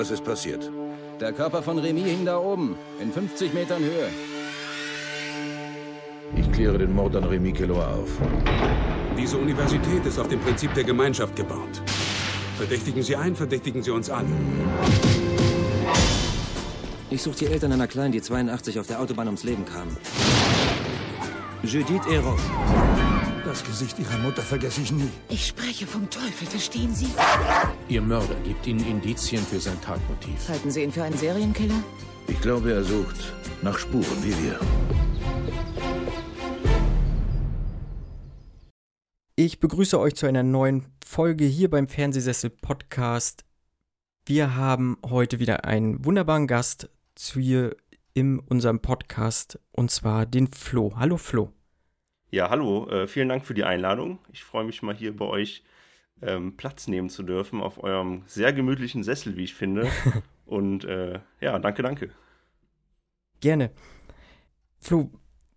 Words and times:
Was 0.00 0.10
ist 0.10 0.24
passiert? 0.24 0.72
Der 1.20 1.30
Körper 1.30 1.62
von 1.62 1.78
Remy 1.78 2.00
hing 2.00 2.24
da 2.24 2.38
oben, 2.38 2.74
in 3.02 3.12
50 3.12 3.52
Metern 3.52 3.82
Höhe. 3.82 4.08
Ich 6.34 6.50
kläre 6.52 6.78
den 6.78 6.94
Mord 6.94 7.16
an 7.16 7.24
Remy 7.24 7.52
Keloa 7.52 7.96
auf. 7.96 8.08
Diese 9.18 9.36
Universität 9.36 10.06
ist 10.06 10.18
auf 10.18 10.28
dem 10.28 10.40
Prinzip 10.40 10.72
der 10.72 10.84
Gemeinschaft 10.84 11.36
gebaut. 11.36 11.82
Verdächtigen 12.56 13.02
Sie 13.02 13.14
ein, 13.14 13.36
verdächtigen 13.36 13.82
Sie 13.82 13.90
uns 13.90 14.08
alle. 14.08 14.28
Ich 17.10 17.22
suche 17.22 17.36
die 17.40 17.46
Eltern 17.48 17.72
einer 17.72 17.86
Kleinen, 17.86 18.12
die 18.12 18.22
82 18.22 18.80
auf 18.80 18.86
der 18.86 19.02
Autobahn 19.02 19.26
ums 19.26 19.44
Leben 19.44 19.66
kamen. 19.66 19.94
Judith 21.62 22.06
Eros. 22.10 22.40
Das 23.50 23.64
Gesicht 23.64 23.98
Ihrer 23.98 24.18
Mutter 24.18 24.42
vergesse 24.42 24.80
ich 24.80 24.92
nie. 24.92 25.10
Ich 25.28 25.44
spreche 25.44 25.84
vom 25.84 26.08
Teufel, 26.08 26.46
verstehen 26.46 26.94
Sie? 26.94 27.08
Ihr 27.88 28.00
Mörder 28.00 28.36
gibt 28.44 28.64
Ihnen 28.64 28.86
Indizien 28.86 29.42
für 29.42 29.58
sein 29.58 29.76
Tatmotiv. 29.80 30.48
Halten 30.48 30.70
Sie 30.70 30.84
ihn 30.84 30.92
für 30.92 31.02
einen 31.02 31.16
Serienkiller? 31.16 31.82
Ich 32.28 32.40
glaube, 32.40 32.72
er 32.72 32.84
sucht 32.84 33.16
nach 33.60 33.76
Spuren 33.76 34.22
wie 34.22 34.44
wir. 34.44 34.60
Ich 39.34 39.58
begrüße 39.58 39.98
euch 39.98 40.14
zu 40.14 40.26
einer 40.26 40.44
neuen 40.44 40.86
Folge 41.04 41.44
hier 41.44 41.68
beim 41.68 41.88
Fernsehsessel 41.88 42.50
Podcast. 42.50 43.44
Wir 44.26 44.54
haben 44.54 44.96
heute 45.04 45.40
wieder 45.40 45.64
einen 45.64 46.04
wunderbaren 46.04 46.46
Gast 46.46 46.88
zu 47.16 47.40
hier 47.40 47.74
in 48.14 48.38
unserem 48.38 48.78
Podcast 48.78 49.58
und 49.72 49.90
zwar 49.90 50.24
den 50.24 50.46
Flo. 50.52 50.92
Hallo 50.94 51.16
Flo. 51.16 51.52
Ja, 52.32 52.48
hallo, 52.48 52.88
äh, 52.88 53.08
vielen 53.08 53.28
Dank 53.28 53.44
für 53.44 53.54
die 53.54 53.64
Einladung. 53.64 54.20
Ich 54.32 54.44
freue 54.44 54.64
mich 54.64 54.82
mal 54.82 54.94
hier 54.94 55.16
bei 55.16 55.24
euch 55.24 55.64
ähm, 56.22 56.56
Platz 56.56 56.86
nehmen 56.86 57.10
zu 57.10 57.24
dürfen 57.24 57.60
auf 57.60 57.82
eurem 57.82 58.22
sehr 58.26 58.52
gemütlichen 58.52 59.02
Sessel, 59.02 59.36
wie 59.36 59.44
ich 59.44 59.54
finde. 59.54 59.88
und 60.46 60.84
äh, 60.84 61.18
ja, 61.40 61.58
danke, 61.58 61.82
danke. 61.82 62.10
Gerne. 63.40 63.72
Flo, 64.78 65.10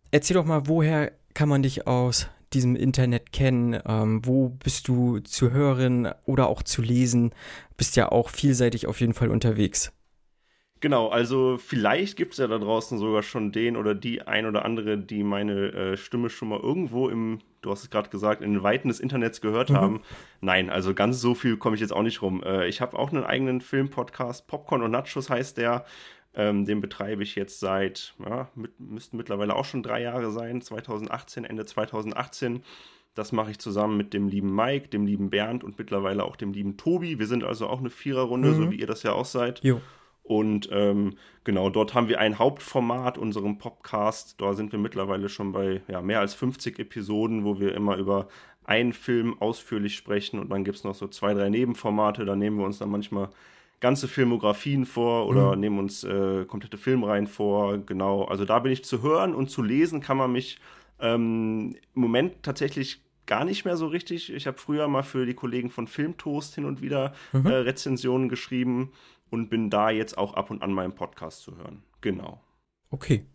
erzähl 0.10 0.34
doch 0.34 0.46
mal, 0.46 0.68
woher 0.68 1.12
kann 1.36 1.48
man 1.48 1.62
dich 1.62 1.86
aus 1.86 2.28
diesem 2.54 2.76
Internet 2.76 3.32
kennen? 3.32 3.80
Ähm, 3.86 4.26
wo 4.26 4.50
bist 4.50 4.88
du 4.88 5.20
zu 5.20 5.52
hören 5.52 6.10
oder 6.26 6.48
auch 6.48 6.64
zu 6.64 6.82
lesen? 6.82 7.36
Bist 7.78 7.96
ja 7.98 8.12
auch 8.12 8.30
vielseitig 8.30 8.88
auf 8.88 9.00
jeden 9.00 9.14
Fall 9.14 9.30
unterwegs. 9.30 9.92
Genau, 10.84 11.08
also 11.08 11.58
vielleicht 11.58 12.18
gibt 12.18 12.34
es 12.34 12.40
ja 12.40 12.48
da 12.48 12.58
draußen 12.58 12.98
sogar 12.98 13.24
schon 13.24 13.54
den 13.54 13.78
oder 13.78 13.96
die 13.96 14.24
ein 14.24 14.46
oder 14.46 14.66
andere, 14.66 14.98
die 14.98 15.24
meine 15.24 15.72
äh, 15.72 15.96
Stimme 15.96 16.30
schon 16.30 16.50
mal 16.50 16.60
irgendwo 16.60 17.08
im, 17.08 17.40
du 17.62 17.72
hast 17.72 17.84
es 17.84 17.90
gerade 17.90 18.10
gesagt, 18.10 18.42
in 18.42 18.52
den 18.52 18.64
Weiten 18.64 18.90
des 18.90 19.00
Internets 19.00 19.40
gehört 19.40 19.70
mhm. 19.70 19.76
haben. 19.78 20.02
Nein, 20.42 20.70
also 20.70 20.94
ganz 20.94 21.22
so 21.22 21.36
viel 21.36 21.56
komme 21.56 21.76
ich 21.76 21.82
jetzt 21.82 21.94
auch 21.94 22.02
nicht 22.02 22.22
rum. 22.22 22.44
Äh, 22.44 22.68
ich 22.68 22.82
habe 22.82 23.00
auch 23.00 23.14
einen 23.14 23.24
eigenen 23.24 23.62
Filmpodcast, 23.62 24.46
Popcorn 24.46 24.82
und 24.82 24.92
Nachos 24.92 25.30
heißt 25.30 25.56
der. 25.56 25.86
Ähm, 26.36 26.66
den 26.66 26.82
betreibe 26.82 27.24
ich 27.24 27.36
jetzt 27.36 27.62
seit, 27.62 28.14
ja, 28.20 28.50
mit, 28.54 28.78
müssten 28.78 29.16
mittlerweile 29.16 29.56
auch 29.56 29.64
schon 29.64 29.84
drei 29.84 30.02
Jahre 30.02 30.32
sein, 30.32 30.62
2018, 30.62 31.46
Ende 31.46 31.64
2018. 31.64 32.62
Das 33.16 33.32
mache 33.32 33.52
ich 33.52 33.60
zusammen 33.60 33.96
mit 33.96 34.14
dem 34.14 34.28
lieben 34.28 34.54
Mike, 34.54 34.90
dem 34.90 35.06
lieben 35.06 35.30
Bernd 35.30 35.64
und 35.64 35.80
mittlerweile 35.80 36.26
auch 36.26 36.36
dem 36.36 36.52
lieben 36.52 36.76
Tobi. 36.76 37.20
Wir 37.20 37.28
sind 37.28 37.46
also 37.46 37.68
auch 37.68 37.80
eine 37.80 37.90
Viererrunde, 37.90 38.50
mhm. 38.50 38.56
so 38.56 38.70
wie 38.70 38.82
ihr 38.82 38.88
das 38.88 39.04
ja 39.04 39.14
auch 39.14 39.24
seid. 39.24 39.64
Jo. 39.64 39.80
Und 40.24 40.70
ähm, 40.72 41.16
genau, 41.44 41.70
dort 41.70 41.94
haben 41.94 42.08
wir 42.08 42.20
ein 42.20 42.40
Hauptformat, 42.40 43.18
unserem 43.18 43.58
Podcast. 43.58 44.40
Da 44.40 44.54
sind 44.54 44.72
wir 44.72 44.80
mittlerweile 44.80 45.28
schon 45.28 45.52
bei 45.52 45.82
ja, 45.88 46.02
mehr 46.02 46.22
als 46.22 46.34
50 46.34 46.80
Episoden, 46.80 47.44
wo 47.44 47.60
wir 47.60 47.76
immer 47.76 47.98
über 47.98 48.30
einen 48.64 48.94
Film 48.94 49.36
ausführlich 49.42 49.96
sprechen. 49.96 50.40
Und 50.40 50.50
dann 50.50 50.64
gibt 50.64 50.78
es 50.78 50.86
noch 50.86 50.96
so 50.96 51.08
zwei, 51.08 51.34
drei 51.34 51.50
Nebenformate. 51.50 52.24
Da 52.24 52.38
nehmen 52.38 52.58
wir 52.58 52.66
uns 52.66 52.80
dann 52.80 52.90
manchmal 52.90 53.30
ganze 53.82 54.08
Filmografien 54.08 54.86
vor 54.86 55.28
oder 55.28 55.56
mhm. 55.56 55.60
nehmen 55.60 55.80
uns 55.80 56.06
äh, 56.06 56.46
komplette 56.46 56.78
Filmreihen 56.78 57.28
vor. 57.28 57.80
Genau, 57.80 58.24
also 58.24 58.46
da 58.46 58.60
bin 58.60 58.72
ich 58.72 58.86
zu 58.86 59.02
hören 59.02 59.36
und 59.36 59.50
zu 59.50 59.62
lesen 59.62 60.00
kann 60.00 60.16
man 60.16 60.32
mich 60.32 60.58
ähm, 61.02 61.76
im 61.94 62.02
Moment 62.02 62.44
tatsächlich 62.44 63.02
gar 63.26 63.44
nicht 63.44 63.66
mehr 63.66 63.76
so 63.76 63.88
richtig. 63.88 64.32
Ich 64.34 64.48
habe 64.48 64.58
früher 64.58 64.88
mal 64.88 65.04
für 65.04 65.26
die 65.26 65.34
Kollegen 65.34 65.70
von 65.70 65.88
Filmtoast 65.88 66.56
hin 66.56 66.64
und 66.64 66.82
wieder 66.82 67.14
mhm. 67.34 67.46
äh, 67.46 67.56
Rezensionen 67.56 68.30
geschrieben 68.30 68.94
und 69.34 69.50
bin 69.50 69.72
da 69.72 69.90
jetzt 69.90 70.16
auch 70.16 70.36
ab 70.36 70.52
und 70.52 70.62
an 70.62 70.72
meinem 70.72 70.94
Podcast 70.94 71.42
zu 71.42 71.58
hören. 71.58 71.82
Genau. 72.02 72.40
Okay. 72.92 73.26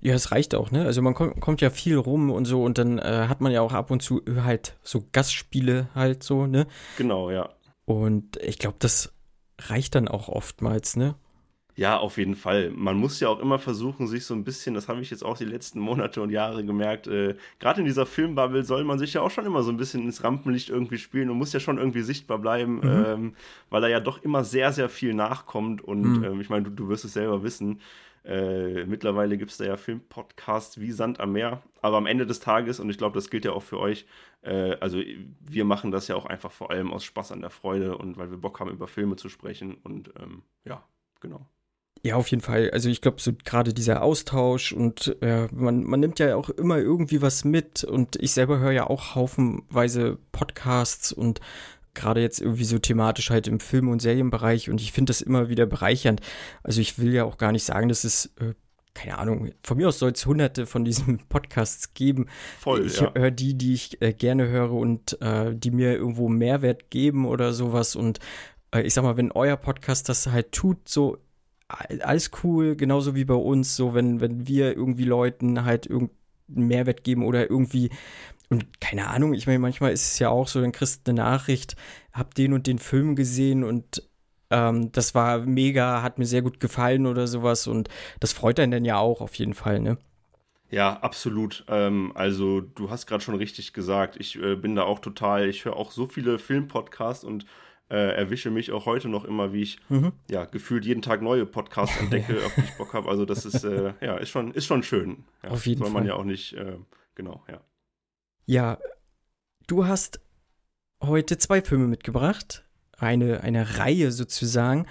Ja, 0.00 0.14
es 0.14 0.32
reicht 0.32 0.52
auch, 0.56 0.72
ne? 0.72 0.84
Also 0.84 1.00
man 1.00 1.14
kommt, 1.14 1.40
kommt 1.40 1.60
ja 1.60 1.70
viel 1.70 1.96
rum 1.96 2.32
und 2.32 2.44
so 2.44 2.64
und 2.64 2.76
dann 2.76 2.98
äh, 2.98 3.26
hat 3.28 3.40
man 3.40 3.52
ja 3.52 3.60
auch 3.60 3.72
ab 3.72 3.92
und 3.92 4.02
zu 4.02 4.20
halt 4.42 4.76
so 4.82 5.04
Gastspiele 5.12 5.90
halt 5.94 6.24
so, 6.24 6.46
ne? 6.46 6.66
Genau, 6.96 7.30
ja. 7.30 7.50
Und 7.84 8.36
ich 8.38 8.58
glaube, 8.58 8.78
das 8.80 9.14
reicht 9.60 9.94
dann 9.94 10.08
auch 10.08 10.28
oftmals, 10.28 10.96
ne? 10.96 11.14
Ja, 11.78 11.96
auf 11.96 12.18
jeden 12.18 12.34
Fall. 12.34 12.72
Man 12.74 12.96
muss 12.96 13.20
ja 13.20 13.28
auch 13.28 13.38
immer 13.38 13.60
versuchen, 13.60 14.08
sich 14.08 14.24
so 14.26 14.34
ein 14.34 14.42
bisschen, 14.42 14.74
das 14.74 14.88
habe 14.88 15.00
ich 15.00 15.12
jetzt 15.12 15.24
auch 15.24 15.38
die 15.38 15.44
letzten 15.44 15.78
Monate 15.78 16.20
und 16.20 16.30
Jahre 16.30 16.64
gemerkt, 16.64 17.06
äh, 17.06 17.36
gerade 17.60 17.78
in 17.78 17.86
dieser 17.86 18.04
Filmbubble 18.04 18.64
soll 18.64 18.82
man 18.82 18.98
sich 18.98 19.14
ja 19.14 19.20
auch 19.20 19.30
schon 19.30 19.46
immer 19.46 19.62
so 19.62 19.70
ein 19.70 19.76
bisschen 19.76 20.02
ins 20.02 20.24
Rampenlicht 20.24 20.70
irgendwie 20.70 20.98
spielen 20.98 21.30
und 21.30 21.38
muss 21.38 21.52
ja 21.52 21.60
schon 21.60 21.78
irgendwie 21.78 22.02
sichtbar 22.02 22.38
bleiben, 22.38 22.80
mhm. 22.80 23.04
ähm, 23.06 23.34
weil 23.70 23.80
da 23.80 23.86
ja 23.86 24.00
doch 24.00 24.24
immer 24.24 24.42
sehr, 24.42 24.72
sehr 24.72 24.88
viel 24.88 25.14
nachkommt 25.14 25.80
und 25.80 26.02
mhm. 26.02 26.24
ähm, 26.24 26.40
ich 26.40 26.50
meine, 26.50 26.64
du, 26.64 26.70
du 26.70 26.88
wirst 26.88 27.04
es 27.04 27.12
selber 27.12 27.44
wissen. 27.44 27.80
Äh, 28.24 28.84
mittlerweile 28.86 29.38
gibt 29.38 29.52
es 29.52 29.58
da 29.58 29.64
ja 29.64 29.76
Filmpodcasts 29.76 30.80
wie 30.80 30.90
Sand 30.90 31.20
am 31.20 31.30
Meer, 31.30 31.62
aber 31.80 31.98
am 31.98 32.06
Ende 32.06 32.26
des 32.26 32.40
Tages, 32.40 32.80
und 32.80 32.90
ich 32.90 32.98
glaube, 32.98 33.14
das 33.14 33.30
gilt 33.30 33.44
ja 33.44 33.52
auch 33.52 33.62
für 33.62 33.78
euch, 33.78 34.04
äh, 34.42 34.76
also 34.80 35.00
wir 35.48 35.64
machen 35.64 35.92
das 35.92 36.08
ja 36.08 36.16
auch 36.16 36.26
einfach 36.26 36.50
vor 36.50 36.72
allem 36.72 36.92
aus 36.92 37.04
Spaß 37.04 37.30
an 37.30 37.40
der 37.40 37.50
Freude 37.50 37.96
und 37.96 38.16
weil 38.16 38.32
wir 38.32 38.38
Bock 38.38 38.58
haben, 38.58 38.72
über 38.72 38.88
Filme 38.88 39.14
zu 39.14 39.28
sprechen 39.28 39.76
und 39.84 40.10
ähm, 40.20 40.42
ja, 40.64 40.82
genau. 41.20 41.46
Ja, 42.02 42.16
auf 42.16 42.28
jeden 42.28 42.42
Fall. 42.42 42.70
Also 42.70 42.88
ich 42.88 43.00
glaube, 43.00 43.20
so 43.20 43.32
gerade 43.44 43.74
dieser 43.74 44.02
Austausch 44.02 44.72
und 44.72 45.16
äh, 45.20 45.48
man, 45.52 45.84
man 45.84 46.00
nimmt 46.00 46.18
ja 46.18 46.36
auch 46.36 46.48
immer 46.50 46.78
irgendwie 46.78 47.22
was 47.22 47.44
mit 47.44 47.84
und 47.84 48.16
ich 48.16 48.32
selber 48.32 48.58
höre 48.58 48.72
ja 48.72 48.88
auch 48.88 49.14
haufenweise 49.14 50.18
Podcasts 50.32 51.12
und 51.12 51.40
gerade 51.94 52.20
jetzt 52.20 52.40
irgendwie 52.40 52.64
so 52.64 52.78
thematisch 52.78 53.30
halt 53.30 53.48
im 53.48 53.58
Film- 53.58 53.88
und 53.88 54.00
Serienbereich 54.00 54.70
und 54.70 54.80
ich 54.80 54.92
finde 54.92 55.10
das 55.10 55.20
immer 55.20 55.48
wieder 55.48 55.66
bereichernd. 55.66 56.20
Also 56.62 56.80
ich 56.80 56.98
will 56.98 57.12
ja 57.12 57.24
auch 57.24 57.38
gar 57.38 57.50
nicht 57.50 57.64
sagen, 57.64 57.88
dass 57.88 58.04
es, 58.04 58.26
äh, 58.40 58.54
keine 58.94 59.18
Ahnung, 59.18 59.50
von 59.64 59.76
mir 59.76 59.88
aus 59.88 59.98
soll 59.98 60.12
es 60.12 60.24
hunderte 60.24 60.66
von 60.66 60.84
diesen 60.84 61.18
Podcasts 61.28 61.94
geben. 61.94 62.26
Voll, 62.60 62.86
ich 62.86 63.00
ja. 63.00 63.12
höre 63.14 63.32
die, 63.32 63.58
die 63.58 63.74
ich 63.74 64.00
äh, 64.00 64.12
gerne 64.12 64.48
höre 64.48 64.72
und 64.72 65.20
äh, 65.20 65.54
die 65.54 65.72
mir 65.72 65.94
irgendwo 65.94 66.28
Mehrwert 66.28 66.90
geben 66.90 67.26
oder 67.26 67.52
sowas 67.52 67.96
und 67.96 68.20
äh, 68.72 68.82
ich 68.82 68.94
sag 68.94 69.02
mal, 69.02 69.16
wenn 69.16 69.32
euer 69.32 69.56
Podcast 69.56 70.08
das 70.08 70.28
halt 70.28 70.52
tut, 70.52 70.88
so 70.88 71.18
alles 71.68 72.30
cool, 72.42 72.76
genauso 72.76 73.14
wie 73.14 73.24
bei 73.24 73.34
uns, 73.34 73.76
so 73.76 73.94
wenn, 73.94 74.20
wenn 74.20 74.46
wir 74.48 74.76
irgendwie 74.76 75.04
Leuten 75.04 75.64
halt 75.64 75.86
irgendeinen 75.86 76.16
Mehrwert 76.68 77.04
geben 77.04 77.24
oder 77.24 77.50
irgendwie, 77.50 77.90
und 78.50 78.80
keine 78.80 79.08
Ahnung, 79.08 79.34
ich 79.34 79.46
meine, 79.46 79.58
manchmal 79.60 79.92
ist 79.92 80.12
es 80.12 80.18
ja 80.18 80.30
auch 80.30 80.48
so, 80.48 80.60
dann 80.60 80.72
kriegst 80.72 81.06
du 81.06 81.12
eine 81.12 81.22
Nachricht, 81.22 81.76
hab 82.12 82.34
den 82.34 82.52
und 82.54 82.66
den 82.66 82.78
Film 82.78 83.16
gesehen 83.16 83.64
und 83.64 84.02
ähm, 84.50 84.92
das 84.92 85.14
war 85.14 85.40
mega, 85.40 86.02
hat 86.02 86.18
mir 86.18 86.26
sehr 86.26 86.42
gut 86.42 86.60
gefallen 86.60 87.06
oder 87.06 87.26
sowas 87.26 87.66
und 87.66 87.88
das 88.20 88.32
freut 88.32 88.60
einen 88.60 88.72
dann 88.72 88.84
ja 88.86 88.98
auch 88.98 89.20
auf 89.20 89.34
jeden 89.36 89.54
Fall, 89.54 89.80
ne? 89.80 89.98
Ja, 90.70 90.98
absolut. 91.00 91.64
Ähm, 91.68 92.12
also 92.14 92.60
du 92.60 92.90
hast 92.90 93.06
gerade 93.06 93.22
schon 93.24 93.36
richtig 93.36 93.72
gesagt, 93.72 94.16
ich 94.20 94.36
äh, 94.36 94.54
bin 94.56 94.76
da 94.76 94.82
auch 94.82 94.98
total, 94.98 95.48
ich 95.48 95.64
höre 95.64 95.76
auch 95.76 95.90
so 95.92 96.06
viele 96.06 96.38
Filmpodcasts 96.38 97.24
und 97.24 97.46
äh, 97.90 98.16
erwische 98.16 98.50
mich 98.50 98.72
auch 98.72 98.86
heute 98.86 99.08
noch 99.08 99.24
immer, 99.24 99.52
wie 99.52 99.62
ich 99.62 99.78
mhm. 99.88 100.12
ja 100.30 100.44
gefühlt 100.44 100.84
jeden 100.84 101.02
Tag 101.02 101.22
neue 101.22 101.46
Podcasts 101.46 101.98
entdecke, 102.00 102.36
auf 102.46 102.54
die 102.54 102.62
ich 102.62 102.76
Bock 102.76 102.92
habe. 102.94 103.08
Also 103.08 103.24
das 103.24 103.44
ist 103.44 103.64
äh, 103.64 103.94
ja 104.00 104.16
ist 104.16 104.30
schon 104.30 104.52
ist 104.52 104.66
schon 104.66 104.82
schön. 104.82 105.24
Ja, 105.42 105.50
auf 105.50 105.66
jeden 105.66 105.78
soll 105.78 105.92
Fall. 105.92 106.00
man 106.00 106.06
ja 106.06 106.14
auch 106.14 106.24
nicht 106.24 106.54
äh, 106.54 106.76
genau 107.14 107.44
ja. 107.48 107.60
Ja, 108.46 108.78
du 109.66 109.86
hast 109.86 110.20
heute 111.02 111.38
zwei 111.38 111.60
Filme 111.62 111.86
mitgebracht, 111.86 112.66
eine 112.96 113.42
eine 113.42 113.78
Reihe 113.78 114.12
sozusagen, 114.12 114.86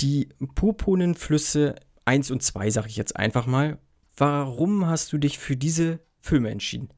die 0.00 0.28
purpurnen 0.54 1.14
Flüsse 1.14 1.76
1 2.04 2.30
und 2.30 2.42
2, 2.42 2.70
sag 2.70 2.86
ich 2.86 2.96
jetzt 2.96 3.16
einfach 3.16 3.46
mal. 3.46 3.78
Warum 4.16 4.86
hast 4.86 5.12
du 5.12 5.18
dich 5.18 5.38
für 5.38 5.56
diese 5.56 6.00
Filme 6.20 6.50
entschieden? 6.50 6.88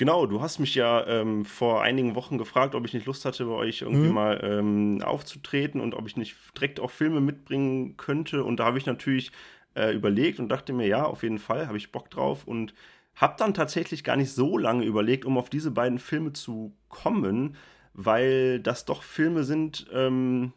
Genau, 0.00 0.24
du 0.24 0.40
hast 0.40 0.60
mich 0.60 0.74
ja 0.74 1.06
ähm, 1.06 1.44
vor 1.44 1.82
einigen 1.82 2.14
Wochen 2.14 2.38
gefragt, 2.38 2.74
ob 2.74 2.86
ich 2.86 2.94
nicht 2.94 3.04
Lust 3.04 3.26
hatte, 3.26 3.44
bei 3.44 3.52
euch 3.52 3.82
irgendwie 3.82 4.08
mhm. 4.08 4.14
mal 4.14 4.40
ähm, 4.42 5.02
aufzutreten 5.02 5.78
und 5.78 5.92
ob 5.94 6.06
ich 6.06 6.16
nicht 6.16 6.36
direkt 6.56 6.80
auch 6.80 6.90
Filme 6.90 7.20
mitbringen 7.20 7.98
könnte. 7.98 8.42
Und 8.42 8.60
da 8.60 8.64
habe 8.64 8.78
ich 8.78 8.86
natürlich 8.86 9.30
äh, 9.74 9.94
überlegt 9.94 10.40
und 10.40 10.48
dachte 10.48 10.72
mir, 10.72 10.86
ja, 10.86 11.04
auf 11.04 11.22
jeden 11.22 11.38
Fall, 11.38 11.66
habe 11.66 11.76
ich 11.76 11.92
Bock 11.92 12.08
drauf 12.08 12.46
und 12.46 12.72
habe 13.14 13.34
dann 13.36 13.52
tatsächlich 13.52 14.02
gar 14.02 14.16
nicht 14.16 14.32
so 14.32 14.56
lange 14.56 14.86
überlegt, 14.86 15.26
um 15.26 15.36
auf 15.36 15.50
diese 15.50 15.70
beiden 15.70 15.98
Filme 15.98 16.32
zu 16.32 16.72
kommen, 16.88 17.56
weil 17.92 18.58
das 18.60 18.86
doch 18.86 19.02
Filme 19.02 19.44
sind, 19.44 19.86
ähm, 19.92 20.54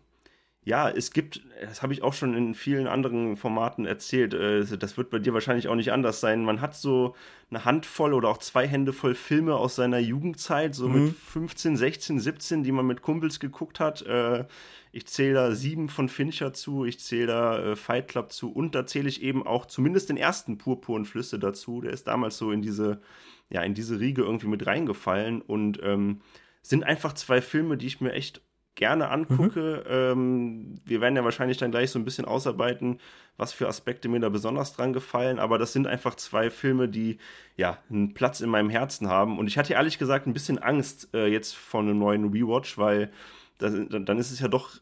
ja, 0.65 0.89
es 0.89 1.11
gibt, 1.11 1.41
das 1.61 1.81
habe 1.81 1.91
ich 1.91 2.03
auch 2.03 2.13
schon 2.13 2.35
in 2.35 2.55
vielen 2.55 2.87
anderen 2.87 3.35
Formaten 3.35 3.85
erzählt, 3.85 4.33
äh, 4.33 4.65
das 4.77 4.97
wird 4.97 5.09
bei 5.09 5.19
dir 5.19 5.33
wahrscheinlich 5.33 5.67
auch 5.67 5.75
nicht 5.75 5.91
anders 5.91 6.21
sein. 6.21 6.45
Man 6.45 6.61
hat 6.61 6.75
so 6.75 7.15
eine 7.49 7.65
Handvoll 7.65 8.13
oder 8.13 8.29
auch 8.29 8.37
zwei 8.37 8.65
Hände 8.67 8.93
voll 8.93 9.13
Filme 9.13 9.55
aus 9.55 9.75
seiner 9.75 9.99
Jugendzeit, 9.99 10.73
so 10.73 10.87
mhm. 10.87 11.05
mit 11.05 11.15
15, 11.15 11.75
16, 11.75 12.19
17, 12.19 12.63
die 12.63 12.71
man 12.71 12.87
mit 12.87 13.01
Kumpels 13.01 13.41
geguckt 13.41 13.81
hat. 13.81 14.03
Äh, 14.03 14.45
ich 14.93 15.07
zähle 15.07 15.33
da 15.33 15.51
sieben 15.51 15.89
von 15.89 16.07
Fincher 16.07 16.53
zu, 16.53 16.85
ich 16.85 16.99
zähle 16.99 17.27
da 17.27 17.59
äh, 17.59 17.75
Fight 17.75 18.07
Club 18.07 18.31
zu 18.31 18.51
und 18.51 18.73
da 18.73 18.85
zähle 18.85 19.09
ich 19.09 19.21
eben 19.21 19.45
auch 19.45 19.65
zumindest 19.65 20.09
den 20.09 20.17
ersten 20.17 20.57
Purpurn 20.57 21.03
Flüsse 21.03 21.39
dazu. 21.39 21.81
Der 21.81 21.91
ist 21.91 22.07
damals 22.07 22.37
so 22.37 22.51
in 22.51 22.61
diese, 22.61 23.01
ja, 23.49 23.63
in 23.63 23.73
diese 23.73 23.99
Riege 23.99 24.21
irgendwie 24.21 24.47
mit 24.47 24.65
reingefallen 24.65 25.41
und 25.41 25.79
ähm, 25.83 26.21
sind 26.61 26.85
einfach 26.85 27.13
zwei 27.13 27.41
Filme, 27.41 27.75
die 27.75 27.87
ich 27.87 27.99
mir 27.99 28.13
echt 28.13 28.41
gerne 28.75 29.09
angucke. 29.09 29.83
Mhm. 29.85 29.91
Ähm, 29.91 30.75
wir 30.85 31.01
werden 31.01 31.15
ja 31.15 31.23
wahrscheinlich 31.23 31.57
dann 31.57 31.71
gleich 31.71 31.91
so 31.91 31.99
ein 31.99 32.05
bisschen 32.05 32.25
ausarbeiten, 32.25 32.99
was 33.37 33.53
für 33.53 33.67
Aspekte 33.67 34.09
mir 34.09 34.19
da 34.19 34.29
besonders 34.29 34.75
dran 34.75 34.93
gefallen. 34.93 35.39
Aber 35.39 35.57
das 35.57 35.73
sind 35.73 35.87
einfach 35.87 36.15
zwei 36.15 36.49
Filme, 36.49 36.89
die 36.89 37.17
ja 37.55 37.77
einen 37.89 38.13
Platz 38.13 38.41
in 38.41 38.49
meinem 38.49 38.69
Herzen 38.69 39.07
haben. 39.07 39.37
Und 39.39 39.47
ich 39.47 39.57
hatte 39.57 39.73
ehrlich 39.73 39.99
gesagt 39.99 40.27
ein 40.27 40.33
bisschen 40.33 40.59
Angst 40.59 41.09
äh, 41.13 41.27
jetzt 41.27 41.55
von 41.55 41.87
einem 41.87 41.99
neuen 41.99 42.31
Rewatch, 42.31 42.77
weil 42.77 43.11
das, 43.57 43.73
dann 43.89 44.17
ist 44.17 44.31
es 44.31 44.39
ja 44.39 44.47
doch 44.47 44.79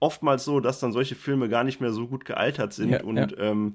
oftmals 0.00 0.44
so, 0.44 0.60
dass 0.60 0.80
dann 0.80 0.92
solche 0.92 1.14
Filme 1.14 1.48
gar 1.48 1.64
nicht 1.64 1.80
mehr 1.80 1.92
so 1.92 2.08
gut 2.08 2.24
gealtert 2.24 2.72
sind. 2.72 2.90
Ja, 2.90 3.02
und 3.02 3.16
ja. 3.16 3.28
Ähm, 3.38 3.74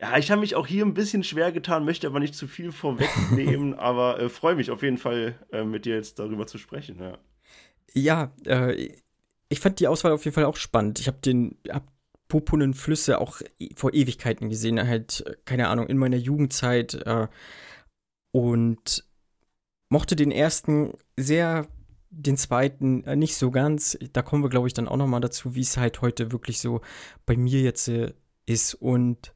ja, 0.00 0.18
ich 0.18 0.30
habe 0.32 0.40
mich 0.40 0.56
auch 0.56 0.66
hier 0.66 0.84
ein 0.84 0.94
bisschen 0.94 1.22
schwer 1.22 1.52
getan, 1.52 1.84
möchte 1.84 2.08
aber 2.08 2.18
nicht 2.18 2.34
zu 2.34 2.48
viel 2.48 2.72
vorwegnehmen, 2.72 3.74
aber 3.78 4.18
äh, 4.18 4.28
freue 4.28 4.56
mich 4.56 4.72
auf 4.72 4.82
jeden 4.82 4.98
Fall, 4.98 5.36
äh, 5.52 5.62
mit 5.62 5.84
dir 5.84 5.94
jetzt 5.94 6.18
darüber 6.18 6.48
zu 6.48 6.58
sprechen. 6.58 6.98
Ja. 7.00 7.18
Ja, 7.94 8.32
äh, 8.46 8.92
ich 9.48 9.60
fand 9.60 9.80
die 9.80 9.88
Auswahl 9.88 10.12
auf 10.12 10.24
jeden 10.24 10.34
Fall 10.34 10.44
auch 10.44 10.56
spannend. 10.56 10.98
Ich 10.98 11.06
habe 11.06 11.18
den 11.18 11.56
hab 11.68 11.86
Popunen 12.28 12.74
Flüsse 12.74 13.20
auch 13.20 13.40
e, 13.58 13.70
vor 13.76 13.94
Ewigkeiten 13.94 14.48
gesehen, 14.48 14.84
halt, 14.86 15.24
keine 15.44 15.68
Ahnung, 15.68 15.86
in 15.86 15.98
meiner 15.98 16.16
Jugendzeit 16.16 16.94
äh, 16.94 17.28
und 18.32 19.04
mochte 19.88 20.16
den 20.16 20.32
ersten 20.32 20.94
sehr, 21.16 21.68
den 22.10 22.36
zweiten 22.36 23.04
äh, 23.04 23.14
nicht 23.16 23.36
so 23.36 23.50
ganz. 23.50 23.96
Da 24.12 24.22
kommen 24.22 24.42
wir, 24.42 24.50
glaube 24.50 24.66
ich, 24.66 24.74
dann 24.74 24.88
auch 24.88 24.96
noch 24.96 25.06
mal 25.06 25.20
dazu, 25.20 25.54
wie 25.54 25.60
es 25.60 25.76
halt 25.76 26.00
heute 26.02 26.32
wirklich 26.32 26.60
so 26.60 26.80
bei 27.26 27.36
mir 27.36 27.60
jetzt 27.60 27.88
äh, 27.88 28.12
ist 28.46 28.74
und 28.74 29.32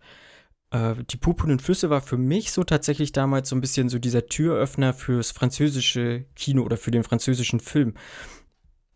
äh, 0.70 0.94
die 1.10 1.16
Purpurnen 1.16 1.60
Flüsse 1.60 1.90
war 1.90 2.00
für 2.00 2.18
mich 2.18 2.52
so 2.52 2.64
tatsächlich 2.64 3.12
damals 3.12 3.48
so 3.48 3.56
ein 3.56 3.60
bisschen 3.60 3.88
so 3.88 3.98
dieser 3.98 4.26
Türöffner 4.26 4.92
fürs 4.92 5.30
französische 5.30 6.24
Kino 6.34 6.62
oder 6.62 6.76
für 6.76 6.90
den 6.90 7.04
französischen 7.04 7.60
Film 7.60 7.94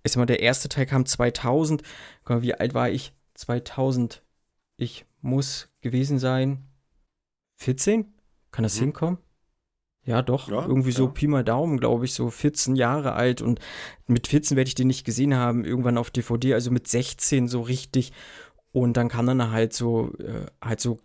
ich 0.02 0.12
sag 0.12 0.19
mal, 0.19 0.26
der 0.26 0.40
erste 0.40 0.69
Teil 0.69 0.87
kam 0.87 1.06
2000. 1.06 1.82
Wie 2.26 2.54
alt 2.54 2.75
war 2.75 2.90
ich? 2.90 3.12
2000. 3.34 4.22
Ich 4.76 5.06
muss 5.20 5.69
gewesen 5.81 6.19
sein 6.19 6.66
14? 7.56 8.12
Kann 8.50 8.64
das 8.64 8.76
mhm. 8.76 8.84
hinkommen? 8.84 9.19
Ja, 10.04 10.20
doch. 10.20 10.49
Ja, 10.49 10.66
irgendwie 10.66 10.90
so 10.90 11.08
Pi 11.08 11.28
mal 11.28 11.44
Daumen, 11.44 11.78
glaube 11.78 12.04
ich, 12.04 12.14
so 12.14 12.28
14 12.28 12.75
Jahre 12.75 13.12
alt. 13.12 13.40
Und 13.40 13.60
mit 14.08 14.26
14 14.26 14.56
werde 14.56 14.69
ich 14.69 14.75
den 14.75 14.88
nicht 14.88 15.04
gesehen 15.04 15.34
haben, 15.34 15.64
irgendwann 15.64 15.99
auf 15.99 16.10
DVD, 16.10 16.55
also 16.55 16.72
mit 16.72 16.88
16 16.88 17.46
so 17.46 17.60
richtig. 17.60 18.12
Und 18.72 18.96
dann 18.96 19.08
kann 19.08 19.26
dann 19.26 19.52
halt 19.52 19.72
so, 19.72 20.12
äh, 20.19 20.46
halt 20.60 20.81
so 20.81 20.98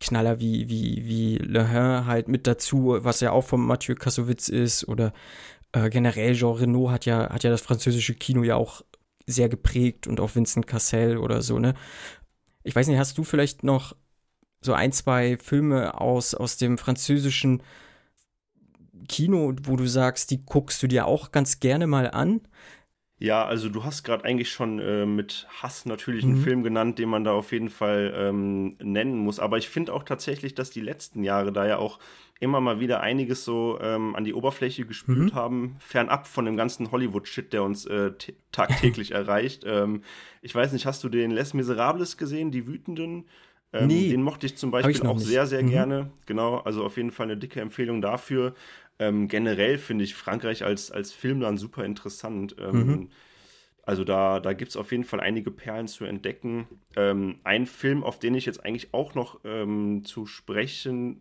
Knaller 0.00 0.38
wie, 0.38 0.68
wie, 0.68 1.06
wie 1.06 1.38
Le 1.38 1.68
Hain 1.70 2.06
halt 2.06 2.28
mit 2.28 2.46
dazu, 2.46 2.98
was 3.00 3.20
ja 3.20 3.32
auch 3.32 3.44
von 3.44 3.64
Mathieu 3.64 3.94
Kassowitz 3.94 4.48
ist, 4.48 4.86
oder 4.86 5.12
äh, 5.74 5.90
generell 5.90 6.34
Jean 6.34 6.54
Reno 6.54 6.90
hat 6.90 7.04
ja, 7.04 7.28
hat 7.30 7.42
ja 7.42 7.50
das 7.50 7.60
französische 7.60 8.14
Kino 8.14 8.42
ja 8.42 8.56
auch 8.56 8.82
sehr 9.26 9.48
geprägt 9.48 10.06
und 10.06 10.20
auch 10.20 10.34
Vincent 10.34 10.66
Cassel 10.66 11.18
oder 11.18 11.42
so, 11.42 11.58
ne? 11.58 11.74
Ich 12.62 12.74
weiß 12.74 12.86
nicht, 12.86 12.98
hast 12.98 13.18
du 13.18 13.24
vielleicht 13.24 13.62
noch 13.64 13.94
so 14.60 14.72
ein, 14.72 14.92
zwei 14.92 15.36
Filme 15.36 16.00
aus, 16.00 16.34
aus 16.34 16.56
dem 16.56 16.78
französischen 16.78 17.62
Kino, 19.08 19.54
wo 19.64 19.76
du 19.76 19.86
sagst, 19.86 20.30
die 20.30 20.44
guckst 20.44 20.82
du 20.82 20.86
dir 20.86 21.06
auch 21.06 21.30
ganz 21.30 21.60
gerne 21.60 21.86
mal 21.86 22.10
an? 22.10 22.40
Ja, 23.18 23.44
also 23.44 23.68
du 23.68 23.84
hast 23.84 24.02
gerade 24.02 24.24
eigentlich 24.24 24.50
schon 24.50 24.78
äh, 24.78 25.06
mit 25.06 25.46
Hass 25.62 25.86
natürlich 25.86 26.24
einen 26.24 26.38
mhm. 26.38 26.42
Film 26.42 26.62
genannt, 26.62 26.98
den 26.98 27.08
man 27.08 27.24
da 27.24 27.32
auf 27.32 27.52
jeden 27.52 27.68
Fall 27.68 28.14
ähm, 28.16 28.76
nennen 28.82 29.18
muss. 29.18 29.40
Aber 29.40 29.58
ich 29.58 29.68
finde 29.68 29.92
auch 29.92 30.04
tatsächlich, 30.04 30.54
dass 30.54 30.70
die 30.70 30.80
letzten 30.80 31.22
Jahre 31.22 31.52
da 31.52 31.66
ja 31.66 31.78
auch 31.78 31.98
immer 32.40 32.60
mal 32.60 32.80
wieder 32.80 33.00
einiges 33.00 33.44
so 33.44 33.78
ähm, 33.80 34.14
an 34.16 34.24
die 34.24 34.34
Oberfläche 34.34 34.84
gespült 34.84 35.32
mhm. 35.32 35.34
haben, 35.34 35.76
fernab 35.78 36.26
von 36.26 36.44
dem 36.44 36.56
ganzen 36.56 36.90
Hollywood-Shit, 36.90 37.52
der 37.52 37.62
uns 37.62 37.86
äh, 37.86 38.12
tagtäglich 38.52 39.10
erreicht. 39.12 39.64
Ähm, 39.66 40.02
ich 40.42 40.54
weiß 40.54 40.72
nicht, 40.72 40.86
hast 40.86 41.04
du 41.04 41.08
den 41.08 41.30
Les 41.30 41.54
Miserables 41.54 42.16
gesehen, 42.16 42.50
die 42.50 42.66
Wütenden? 42.66 43.24
Ähm, 43.72 43.86
nee, 43.86 44.08
den 44.08 44.22
mochte 44.22 44.46
ich 44.46 44.56
zum 44.56 44.70
Beispiel 44.70 44.94
ich 44.94 45.02
auch 45.02 45.14
nicht. 45.14 45.26
sehr, 45.26 45.46
sehr 45.46 45.62
mhm. 45.62 45.70
gerne. 45.70 46.10
Genau, 46.26 46.58
also 46.58 46.84
auf 46.84 46.96
jeden 46.96 47.10
Fall 47.12 47.26
eine 47.26 47.36
dicke 47.36 47.60
Empfehlung 47.60 48.00
dafür. 48.02 48.54
Ähm, 48.98 49.28
generell 49.28 49.78
finde 49.78 50.04
ich 50.04 50.14
Frankreich 50.14 50.64
als, 50.64 50.90
als 50.90 51.12
Filmland 51.12 51.58
super 51.58 51.84
interessant. 51.84 52.56
Ähm, 52.58 52.86
mhm. 52.86 53.08
Also 53.82 54.02
da, 54.04 54.40
da 54.40 54.54
gibt 54.54 54.70
es 54.70 54.76
auf 54.76 54.92
jeden 54.92 55.04
Fall 55.04 55.20
einige 55.20 55.50
Perlen 55.50 55.88
zu 55.88 56.04
entdecken. 56.04 56.66
Ähm, 56.96 57.36
ein 57.44 57.66
Film, 57.66 58.02
auf 58.02 58.18
den 58.18 58.34
ich 58.34 58.46
jetzt 58.46 58.64
eigentlich 58.64 58.94
auch 58.94 59.14
noch 59.14 59.40
ähm, 59.44 60.04
zu 60.04 60.26
sprechen 60.26 61.20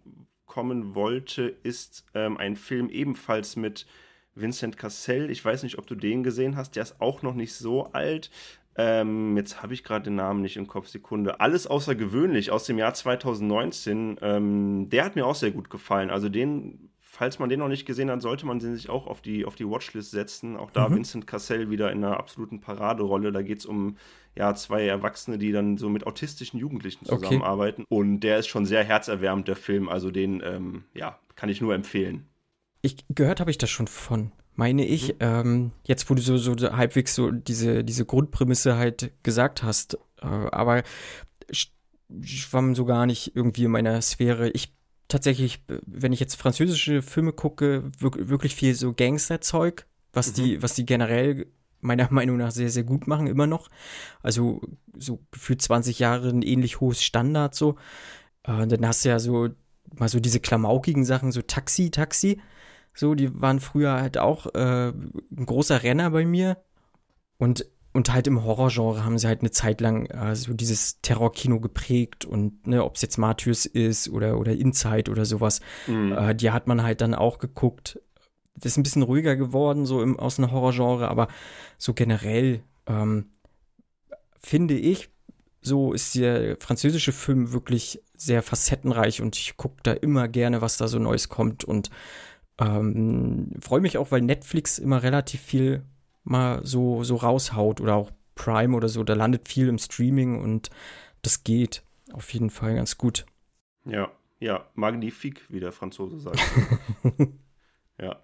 kommen 0.54 0.94
wollte, 0.94 1.56
ist 1.64 2.06
ähm, 2.14 2.38
ein 2.38 2.56
Film 2.56 2.90
ebenfalls 2.90 3.56
mit 3.56 3.88
Vincent 4.36 4.78
Cassel. 4.78 5.32
Ich 5.32 5.44
weiß 5.44 5.64
nicht, 5.64 5.80
ob 5.80 5.88
du 5.88 5.96
den 5.96 6.22
gesehen 6.22 6.56
hast. 6.56 6.76
Der 6.76 6.84
ist 6.84 7.02
auch 7.02 7.24
noch 7.24 7.34
nicht 7.34 7.56
so 7.56 7.92
alt. 7.94 8.30
Ähm, 8.76 9.36
jetzt 9.36 9.64
habe 9.64 9.74
ich 9.74 9.84
gerade 9.84 10.06
den 10.06 10.16
Namen 10.16 10.42
nicht 10.44 10.56
im 10.58 10.68
Kopf. 10.68 10.90
Sekunde. 10.90 11.40
Alles 11.40 11.66
außergewöhnlich 11.66 12.52
aus 12.52 12.66
dem 12.66 12.78
Jahr 12.78 12.94
2019. 12.94 14.18
Ähm, 14.22 14.90
der 14.92 15.06
hat 15.06 15.16
mir 15.16 15.26
auch 15.26 15.34
sehr 15.34 15.50
gut 15.50 15.72
gefallen. 15.72 16.12
Also 16.12 16.30
den, 16.30 16.92
falls 17.14 17.38
man 17.38 17.48
den 17.48 17.60
noch 17.60 17.68
nicht 17.68 17.86
gesehen 17.86 18.10
hat, 18.10 18.24
sollte 18.24 18.48
man 18.48 18.58
den 18.58 18.76
sich 18.76 18.90
auch 18.90 19.06
auf 19.06 19.22
die, 19.22 19.46
auf 19.46 19.54
die 19.54 19.70
Watchlist 19.70 20.10
setzen. 20.10 20.58
Auch 20.58 20.72
da 20.72 20.90
mhm. 20.90 20.96
Vincent 20.96 21.28
Cassel 21.28 21.70
wieder 21.70 21.92
in 21.92 22.04
einer 22.04 22.18
absoluten 22.18 22.60
Paraderolle. 22.60 23.32
Da 23.32 23.44
geht 23.44 23.60
es 23.60 23.68
um 23.68 23.98
ja, 24.36 24.56
zwei 24.56 24.88
Erwachsene, 24.88 25.38
die 25.38 25.52
dann 25.52 25.78
so 25.78 25.90
mit 25.90 26.08
autistischen 26.08 26.60
Jugendlichen 26.60 27.06
zusammenarbeiten. 27.06 27.84
Okay. 27.84 27.96
Und 27.96 28.22
der 28.22 28.40
ist 28.40 28.48
schon 28.48 28.66
sehr 28.66 28.84
herzerwärmend, 28.84 29.48
der 29.48 29.56
Film. 29.56 29.90
Also 29.90 30.10
den, 30.10 30.42
ähm, 30.44 30.86
ja, 30.96 31.20
kann 31.36 31.50
ich 31.50 31.62
nur 31.62 31.76
empfehlen. 31.76 32.26
Ich 32.82 32.98
gehört 33.10 33.40
habe 33.40 33.52
ich 33.52 33.60
das 33.60 33.70
schon 33.70 33.86
von, 33.86 34.32
meine 34.56 34.84
ich. 34.84 35.10
Mhm. 35.10 35.20
Ähm, 35.20 35.72
jetzt, 35.84 36.10
wo 36.10 36.16
du 36.16 36.22
so, 36.24 36.36
so 36.38 36.56
halbwegs 36.76 37.14
so 37.14 37.30
diese, 37.30 37.84
diese 37.84 38.06
Grundprämisse 38.08 38.76
halt 38.76 39.12
gesagt 39.22 39.62
hast. 39.62 40.00
Äh, 40.20 40.26
aber 40.26 40.82
schwamm 42.24 42.74
so 42.74 42.86
gar 42.86 43.06
nicht 43.06 43.36
irgendwie 43.36 43.66
in 43.66 43.72
meiner 43.72 44.02
Sphäre. 44.02 44.50
Ich 44.50 44.74
tatsächlich, 45.14 45.64
wenn 45.86 46.12
ich 46.12 46.20
jetzt 46.20 46.36
französische 46.36 47.04
Filme 47.04 47.34
gucke, 47.34 47.84
wirklich 48.00 48.56
viel 48.56 48.74
so 48.74 48.94
Gangsterzeug, 48.94 49.86
was 50.12 50.30
mhm. 50.30 50.34
die, 50.34 50.64
was 50.64 50.74
die 50.74 50.86
generell 50.86 51.46
meiner 51.82 52.08
Meinung 52.12 52.38
nach 52.38 52.52
sehr, 52.52 52.70
sehr 52.70 52.84
gut 52.84 53.08
machen, 53.08 53.28
immer 53.28 53.46
noch. 53.46 53.70
Also 54.24 54.62
so 54.98 55.20
gefühlt 55.32 55.62
20 55.62 56.00
Jahre 56.00 56.30
ein 56.30 56.42
ähnlich 56.42 56.82
hohes 56.82 57.04
Standard 57.04 57.54
so. 57.54 57.76
Äh, 58.44 58.66
dann 58.66 58.88
hast 58.88 59.06
du 59.06 59.10
ja 59.10 59.20
so 59.20 59.50
mal 59.96 60.10
so 60.10 60.20
diese 60.20 60.40
klamaukigen 60.40 61.06
Sachen, 61.06 61.32
so 61.32 61.44
Taxi, 61.44 61.92
Taxi. 61.92 62.42
So, 62.96 63.14
die 63.14 63.40
waren 63.40 63.60
früher 63.60 63.94
halt 63.94 64.18
auch 64.18 64.48
äh, 64.56 64.90
ein 64.90 65.46
großer 65.46 65.84
Renner 65.84 66.10
bei 66.10 66.26
mir. 66.26 66.58
Und, 67.38 67.68
und 67.94 68.12
halt 68.12 68.28
im 68.28 68.44
Horrorgenre 68.44 69.06
haben 69.06 69.18
sie 69.18 69.28
halt 69.28 69.42
eine 69.42 69.52
Zeit 69.52 69.80
lang 69.80 70.08
äh, 70.08 70.36
so 70.36 70.54
dieses 70.54 71.02
Terrorkino 71.02 71.60
geprägt 71.60 72.26
und 72.26 72.68
ne, 72.68 72.84
ob 72.84 72.96
es 72.96 73.02
jetzt 73.02 73.18
Martyrs 73.18 73.66
ist 73.66 74.10
oder, 74.10 74.38
oder 74.38 74.54
Inside 74.54 75.12
oder 75.12 75.26
sowas, 75.26 75.62
mhm. 75.88 76.12
äh, 76.12 76.36
die 76.36 76.52
hat 76.52 76.68
man 76.68 76.84
halt 76.84 77.02
dann 77.02 77.14
auch 77.14 77.38
geguckt 77.38 78.00
das 78.56 78.74
ist 78.74 78.78
ein 78.78 78.84
bisschen 78.84 79.04
ruhiger 79.04 79.36
geworden, 79.36 79.86
so 79.86 80.02
im, 80.02 80.20
aus 80.20 80.36
dem 80.36 80.52
Horrorgenre, 80.52 81.08
aber 81.08 81.28
so 81.78 81.94
generell 81.94 82.64
ähm, 82.88 83.32
finde 84.40 84.76
ich, 84.76 85.10
so 85.62 85.94
ist 85.94 86.16
der 86.16 86.58
französische 86.60 87.14
Film 87.14 87.54
wirklich 87.54 88.02
sehr 88.16 88.44
facettenreich 88.44 89.22
und 89.22 89.38
ich 89.38 89.58
gucke 89.58 89.78
da 89.84 89.94
immer 89.94 90.28
gerne, 90.28 90.62
was 90.62 90.78
da 90.78 90.88
so 90.88 91.00
Neues 91.00 91.30
kommt 91.30 91.64
und 91.64 91.90
ähm, 92.60 93.52
freue 93.62 93.82
mich 93.82 93.98
auch, 93.98 94.12
weil 94.12 94.22
Netflix 94.22 94.78
immer 94.78 95.02
relativ 95.02 95.42
viel 95.42 95.84
mal 96.24 96.66
so, 96.66 97.04
so 97.04 97.16
raushaut 97.16 97.82
oder 97.82 97.96
auch 97.96 98.12
Prime 98.36 98.76
oder 98.76 98.90
so, 98.90 99.04
da 99.04 99.14
landet 99.14 99.48
viel 99.48 99.68
im 99.68 99.78
Streaming 99.78 100.42
und 100.42 100.70
das 101.22 101.44
geht 101.44 101.84
auf 102.12 102.34
jeden 102.34 102.50
Fall 102.50 102.76
ganz 102.76 102.98
gut. 102.98 103.26
Ja, 103.86 104.12
ja, 104.40 104.66
magnifique, 104.76 105.42
wie 105.50 105.60
der 105.60 105.72
Franzose 105.72 106.20
sagt. 106.20 106.40
ja. 108.00 108.24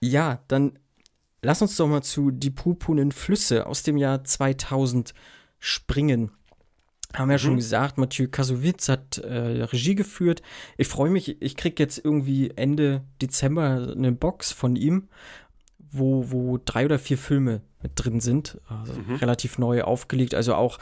Ja, 0.00 0.42
dann 0.48 0.78
lass 1.42 1.62
uns 1.62 1.76
doch 1.76 1.86
mal 1.86 2.02
zu 2.02 2.30
Die 2.30 2.50
purpurnen 2.50 3.12
Flüsse 3.12 3.66
aus 3.66 3.82
dem 3.82 3.96
Jahr 3.96 4.24
2000 4.24 5.14
springen. 5.58 6.32
Haben 7.14 7.28
wir 7.28 7.36
ja 7.36 7.42
mhm. 7.42 7.46
schon 7.46 7.56
gesagt, 7.56 7.98
Mathieu 7.98 8.28
Kassowitz 8.28 8.88
hat 8.88 9.18
äh, 9.18 9.62
Regie 9.62 9.94
geführt. 9.94 10.42
Ich 10.76 10.88
freue 10.88 11.10
mich, 11.10 11.40
ich 11.40 11.56
kriege 11.56 11.82
jetzt 11.82 12.04
irgendwie 12.04 12.50
Ende 12.56 13.04
Dezember 13.22 13.94
eine 13.96 14.12
Box 14.12 14.52
von 14.52 14.76
ihm, 14.76 15.08
wo, 15.90 16.30
wo 16.30 16.58
drei 16.62 16.84
oder 16.84 16.98
vier 16.98 17.18
Filme 17.18 17.62
mit 17.82 17.92
drin 17.94 18.20
sind. 18.20 18.60
Also 18.68 18.94
mhm. 18.94 19.16
Relativ 19.16 19.58
neu 19.58 19.82
aufgelegt. 19.82 20.34
Also 20.34 20.54
auch 20.54 20.78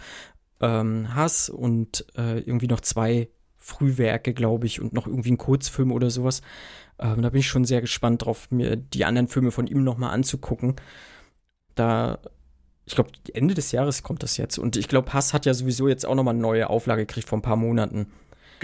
ähm, 0.60 1.14
Hass 1.14 1.48
und 1.48 2.06
äh, 2.16 2.40
irgendwie 2.40 2.68
noch 2.68 2.80
zwei 2.80 3.28
Frühwerke, 3.56 4.34
glaube 4.34 4.66
ich, 4.66 4.80
und 4.80 4.92
noch 4.92 5.06
irgendwie 5.06 5.32
ein 5.32 5.38
Kurzfilm 5.38 5.92
oder 5.92 6.10
sowas. 6.10 6.42
Ähm, 6.98 7.22
da 7.22 7.30
bin 7.30 7.40
ich 7.40 7.48
schon 7.48 7.64
sehr 7.64 7.80
gespannt 7.80 8.24
drauf, 8.24 8.50
mir 8.50 8.76
die 8.76 9.04
anderen 9.04 9.28
Filme 9.28 9.50
von 9.50 9.66
ihm 9.66 9.82
nochmal 9.82 10.12
anzugucken. 10.12 10.76
Da, 11.74 12.18
ich 12.84 12.94
glaube, 12.94 13.10
Ende 13.32 13.54
des 13.54 13.72
Jahres 13.72 14.02
kommt 14.02 14.22
das 14.22 14.36
jetzt. 14.36 14.58
Und 14.58 14.76
ich 14.76 14.88
glaube, 14.88 15.12
Hass 15.12 15.32
hat 15.32 15.46
ja 15.46 15.54
sowieso 15.54 15.88
jetzt 15.88 16.06
auch 16.06 16.14
nochmal 16.14 16.34
eine 16.34 16.42
neue 16.42 16.70
Auflage 16.70 17.06
gekriegt 17.06 17.28
vor 17.28 17.38
ein 17.38 17.42
paar 17.42 17.56
Monaten. 17.56 18.06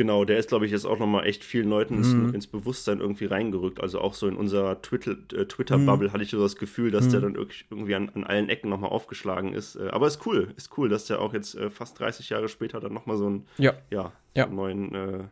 Genau, 0.01 0.25
der 0.25 0.39
ist, 0.39 0.49
glaube 0.49 0.65
ich, 0.65 0.73
jetzt 0.73 0.87
auch 0.87 0.99
nochmal 0.99 1.27
echt 1.27 1.45
vielen 1.45 1.69
Leuten 1.69 1.99
ins, 1.99 2.15
mhm. 2.15 2.35
ins, 2.35 2.47
Bewusstsein 2.47 3.01
irgendwie 3.01 3.27
reingerückt. 3.27 3.83
Also 3.83 4.01
auch 4.01 4.15
so 4.15 4.29
in 4.29 4.35
unserer 4.35 4.73
äh, 4.73 4.77
Twitter-Bubble 4.77 5.43
äh, 5.43 5.45
Twitter 5.45 5.77
mhm. 5.77 6.13
hatte 6.15 6.23
ich 6.23 6.31
so 6.31 6.41
das 6.41 6.57
Gefühl, 6.57 6.91
dass 6.91 7.05
mhm. 7.05 7.11
der 7.11 7.21
dann 7.21 7.35
irgendwie 7.35 7.95
an, 7.95 8.09
an 8.15 8.25
allen 8.25 8.49
Ecken 8.49 8.71
nochmal 8.71 8.89
aufgeschlagen 8.89 9.53
ist. 9.53 9.77
Äh, 9.77 9.91
aber 9.91 10.07
ist 10.07 10.25
cool, 10.25 10.55
ist 10.57 10.71
cool, 10.79 10.89
dass 10.89 11.05
der 11.05 11.21
auch 11.21 11.35
jetzt 11.35 11.55
äh, 11.55 11.69
fast 11.69 12.01
30 12.01 12.31
Jahre 12.31 12.49
später 12.49 12.81
dann 12.81 12.95
nochmal 12.95 13.19
so 13.19 13.27
einen, 13.27 13.47
ja. 13.59 13.75
Ja, 13.91 14.13
ja. 14.35 14.47
So 14.47 14.55
neuen 14.55 15.29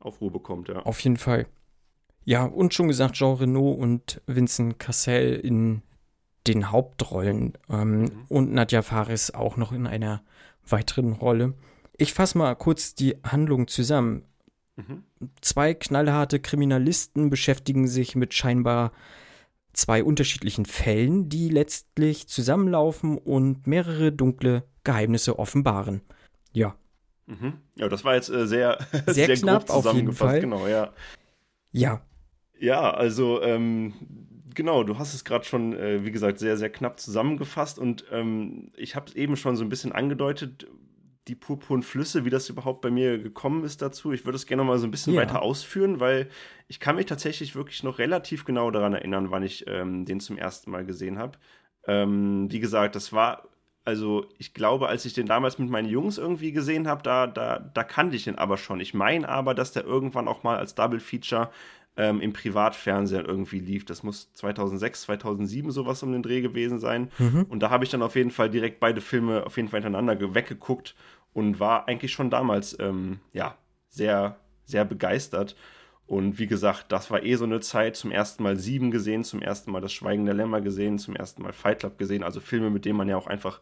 Aufruhr 0.00 0.32
bekommt, 0.32 0.66
ja. 0.66 0.80
Auf 0.80 0.98
jeden 0.98 1.16
Fall. 1.16 1.46
Ja, 2.24 2.46
und 2.46 2.74
schon 2.74 2.88
gesagt, 2.88 3.14
Jean 3.14 3.36
Renault 3.36 3.78
und 3.78 4.20
Vincent 4.26 4.80
Cassel 4.80 5.36
in 5.36 5.82
den 6.48 6.72
Hauptrollen 6.72 7.52
ähm, 7.70 8.00
mhm. 8.00 8.10
und 8.28 8.52
Nadja 8.52 8.82
Faris 8.82 9.30
auch 9.30 9.56
noch 9.56 9.70
in 9.70 9.86
einer 9.86 10.24
weiteren 10.68 11.12
Rolle. 11.12 11.54
Ich 11.96 12.12
fasse 12.12 12.38
mal 12.38 12.54
kurz 12.54 12.94
die 12.94 13.16
Handlung 13.24 13.68
zusammen. 13.68 14.24
Mhm. 14.76 15.04
Zwei 15.40 15.74
knallharte 15.74 16.40
Kriminalisten 16.40 17.30
beschäftigen 17.30 17.86
sich 17.86 18.16
mit 18.16 18.34
scheinbar 18.34 18.92
zwei 19.72 20.02
unterschiedlichen 20.02 20.66
Fällen, 20.66 21.28
die 21.28 21.48
letztlich 21.48 22.28
zusammenlaufen 22.28 23.18
und 23.18 23.66
mehrere 23.66 24.12
dunkle 24.12 24.64
Geheimnisse 24.84 25.38
offenbaren. 25.38 26.00
Ja. 26.52 26.76
Mhm. 27.26 27.54
Ja, 27.76 27.88
das 27.88 28.04
war 28.04 28.14
jetzt 28.14 28.28
äh, 28.28 28.46
sehr, 28.46 28.78
sehr, 29.06 29.26
sehr 29.26 29.36
knapp 29.36 29.68
jeden 29.92 30.12
Fall. 30.12 30.40
Genau, 30.40 30.66
ja. 30.66 30.92
Ja. 31.72 32.02
Ja, 32.58 32.90
also 32.92 33.42
ähm, 33.42 33.94
genau, 34.54 34.84
du 34.84 34.98
hast 34.98 35.14
es 35.14 35.24
gerade 35.24 35.44
schon, 35.44 35.74
äh, 35.74 36.04
wie 36.04 36.12
gesagt, 36.12 36.38
sehr, 36.38 36.56
sehr 36.56 36.70
knapp 36.70 37.00
zusammengefasst 37.00 37.78
und 37.78 38.04
ähm, 38.10 38.70
ich 38.76 38.94
habe 38.94 39.06
es 39.08 39.14
eben 39.14 39.36
schon 39.36 39.56
so 39.56 39.64
ein 39.64 39.68
bisschen 39.68 39.92
angedeutet, 39.92 40.66
die 41.28 41.34
purpurnen 41.34 41.82
Flüsse, 41.82 42.24
wie 42.24 42.30
das 42.30 42.48
überhaupt 42.50 42.82
bei 42.82 42.90
mir 42.90 43.18
gekommen 43.18 43.64
ist 43.64 43.80
dazu. 43.80 44.12
Ich 44.12 44.24
würde 44.26 44.36
es 44.36 44.46
gerne 44.46 44.62
noch 44.62 44.68
mal 44.68 44.78
so 44.78 44.86
ein 44.86 44.90
bisschen 44.90 45.14
ja. 45.14 45.22
weiter 45.22 45.42
ausführen, 45.42 46.00
weil 46.00 46.28
ich 46.68 46.80
kann 46.80 46.96
mich 46.96 47.06
tatsächlich 47.06 47.54
wirklich 47.54 47.82
noch 47.82 47.98
relativ 47.98 48.44
genau 48.44 48.70
daran 48.70 48.92
erinnern, 48.92 49.30
wann 49.30 49.42
ich 49.42 49.64
ähm, 49.66 50.04
den 50.04 50.20
zum 50.20 50.36
ersten 50.36 50.70
Mal 50.70 50.84
gesehen 50.84 51.18
habe. 51.18 51.38
Ähm, 51.86 52.50
wie 52.50 52.60
gesagt, 52.60 52.94
das 52.94 53.12
war, 53.12 53.48
also 53.84 54.26
ich 54.38 54.52
glaube, 54.52 54.88
als 54.88 55.06
ich 55.06 55.14
den 55.14 55.26
damals 55.26 55.58
mit 55.58 55.70
meinen 55.70 55.88
Jungs 55.88 56.18
irgendwie 56.18 56.52
gesehen 56.52 56.88
habe, 56.88 57.02
da, 57.02 57.26
da, 57.26 57.58
da 57.58 57.84
kannte 57.84 58.16
ich 58.16 58.24
den 58.24 58.38
aber 58.38 58.58
schon. 58.58 58.80
Ich 58.80 58.92
meine 58.92 59.28
aber, 59.28 59.54
dass 59.54 59.72
der 59.72 59.84
irgendwann 59.84 60.28
auch 60.28 60.42
mal 60.42 60.58
als 60.58 60.74
Double 60.74 61.00
Feature 61.00 61.50
ähm, 61.96 62.20
im 62.20 62.32
Privatfernsehen 62.32 63.24
irgendwie 63.24 63.60
lief. 63.60 63.84
Das 63.84 64.02
muss 64.02 64.32
2006, 64.32 65.02
2007 65.02 65.70
sowas 65.70 66.02
um 66.02 66.12
den 66.12 66.22
Dreh 66.22 66.40
gewesen 66.40 66.78
sein. 66.78 67.10
Mhm. 67.18 67.46
Und 67.48 67.60
da 67.60 67.70
habe 67.70 67.84
ich 67.84 67.90
dann 67.90 68.02
auf 68.02 68.16
jeden 68.16 68.30
Fall 68.30 68.50
direkt 68.50 68.80
beide 68.80 69.00
Filme 69.00 69.46
auf 69.46 69.56
jeden 69.56 69.68
Fall 69.68 69.82
hintereinander 69.82 70.34
weggeguckt 70.34 70.94
und 71.32 71.60
war 71.60 71.88
eigentlich 71.88 72.12
schon 72.12 72.30
damals 72.30 72.76
ähm, 72.80 73.20
ja 73.32 73.56
sehr 73.88 74.36
sehr 74.64 74.84
begeistert. 74.84 75.56
Und 76.06 76.38
wie 76.38 76.46
gesagt, 76.46 76.92
das 76.92 77.10
war 77.10 77.22
eh 77.22 77.34
so 77.36 77.44
eine 77.44 77.60
Zeit, 77.60 77.96
zum 77.96 78.10
ersten 78.10 78.42
Mal 78.42 78.58
Sieben 78.58 78.90
gesehen, 78.90 79.24
zum 79.24 79.40
ersten 79.40 79.70
Mal 79.70 79.80
Das 79.80 79.92
Schweigen 79.92 80.26
der 80.26 80.34
Lämmer 80.34 80.60
gesehen, 80.60 80.98
zum 80.98 81.16
ersten 81.16 81.42
Mal 81.42 81.52
Fight 81.52 81.80
Club 81.80 81.96
gesehen, 81.96 82.22
also 82.22 82.40
Filme, 82.40 82.70
mit 82.70 82.84
denen 82.84 82.98
man 82.98 83.08
ja 83.08 83.16
auch 83.16 83.26
einfach, 83.26 83.60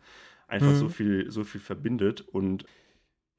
einfach 0.49 0.73
mhm. 0.73 0.77
so 0.77 0.89
viel, 0.89 1.31
so 1.31 1.45
viel 1.45 1.61
verbindet. 1.61 2.23
Und 2.33 2.65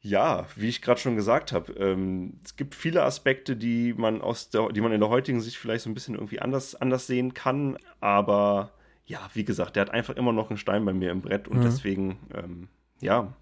ja, 0.03 0.45
wie 0.57 0.67
ich 0.67 0.81
gerade 0.81 0.99
schon 0.99 1.15
gesagt 1.15 1.53
habe, 1.53 1.71
ähm, 1.73 2.39
es 2.43 2.57
gibt 2.57 2.75
viele 2.75 3.03
Aspekte, 3.03 3.55
die 3.55 3.93
man 3.93 4.21
aus 4.21 4.49
der, 4.49 4.69
die 4.69 4.81
man 4.81 4.91
in 4.91 4.99
der 4.99 5.09
heutigen 5.09 5.39
Sicht 5.39 5.55
vielleicht 5.55 5.85
so 5.85 5.89
ein 5.89 5.93
bisschen 5.93 6.15
irgendwie 6.15 6.41
anders, 6.41 6.75
anders 6.75 7.07
sehen 7.07 7.33
kann. 7.33 7.77
Aber 8.01 8.73
ja, 9.05 9.29
wie 9.33 9.45
gesagt, 9.45 9.77
der 9.77 9.81
hat 9.81 9.91
einfach 9.91 10.15
immer 10.17 10.33
noch 10.33 10.49
einen 10.49 10.57
Stein 10.57 10.83
bei 10.83 10.91
mir 10.91 11.09
im 11.09 11.21
Brett 11.21 11.47
und 11.47 11.59
mhm. 11.59 11.63
deswegen, 11.63 12.19
ähm, 12.33 12.67
ja, 12.99 13.33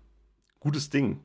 gutes 0.59 0.91
Ding. 0.91 1.21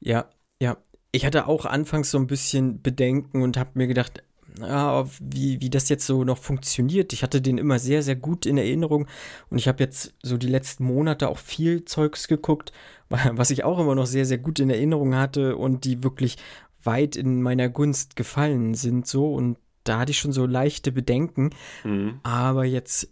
Ja, 0.00 0.30
ja. 0.58 0.78
Ich 1.12 1.26
hatte 1.26 1.46
auch 1.46 1.66
anfangs 1.66 2.10
so 2.10 2.16
ein 2.16 2.26
bisschen 2.26 2.80
Bedenken 2.80 3.42
und 3.42 3.58
habe 3.58 3.72
mir 3.74 3.86
gedacht, 3.86 4.24
wie, 4.60 5.60
wie 5.60 5.70
das 5.70 5.88
jetzt 5.88 6.06
so 6.06 6.24
noch 6.24 6.38
funktioniert. 6.38 7.12
Ich 7.12 7.22
hatte 7.22 7.40
den 7.40 7.58
immer 7.58 7.78
sehr, 7.78 8.02
sehr 8.02 8.16
gut 8.16 8.46
in 8.46 8.58
Erinnerung 8.58 9.06
und 9.50 9.58
ich 9.58 9.68
habe 9.68 9.82
jetzt 9.82 10.14
so 10.22 10.36
die 10.36 10.48
letzten 10.48 10.84
Monate 10.84 11.28
auch 11.28 11.38
viel 11.38 11.84
Zeugs 11.84 12.28
geguckt 12.28 12.72
was 13.32 13.50
ich 13.50 13.64
auch 13.64 13.78
immer 13.78 13.94
noch 13.94 14.06
sehr, 14.06 14.24
sehr 14.24 14.38
gut 14.38 14.58
in 14.58 14.70
Erinnerung 14.70 15.14
hatte 15.14 15.56
und 15.56 15.84
die 15.84 16.02
wirklich 16.02 16.36
weit 16.82 17.16
in 17.16 17.42
meiner 17.42 17.68
Gunst 17.68 18.16
gefallen 18.16 18.74
sind, 18.74 19.06
so. 19.06 19.32
Und 19.32 19.58
da 19.84 19.98
hatte 19.98 20.12
ich 20.12 20.18
schon 20.18 20.32
so 20.32 20.46
leichte 20.46 20.92
Bedenken. 20.92 21.50
Mhm. 21.84 22.20
Aber 22.22 22.64
jetzt, 22.64 23.08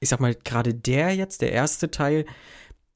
ich 0.00 0.08
sag 0.08 0.20
mal, 0.20 0.34
gerade 0.34 0.74
der 0.74 1.14
jetzt, 1.14 1.42
der 1.42 1.52
erste 1.52 1.90
Teil, 1.90 2.24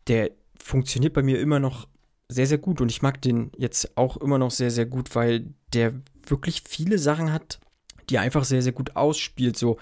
der 0.07 0.31
funktioniert 0.59 1.13
bei 1.13 1.23
mir 1.23 1.41
immer 1.41 1.59
noch 1.59 1.89
sehr, 2.29 2.47
sehr 2.47 2.59
gut. 2.59 2.81
Und 2.81 2.91
ich 2.91 3.03
mag 3.03 3.21
den 3.21 3.51
jetzt 3.57 3.97
auch 3.97 4.17
immer 4.17 4.39
noch 4.39 4.51
sehr, 4.51 4.71
sehr 4.71 4.87
gut, 4.87 5.15
weil 5.15 5.55
der 5.73 5.95
wirklich 6.27 6.63
viele 6.67 6.99
Sachen 6.99 7.33
hat, 7.33 7.61
die 8.11 8.19
einfach 8.19 8.45
sehr, 8.45 8.63
sehr 8.63 8.73
gut 8.73 8.97
ausspielt. 8.97 9.57
So 9.57 9.79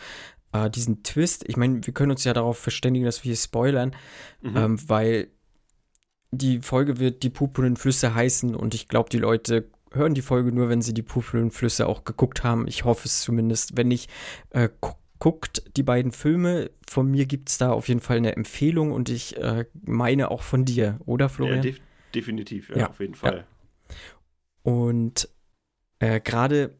äh, 0.52 0.70
diesen 0.70 1.02
Twist. 1.02 1.44
Ich 1.48 1.56
meine, 1.56 1.86
wir 1.86 1.94
können 1.94 2.12
uns 2.12 2.24
ja 2.24 2.32
darauf 2.32 2.58
verständigen, 2.58 3.04
dass 3.04 3.24
wir 3.24 3.30
hier 3.30 3.36
spoilern, 3.36 3.94
mhm. 4.42 4.56
ähm, 4.56 4.88
weil 4.88 5.28
die 6.30 6.60
Folge 6.60 6.98
wird 6.98 7.22
die 7.22 7.30
purpurnen 7.30 7.76
Flüsse 7.76 8.14
heißen 8.14 8.54
und 8.54 8.74
ich 8.74 8.88
glaube, 8.88 9.08
die 9.10 9.18
Leute 9.18 9.70
hören 9.92 10.14
die 10.14 10.22
Folge 10.22 10.52
nur, 10.52 10.68
wenn 10.68 10.82
sie 10.82 10.92
die 10.92 11.02
purpurnen 11.02 11.50
Flüsse 11.50 11.86
auch 11.86 12.04
geguckt 12.04 12.44
haben. 12.44 12.66
Ich 12.68 12.84
hoffe 12.84 13.06
es 13.06 13.22
zumindest. 13.22 13.76
Wenn 13.76 13.88
nicht, 13.88 14.10
äh, 14.50 14.68
gu 14.80 14.92
guckt 15.18 15.62
die 15.78 15.82
beiden 15.82 16.12
Filme. 16.12 16.70
Von 16.86 17.10
mir 17.10 17.24
gibt 17.24 17.48
es 17.48 17.56
da 17.56 17.72
auf 17.72 17.88
jeden 17.88 18.00
Fall 18.00 18.18
eine 18.18 18.36
Empfehlung 18.36 18.92
und 18.92 19.08
ich 19.08 19.38
äh, 19.38 19.64
meine 19.82 20.30
auch 20.30 20.42
von 20.42 20.66
dir, 20.66 20.98
oder 21.06 21.30
Florian? 21.30 21.56
Ja, 21.56 21.62
def 21.62 21.80
definitiv, 22.14 22.68
ja, 22.68 22.76
ja, 22.76 22.90
auf 22.90 23.00
jeden 23.00 23.14
Fall. 23.14 23.46
Ja. 23.88 23.94
Und 24.62 25.30
äh, 26.00 26.20
gerade 26.20 26.76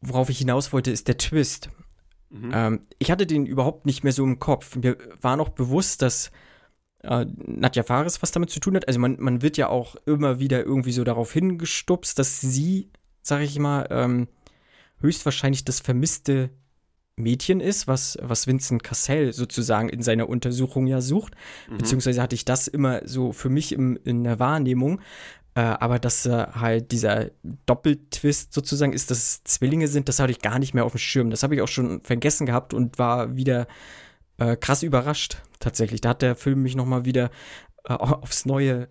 worauf 0.00 0.30
ich 0.30 0.38
hinaus 0.38 0.72
wollte, 0.72 0.90
ist 0.90 1.08
der 1.08 1.18
Twist. 1.18 1.70
Mhm. 2.30 2.50
Ähm, 2.54 2.80
ich 2.98 3.10
hatte 3.10 3.26
den 3.26 3.46
überhaupt 3.46 3.86
nicht 3.86 4.04
mehr 4.04 4.12
so 4.12 4.24
im 4.24 4.38
Kopf. 4.38 4.76
Mir 4.76 4.96
war 5.20 5.36
noch 5.36 5.50
bewusst, 5.50 6.02
dass 6.02 6.30
äh, 7.02 7.26
Nadja 7.46 7.82
Fares 7.82 8.22
was 8.22 8.32
damit 8.32 8.50
zu 8.50 8.60
tun 8.60 8.76
hat. 8.76 8.86
Also 8.88 9.00
man, 9.00 9.16
man 9.18 9.42
wird 9.42 9.56
ja 9.56 9.68
auch 9.68 9.96
immer 10.06 10.38
wieder 10.38 10.64
irgendwie 10.64 10.92
so 10.92 11.04
darauf 11.04 11.32
hingestupst, 11.32 12.18
dass 12.18 12.40
sie, 12.40 12.90
sag 13.22 13.42
ich 13.42 13.58
mal, 13.58 13.86
ähm, 13.90 14.28
höchstwahrscheinlich 15.00 15.64
das 15.64 15.80
vermisste 15.80 16.50
Mädchen 17.16 17.60
ist, 17.60 17.86
was, 17.86 18.18
was 18.22 18.46
Vincent 18.46 18.82
Cassell 18.82 19.32
sozusagen 19.32 19.88
in 19.88 20.02
seiner 20.02 20.28
Untersuchung 20.28 20.86
ja 20.86 21.00
sucht. 21.00 21.34
Mhm. 21.68 21.78
Beziehungsweise 21.78 22.22
hatte 22.22 22.34
ich 22.34 22.44
das 22.44 22.68
immer 22.68 23.06
so 23.06 23.32
für 23.32 23.48
mich 23.48 23.72
im, 23.72 23.98
in 24.04 24.24
der 24.24 24.38
Wahrnehmung. 24.38 25.00
Äh, 25.60 25.76
aber 25.78 25.98
dass 25.98 26.24
äh, 26.24 26.46
halt 26.54 26.90
dieser 26.90 27.32
Doppeltwist 27.66 28.54
sozusagen 28.54 28.94
ist, 28.94 29.10
dass 29.10 29.18
es 29.18 29.44
Zwillinge 29.44 29.88
sind, 29.88 30.08
das 30.08 30.18
hatte 30.18 30.32
ich 30.32 30.40
gar 30.40 30.58
nicht 30.58 30.72
mehr 30.72 30.86
auf 30.86 30.92
dem 30.92 30.98
Schirm. 30.98 31.28
Das 31.28 31.42
habe 31.42 31.54
ich 31.54 31.60
auch 31.60 31.68
schon 31.68 32.00
vergessen 32.00 32.46
gehabt 32.46 32.72
und 32.72 32.98
war 32.98 33.36
wieder 33.36 33.66
äh, 34.38 34.56
krass 34.56 34.82
überrascht, 34.82 35.42
tatsächlich. 35.58 36.00
Da 36.00 36.10
hat 36.10 36.22
der 36.22 36.34
Film 36.34 36.62
mich 36.62 36.76
nochmal 36.76 37.04
wieder 37.04 37.30
äh, 37.84 37.92
aufs 37.92 38.46
Neue, 38.46 38.88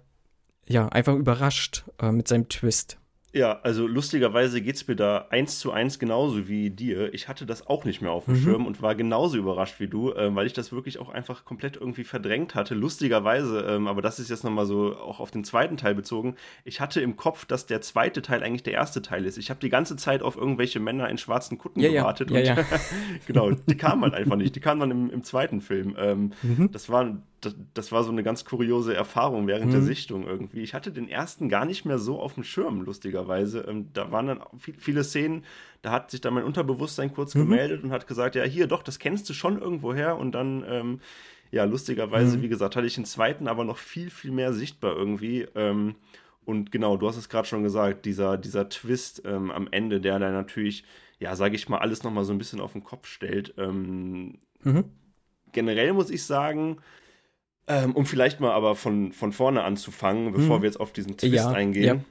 ja, 0.68 0.88
einfach 0.90 1.16
überrascht 1.16 1.86
äh, 2.00 2.12
mit 2.12 2.28
seinem 2.28 2.50
Twist. 2.50 3.00
Ja, 3.32 3.60
also 3.62 3.86
lustigerweise 3.86 4.60
geht 4.60 4.76
es 4.76 4.88
mir 4.88 4.96
da 4.96 5.28
eins 5.30 5.60
zu 5.60 5.72
eins 5.72 6.00
genauso 6.00 6.48
wie 6.48 6.72
dir. 6.72 7.14
Ich 7.14 7.28
hatte 7.28 7.46
das 7.46 7.68
auch 7.68 7.86
nicht 7.86 8.02
mehr 8.02 8.12
auf 8.12 8.26
dem 8.26 8.34
mhm. 8.34 8.44
Schirm 8.44 8.66
und 8.66 8.82
war 8.82 8.96
genauso 8.96 9.38
überrascht 9.38 9.80
wie 9.80 9.88
du, 9.88 10.12
äh, 10.14 10.34
weil 10.36 10.48
ich 10.48 10.54
das 10.54 10.72
wirklich 10.72 10.98
auch 10.98 11.10
einfach 11.10 11.46
komplett 11.46 11.78
irgendwie 11.78 12.04
verdrängt 12.04 12.56
hatte. 12.56 12.74
Lustigerweise, 12.74 13.60
ähm, 13.70 13.88
aber 13.88 14.02
das 14.02 14.20
ist 14.20 14.32
jetzt 14.32 14.44
nochmal 14.44 14.66
so 14.66 14.96
auch 14.98 15.20
auf 15.20 15.30
den 15.30 15.44
zweiten 15.44 15.78
Teil 15.78 15.94
bezogen. 15.94 16.36
Ich 16.64 16.82
hatte 16.82 17.02
im 17.02 17.18
Kopf, 17.18 17.46
dass 17.46 17.68
der 17.68 17.82
zweite 17.82 18.24
Teil 18.24 18.42
eigentlich 18.42 18.64
der 18.64 18.74
erste 18.74 19.04
Teil 19.04 19.26
ist. 19.26 19.38
Ich 19.38 19.52
habe 19.52 19.60
die 19.60 19.70
ganze 19.70 19.96
Zeit 19.96 20.24
auf 20.24 20.36
irgendwelche 20.36 20.80
Männer 20.80 21.08
in 21.08 21.20
schwarzen 21.20 21.60
Kutten 21.60 21.82
ja, 21.82 21.90
gewartet. 21.90 22.32
Ja, 22.32 22.40
ja, 22.40 22.56
ja. 22.56 22.66
genau, 23.28 23.52
die 23.52 23.78
kamen 23.78 24.02
halt 24.02 24.14
einfach 24.16 24.38
nicht. 24.38 24.56
Die 24.56 24.60
kamen 24.60 24.80
dann 24.80 24.92
im, 24.92 25.10
im 25.12 25.24
zweiten 25.24 25.62
Film. 25.62 25.96
Ähm, 26.00 26.32
mhm. 26.42 26.72
Das 26.72 26.90
war 26.90 27.16
das, 27.42 27.56
das, 27.74 27.92
war 27.92 28.04
so 28.04 28.12
eine 28.12 28.24
ganz 28.24 28.46
kuriose 28.46 28.94
Erfahrung 28.94 29.48
während 29.48 29.68
mhm. 29.68 29.72
der 29.72 29.82
Sichtung 29.82 30.28
irgendwie. 30.28 30.62
Ich 30.62 30.74
hatte 30.74 30.92
den 30.92 31.08
ersten 31.08 31.50
gar 31.50 31.66
nicht 31.66 31.86
mehr 31.86 32.00
so 32.00 32.20
auf 32.20 32.36
dem 32.36 32.44
Schirm, 32.44 32.82
lustigerweise. 32.82 33.66
Ähm, 33.68 33.90
da 33.94 34.12
waren 34.12 34.28
dann 34.28 34.42
viel, 34.58 34.76
viele 34.78 35.04
Szenen, 35.04 35.44
da 35.82 35.92
hat 35.92 36.12
sich 36.12 36.22
dann 36.22 36.34
mein 36.34 36.44
Unterbewusstsein 36.44 37.14
kurz 37.14 37.36
mhm. 37.36 37.42
gemeldet 37.42 37.84
und 37.84 37.92
hat 37.92 38.08
gesagt, 38.08 38.36
ja, 38.36 38.44
hier, 38.44 38.68
doch, 38.68 38.84
das 38.84 39.00
kennst 39.00 39.30
du 39.30 39.34
schon 39.34 39.62
irgendwoher. 39.62 40.18
Und 40.18 40.34
dann, 40.34 40.64
ähm, 40.68 41.00
ja, 41.52 41.64
lustigerweise, 41.64 42.38
mhm. 42.38 42.42
wie 42.44 42.50
gesagt, 42.50 42.76
hatte 42.76 42.88
ich 42.88 42.96
den 42.96 43.06
zweiten 43.06 43.48
aber 43.48 43.64
noch 43.64 43.78
viel, 43.78 44.10
viel 44.10 44.32
mehr 44.32 44.54
sichtbar 44.54 44.96
irgendwie. 44.96 45.48
Ähm, 45.56 45.96
und 46.46 46.72
genau, 46.72 46.98
du 46.98 47.08
hast 47.08 47.18
es 47.18 47.30
gerade 47.30 47.48
schon 47.48 47.64
gesagt, 47.64 48.06
dieser, 48.06 48.38
dieser 48.38 48.70
Twist 48.70 49.24
ähm, 49.26 49.52
am 49.52 49.68
Ende, 49.72 50.02
der 50.02 50.20
da 50.20 50.32
natürlich, 50.32 50.84
ja, 51.20 51.36
sage 51.36 51.56
ich 51.56 51.70
mal, 51.70 51.80
alles 51.80 52.04
nochmal 52.04 52.24
so 52.24 52.32
ein 52.32 52.38
bisschen 52.38 52.60
auf 52.60 52.74
den 52.74 52.84
Kopf 52.84 53.08
stellt. 53.08 53.54
Ähm, 53.58 54.40
mhm 54.64 54.86
generell 55.52 55.94
muss 55.94 56.10
ich 56.10 56.24
sagen, 56.24 56.78
ähm, 57.70 57.94
um 57.96 58.06
vielleicht 58.06 58.40
mal 58.42 58.52
aber 58.52 58.76
von, 58.76 59.14
von 59.14 59.32
vorne 59.32 59.64
anzufangen, 59.64 60.34
bevor 60.34 60.56
Hm. 60.58 60.64
wir 60.64 60.68
jetzt 60.68 60.80
auf 60.80 60.92
diesen 60.92 61.16
Twist 61.16 61.34
Ja, 61.34 61.50
eingehen. 61.52 61.84
ja. 61.86 62.04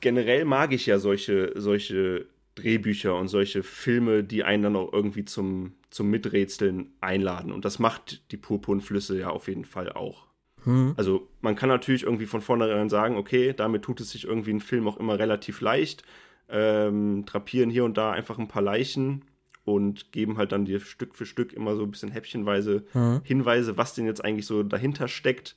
Generell 0.00 0.44
mag 0.44 0.72
ich 0.74 0.84
ja 0.84 0.98
solche, 0.98 1.52
solche 1.54 2.26
Drehbücher 2.56 3.16
und 3.16 3.28
solche 3.28 3.62
Filme, 3.62 4.22
die 4.22 4.44
einen 4.44 4.62
dann 4.64 4.76
auch 4.76 4.92
irgendwie 4.92 5.24
zum, 5.24 5.72
zum 5.90 6.10
Miträtseln 6.10 6.92
einladen. 7.00 7.50
Und 7.52 7.64
das 7.64 7.78
macht 7.78 8.30
die 8.32 8.36
Purpurnflüsse 8.36 9.18
ja 9.18 9.30
auf 9.30 9.48
jeden 9.48 9.64
Fall 9.64 9.90
auch. 9.92 10.26
Hm. 10.64 10.94
Also 10.96 11.28
man 11.40 11.56
kann 11.56 11.68
natürlich 11.68 12.02
irgendwie 12.02 12.26
von 12.26 12.40
vornherein 12.42 12.88
sagen, 12.90 13.16
okay, 13.16 13.54
damit 13.56 13.82
tut 13.82 14.00
es 14.00 14.10
sich 14.10 14.24
irgendwie 14.24 14.52
ein 14.52 14.60
Film 14.60 14.86
auch 14.88 14.98
immer 14.98 15.18
relativ 15.18 15.60
leicht, 15.60 16.04
ähm, 16.48 17.24
drapieren 17.24 17.70
hier 17.70 17.84
und 17.84 17.96
da 17.96 18.12
einfach 18.12 18.38
ein 18.38 18.48
paar 18.48 18.62
Leichen 18.62 19.22
und 19.64 20.12
geben 20.12 20.36
halt 20.36 20.52
dann 20.52 20.64
dir 20.64 20.80
Stück 20.80 21.14
für 21.14 21.26
Stück 21.26 21.52
immer 21.52 21.76
so 21.76 21.82
ein 21.82 21.90
bisschen 21.90 22.10
häppchenweise 22.10 22.84
Mhm. 22.92 23.20
Hinweise, 23.24 23.76
was 23.76 23.94
denn 23.94 24.06
jetzt 24.06 24.24
eigentlich 24.24 24.46
so 24.46 24.62
dahinter 24.62 25.08
steckt. 25.08 25.56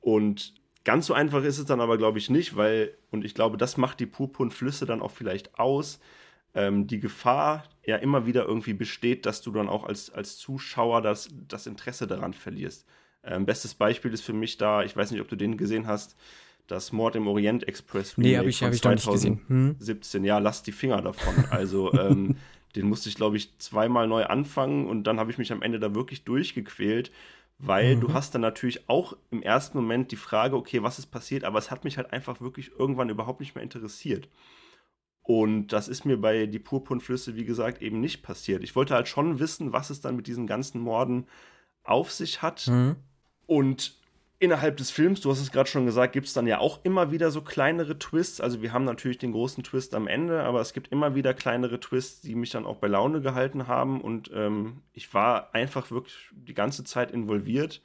Und 0.00 0.54
ganz 0.84 1.06
so 1.06 1.14
einfach 1.14 1.42
ist 1.42 1.58
es 1.58 1.64
dann 1.64 1.80
aber, 1.80 1.98
glaube 1.98 2.18
ich, 2.18 2.30
nicht, 2.30 2.56
weil, 2.56 2.96
und 3.10 3.24
ich 3.24 3.34
glaube, 3.34 3.56
das 3.56 3.76
macht 3.76 3.98
die 4.00 4.06
Purpurnflüsse 4.06 4.86
dann 4.86 5.02
auch 5.02 5.10
vielleicht 5.10 5.58
aus, 5.58 5.98
ähm, 6.54 6.86
die 6.86 7.00
Gefahr 7.00 7.64
ja 7.84 7.96
immer 7.96 8.26
wieder 8.26 8.46
irgendwie 8.46 8.74
besteht, 8.74 9.26
dass 9.26 9.42
du 9.42 9.50
dann 9.50 9.68
auch 9.68 9.84
als, 9.84 10.10
als 10.10 10.38
Zuschauer 10.38 11.02
das, 11.02 11.28
das 11.48 11.66
Interesse 11.66 12.06
daran 12.06 12.32
verlierst. 12.32 12.86
Ähm, 13.24 13.44
bestes 13.44 13.74
Beispiel 13.74 14.12
ist 14.12 14.22
für 14.22 14.32
mich 14.32 14.56
da, 14.56 14.84
ich 14.84 14.96
weiß 14.96 15.10
nicht, 15.10 15.20
ob 15.20 15.28
du 15.28 15.36
den 15.36 15.56
gesehen 15.56 15.88
hast, 15.88 16.16
das 16.68 16.92
Mord 16.92 17.16
im 17.16 17.26
Orient 17.26 17.66
Express 17.66 18.16
Nee, 18.16 18.36
habe 18.36 18.48
ich, 18.48 18.58
von 18.58 18.68
hab 18.68 18.74
ich 18.74 18.82
noch 18.82 18.92
nicht 18.92 19.10
gesehen. 19.10 19.40
Hm. 19.48 19.76
17, 19.78 20.24
ja, 20.24 20.38
lass 20.38 20.62
die 20.62 20.72
Finger 20.72 21.02
davon. 21.02 21.44
Also, 21.50 21.92
ähm, 21.94 22.36
den 22.74 22.88
musste 22.88 23.08
ich, 23.08 23.14
glaube 23.14 23.36
ich, 23.36 23.56
zweimal 23.58 24.06
neu 24.06 24.24
anfangen 24.26 24.86
und 24.86 25.04
dann 25.04 25.18
habe 25.18 25.30
ich 25.30 25.38
mich 25.38 25.52
am 25.52 25.62
Ende 25.62 25.78
da 25.78 25.94
wirklich 25.94 26.24
durchgequält, 26.24 27.10
weil 27.58 27.96
Mhm. 27.96 28.00
du 28.00 28.12
hast 28.12 28.34
dann 28.34 28.42
natürlich 28.42 28.88
auch 28.88 29.16
im 29.30 29.42
ersten 29.42 29.78
Moment 29.78 30.12
die 30.12 30.16
Frage, 30.16 30.56
okay, 30.56 30.82
was 30.82 30.98
ist 30.98 31.06
passiert, 31.06 31.44
aber 31.44 31.58
es 31.58 31.70
hat 31.70 31.84
mich 31.84 31.96
halt 31.96 32.12
einfach 32.12 32.40
wirklich 32.40 32.72
irgendwann 32.78 33.08
überhaupt 33.08 33.40
nicht 33.40 33.54
mehr 33.54 33.64
interessiert. 33.64 34.28
Und 35.22 35.68
das 35.68 35.88
ist 35.88 36.04
mir 36.04 36.18
bei 36.20 36.46
Die 36.46 36.60
Purpurnflüsse, 36.60 37.34
wie 37.34 37.44
gesagt, 37.44 37.82
eben 37.82 38.00
nicht 38.00 38.22
passiert. 38.22 38.62
Ich 38.62 38.76
wollte 38.76 38.94
halt 38.94 39.08
schon 39.08 39.40
wissen, 39.40 39.72
was 39.72 39.90
es 39.90 40.00
dann 40.00 40.14
mit 40.16 40.26
diesen 40.28 40.46
ganzen 40.46 40.80
Morden 40.80 41.26
auf 41.82 42.12
sich 42.12 42.42
hat. 42.42 42.68
Mhm. 42.68 42.96
Und 43.46 43.96
innerhalb 44.38 44.76
des 44.76 44.90
Films, 44.90 45.20
du 45.20 45.30
hast 45.30 45.40
es 45.40 45.52
gerade 45.52 45.68
schon 45.68 45.86
gesagt, 45.86 46.12
gibt 46.12 46.26
es 46.26 46.32
dann 46.32 46.46
ja 46.46 46.58
auch 46.58 46.84
immer 46.84 47.10
wieder 47.10 47.30
so 47.30 47.40
kleinere 47.42 47.98
Twists. 47.98 48.40
Also 48.40 48.62
wir 48.62 48.72
haben 48.72 48.84
natürlich 48.84 49.18
den 49.18 49.32
großen 49.32 49.64
Twist 49.64 49.94
am 49.94 50.06
Ende, 50.08 50.42
aber 50.42 50.60
es 50.60 50.72
gibt 50.72 50.88
immer 50.88 51.14
wieder 51.14 51.32
kleinere 51.34 51.80
Twists, 51.80 52.20
die 52.20 52.34
mich 52.34 52.50
dann 52.50 52.66
auch 52.66 52.76
bei 52.76 52.88
Laune 52.88 53.20
gehalten 53.20 53.66
haben. 53.66 54.00
Und 54.00 54.30
ähm, 54.34 54.82
ich 54.92 55.12
war 55.14 55.54
einfach 55.54 55.90
wirklich 55.90 56.16
die 56.32 56.54
ganze 56.54 56.84
Zeit 56.84 57.10
involviert 57.10 57.82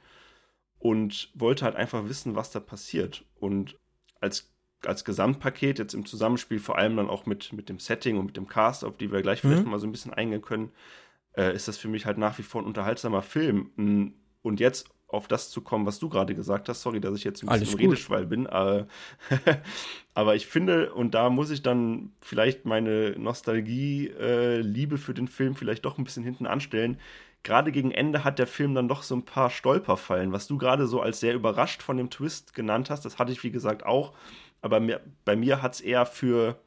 und 0.78 1.30
wollte 1.34 1.64
halt 1.64 1.76
einfach 1.76 2.08
wissen, 2.08 2.34
was 2.34 2.50
da 2.50 2.60
passiert. 2.60 3.24
Und 3.36 3.78
als, 4.20 4.52
als 4.84 5.04
Gesamtpaket, 5.04 5.78
jetzt 5.78 5.94
im 5.94 6.06
Zusammenspiel, 6.06 6.58
vor 6.58 6.76
allem 6.76 6.96
dann 6.96 7.08
auch 7.08 7.24
mit, 7.26 7.52
mit 7.52 7.68
dem 7.68 7.78
Setting 7.78 8.18
und 8.18 8.26
mit 8.26 8.36
dem 8.36 8.48
Cast, 8.48 8.84
auf 8.84 8.96
die 8.96 9.12
wir 9.12 9.22
gleich 9.22 9.40
vielleicht 9.40 9.64
Mhm. 9.64 9.70
mal 9.70 9.78
so 9.78 9.86
ein 9.86 9.92
bisschen 9.92 10.12
eingehen 10.12 10.42
können, 10.42 10.72
äh, 11.36 11.54
ist 11.54 11.68
das 11.68 11.78
für 11.78 11.88
mich 11.88 12.04
halt 12.04 12.18
nach 12.18 12.38
wie 12.38 12.42
vor 12.42 12.60
ein 12.62 12.66
unterhaltsamer 12.66 13.22
Film. 13.22 13.70
Mm, 13.76 14.06
Und 14.42 14.58
jetzt 14.58 14.90
auf 15.12 15.28
das 15.28 15.50
zu 15.50 15.60
kommen, 15.60 15.86
was 15.86 15.98
du 15.98 16.08
gerade 16.08 16.34
gesagt 16.34 16.68
hast, 16.68 16.82
sorry, 16.82 17.00
dass 17.00 17.16
ich 17.16 17.24
jetzt 17.24 17.42
ein 17.42 17.48
bisschen 17.48 17.68
Alles. 17.68 17.78
Redeschwall 17.78 18.26
bin, 18.26 18.46
aber, 18.46 18.86
aber 20.14 20.34
ich 20.34 20.46
finde, 20.46 20.92
und 20.92 21.14
da 21.14 21.30
muss 21.30 21.50
ich 21.50 21.62
dann 21.62 22.12
vielleicht 22.20 22.64
meine 22.64 23.14
Nostalgie-Liebe 23.18 24.98
für 24.98 25.14
den 25.14 25.28
Film 25.28 25.54
vielleicht 25.54 25.84
doch 25.84 25.98
ein 25.98 26.04
bisschen 26.04 26.24
hinten 26.24 26.46
anstellen. 26.46 26.98
Gerade 27.44 27.72
gegen 27.72 27.90
Ende 27.90 28.22
hat 28.24 28.38
der 28.38 28.46
Film 28.46 28.74
dann 28.74 28.88
doch 28.88 29.02
so 29.02 29.16
ein 29.16 29.24
paar 29.24 29.50
Stolperfallen, 29.50 30.32
was 30.32 30.46
du 30.46 30.58
gerade 30.58 30.86
so 30.86 31.00
als 31.00 31.20
sehr 31.20 31.34
überrascht 31.34 31.82
von 31.82 31.96
dem 31.96 32.08
Twist 32.08 32.54
genannt 32.54 32.88
hast. 32.88 33.04
Das 33.04 33.18
hatte 33.18 33.32
ich, 33.32 33.42
wie 33.42 33.50
gesagt, 33.50 33.84
auch. 33.84 34.12
Aber 34.60 34.78
mir, 34.78 35.00
bei 35.24 35.34
mir 35.34 35.60
hat 35.60 35.74
es 35.74 35.80
eher 35.80 36.06
für, 36.06 36.60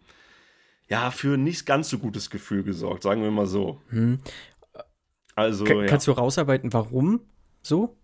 ja, 0.89 1.11
für 1.11 1.35
ein 1.35 1.43
nicht 1.45 1.65
ganz 1.65 1.89
so 1.89 1.97
gutes 1.97 2.29
Gefühl 2.29 2.63
gesorgt, 2.63 3.03
sagen 3.03 3.23
wir 3.23 3.31
mal 3.31 3.47
so. 3.47 3.81
Hm. 3.89 4.19
Also, 5.33 5.63
Ka- 5.63 5.73
ja. 5.81 5.85
Kannst 5.85 6.07
du 6.07 6.11
rausarbeiten, 6.11 6.73
warum 6.73 7.21
so? 7.62 7.95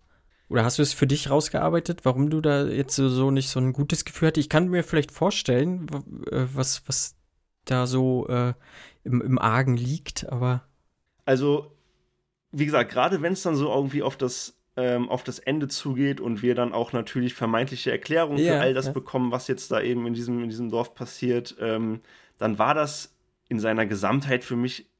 Oder 0.52 0.64
hast 0.64 0.76
du 0.78 0.82
es 0.82 0.92
für 0.92 1.06
dich 1.06 1.30
rausgearbeitet, 1.30 2.04
warum 2.04 2.28
du 2.28 2.42
da 2.42 2.66
jetzt 2.66 2.96
so, 2.96 3.30
nicht 3.30 3.48
so 3.48 3.58
ein 3.58 3.72
gutes 3.72 4.04
Gefühl 4.04 4.28
hattest? 4.28 4.44
Ich 4.44 4.50
kann 4.50 4.68
mir 4.68 4.84
vielleicht 4.84 5.10
vorstellen, 5.10 5.86
äh, 6.30 6.44
was, 6.52 6.86
was 6.86 7.16
da 7.64 7.86
so 7.86 8.28
äh, 8.28 8.52
im, 9.02 9.22
im 9.22 9.38
Argen 9.38 9.78
liegt, 9.78 10.28
aber. 10.30 10.62
Also, 11.24 11.74
wie 12.50 12.66
gesagt, 12.66 12.92
gerade 12.92 13.22
wenn 13.22 13.32
es 13.32 13.42
dann 13.42 13.56
so 13.56 13.72
irgendwie 13.72 14.02
auf 14.02 14.18
das, 14.18 14.58
ähm, 14.76 15.08
auf 15.08 15.24
das 15.24 15.38
Ende 15.38 15.68
zugeht 15.68 16.20
und 16.20 16.42
wir 16.42 16.54
dann 16.54 16.74
auch 16.74 16.92
natürlich 16.92 17.32
vermeintliche 17.32 17.90
Erklärungen 17.90 18.36
für 18.36 18.44
Ja, 18.44 18.60
all 18.60 18.74
das 18.74 18.86
ja. 18.86 18.92
bekommen, 18.92 19.32
was 19.32 19.48
jetzt 19.48 19.70
da 19.70 19.80
eben 19.80 20.06
in 20.06 20.12
diesem, 20.12 20.42
in 20.42 20.50
diesem 20.50 20.70
Dorf 20.70 20.94
passiert, 20.94 21.56
ähm, 21.60 22.02
dann 22.36 22.58
war 22.58 22.74
das 22.74 23.16
in 23.48 23.58
seiner 23.58 23.86
Gesamtheit 23.86 24.44
für 24.44 24.56
mich 24.56 24.91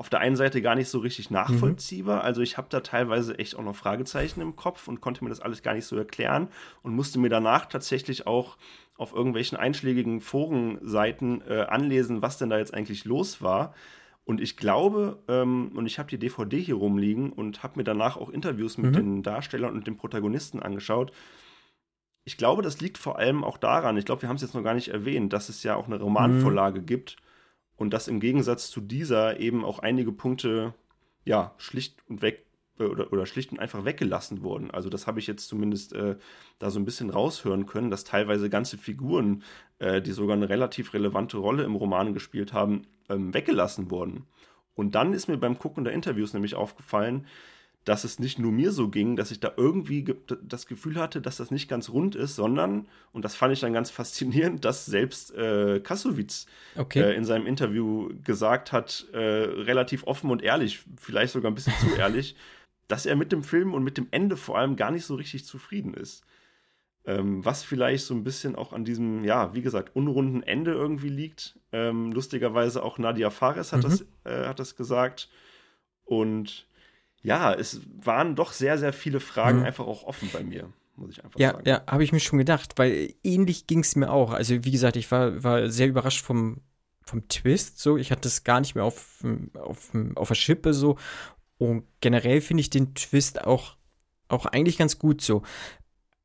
auf 0.00 0.08
der 0.08 0.20
einen 0.20 0.34
Seite 0.34 0.62
gar 0.62 0.76
nicht 0.76 0.88
so 0.88 0.98
richtig 1.00 1.28
nachvollziehbar. 1.30 2.24
Also 2.24 2.40
ich 2.40 2.56
habe 2.56 2.68
da 2.70 2.80
teilweise 2.80 3.38
echt 3.38 3.54
auch 3.54 3.62
noch 3.62 3.76
Fragezeichen 3.76 4.40
im 4.40 4.56
Kopf 4.56 4.88
und 4.88 5.02
konnte 5.02 5.22
mir 5.22 5.28
das 5.28 5.40
alles 5.40 5.62
gar 5.62 5.74
nicht 5.74 5.84
so 5.84 5.94
erklären 5.94 6.48
und 6.82 6.94
musste 6.94 7.18
mir 7.18 7.28
danach 7.28 7.66
tatsächlich 7.66 8.26
auch 8.26 8.56
auf 8.96 9.12
irgendwelchen 9.12 9.58
einschlägigen 9.58 10.22
Forenseiten 10.22 11.42
äh, 11.46 11.66
anlesen, 11.68 12.22
was 12.22 12.38
denn 12.38 12.48
da 12.48 12.56
jetzt 12.56 12.72
eigentlich 12.72 13.04
los 13.04 13.42
war. 13.42 13.74
Und 14.24 14.40
ich 14.40 14.56
glaube, 14.56 15.18
ähm, 15.28 15.72
und 15.74 15.84
ich 15.84 15.98
habe 15.98 16.08
die 16.08 16.18
DVD 16.18 16.58
hier 16.58 16.76
rumliegen 16.76 17.30
und 17.30 17.62
habe 17.62 17.74
mir 17.76 17.84
danach 17.84 18.16
auch 18.16 18.30
Interviews 18.30 18.78
mit 18.78 18.92
Mhm. 18.92 18.96
den 18.96 19.22
Darstellern 19.22 19.74
und 19.74 19.86
den 19.86 19.98
Protagonisten 19.98 20.62
angeschaut. 20.62 21.12
Ich 22.24 22.38
glaube, 22.38 22.62
das 22.62 22.80
liegt 22.80 22.96
vor 22.96 23.18
allem 23.18 23.44
auch 23.44 23.58
daran, 23.58 23.98
ich 23.98 24.06
glaube, 24.06 24.22
wir 24.22 24.30
haben 24.30 24.36
es 24.36 24.42
jetzt 24.42 24.54
noch 24.54 24.62
gar 24.64 24.72
nicht 24.74 24.88
erwähnt, 24.88 25.34
dass 25.34 25.50
es 25.50 25.62
ja 25.62 25.76
auch 25.76 25.86
eine 25.88 26.00
Romanvorlage 26.00 26.80
gibt 26.80 27.16
und 27.80 27.94
dass 27.94 28.08
im 28.08 28.20
Gegensatz 28.20 28.70
zu 28.70 28.82
dieser 28.82 29.40
eben 29.40 29.64
auch 29.64 29.78
einige 29.78 30.12
Punkte 30.12 30.74
ja 31.24 31.54
schlicht 31.56 31.96
und 32.08 32.20
weg 32.20 32.44
äh, 32.78 32.82
oder, 32.82 33.10
oder 33.10 33.24
schlicht 33.24 33.52
und 33.52 33.58
einfach 33.58 33.86
weggelassen 33.86 34.42
wurden. 34.42 34.70
Also 34.70 34.90
das 34.90 35.06
habe 35.06 35.18
ich 35.18 35.26
jetzt 35.26 35.48
zumindest 35.48 35.94
äh, 35.94 36.16
da 36.58 36.68
so 36.68 36.78
ein 36.78 36.84
bisschen 36.84 37.08
raushören 37.08 37.64
können, 37.64 37.90
dass 37.90 38.04
teilweise 38.04 38.50
ganze 38.50 38.76
Figuren, 38.76 39.42
äh, 39.78 40.02
die 40.02 40.12
sogar 40.12 40.36
eine 40.36 40.50
relativ 40.50 40.92
relevante 40.92 41.38
Rolle 41.38 41.62
im 41.62 41.74
Roman 41.74 42.12
gespielt 42.12 42.52
haben, 42.52 42.82
ähm, 43.08 43.32
weggelassen 43.32 43.90
wurden. 43.90 44.26
Und 44.74 44.94
dann 44.94 45.14
ist 45.14 45.28
mir 45.28 45.38
beim 45.38 45.58
Gucken 45.58 45.84
der 45.84 45.94
Interviews 45.94 46.34
nämlich 46.34 46.56
aufgefallen, 46.56 47.26
dass 47.84 48.04
es 48.04 48.18
nicht 48.18 48.38
nur 48.38 48.52
mir 48.52 48.72
so 48.72 48.88
ging, 48.88 49.16
dass 49.16 49.30
ich 49.30 49.40
da 49.40 49.52
irgendwie 49.56 50.04
ge 50.04 50.16
das 50.42 50.66
Gefühl 50.66 50.96
hatte, 50.96 51.20
dass 51.22 51.38
das 51.38 51.50
nicht 51.50 51.68
ganz 51.68 51.88
rund 51.88 52.14
ist, 52.14 52.36
sondern, 52.36 52.86
und 53.12 53.24
das 53.24 53.34
fand 53.34 53.52
ich 53.54 53.60
dann 53.60 53.72
ganz 53.72 53.90
faszinierend, 54.00 54.64
dass 54.64 54.84
selbst 54.86 55.34
äh, 55.34 55.80
Kassowitz 55.80 56.46
Okay. 56.76 57.00
äh, 57.00 57.14
in 57.16 57.24
seinem 57.24 57.46
Interview 57.46 58.10
gesagt 58.22 58.72
hat, 58.72 59.06
äh, 59.12 59.18
relativ 59.18 60.04
offen 60.06 60.30
und 60.30 60.42
ehrlich, 60.42 60.80
vielleicht 61.00 61.32
sogar 61.32 61.50
ein 61.50 61.54
bisschen 61.54 61.72
zu 61.80 61.94
ehrlich, 61.98 62.36
dass 62.86 63.06
er 63.06 63.16
mit 63.16 63.32
dem 63.32 63.42
Film 63.42 63.72
und 63.72 63.82
mit 63.84 63.96
dem 63.96 64.08
Ende 64.10 64.36
vor 64.36 64.58
allem 64.58 64.76
gar 64.76 64.90
nicht 64.90 65.06
so 65.06 65.14
richtig 65.14 65.44
zufrieden 65.46 65.94
ist. 65.94 66.24
Ähm, 67.06 67.42
was 67.44 67.62
vielleicht 67.64 68.04
so 68.04 68.12
ein 68.14 68.24
bisschen 68.24 68.56
auch 68.56 68.74
an 68.74 68.84
diesem, 68.84 69.24
ja, 69.24 69.54
wie 69.54 69.62
gesagt, 69.62 69.96
unrunden 69.96 70.42
Ende 70.42 70.72
irgendwie 70.72 71.08
liegt. 71.08 71.58
Ähm, 71.72 72.12
lustigerweise 72.12 72.82
auch 72.82 72.98
Nadia 72.98 73.30
Fares 73.30 73.72
hat, 73.72 73.78
Mhm. 73.78 73.82
das, 73.84 74.04
äh, 74.24 74.46
hat 74.46 74.58
das 74.58 74.76
gesagt. 74.76 75.30
Und 76.04 76.66
ja, 77.22 77.52
es 77.52 77.80
waren 78.02 78.34
doch 78.36 78.52
sehr, 78.52 78.78
sehr 78.78 78.92
viele 78.92 79.20
Fragen 79.20 79.60
Mhm. 79.60 79.64
einfach 79.66 79.86
auch 79.86 80.04
offen 80.04 80.28
bei 80.32 80.42
mir, 80.42 80.72
muss 80.96 81.10
ich 81.10 81.24
einfach 81.24 81.38
Ja, 81.38 81.52
sagen. 81.52 81.64
ja, 81.66 81.82
habe 81.86 82.04
ich 82.04 82.12
mir 82.12 82.20
schon 82.20 82.38
gedacht, 82.38 82.74
weil 82.76 83.14
ähnlich 83.22 83.66
ging 83.66 83.80
es 83.80 83.96
mir 83.96 84.10
auch. 84.10 84.32
Also, 84.32 84.64
wie 84.64 84.70
gesagt, 84.70 84.96
ich 84.96 85.10
war, 85.10 85.42
war 85.42 85.70
sehr 85.70 85.88
überrascht 85.88 86.24
vom, 86.24 86.60
vom 87.02 87.28
Twist. 87.28 87.78
So, 87.80 87.96
ich 87.96 88.10
hatte 88.10 88.28
es 88.28 88.44
gar 88.44 88.60
nicht 88.60 88.74
mehr 88.74 88.84
auf, 88.84 89.22
auf, 89.54 89.90
auf 90.16 90.28
der 90.28 90.34
Schippe 90.34 90.74
so. 90.74 90.96
Und 91.58 91.84
generell 92.00 92.40
finde 92.40 92.62
ich 92.62 92.70
den 92.70 92.94
Twist 92.94 93.44
auch, 93.44 93.76
auch 94.28 94.46
eigentlich 94.46 94.78
ganz 94.78 94.98
gut 94.98 95.20
so. 95.20 95.42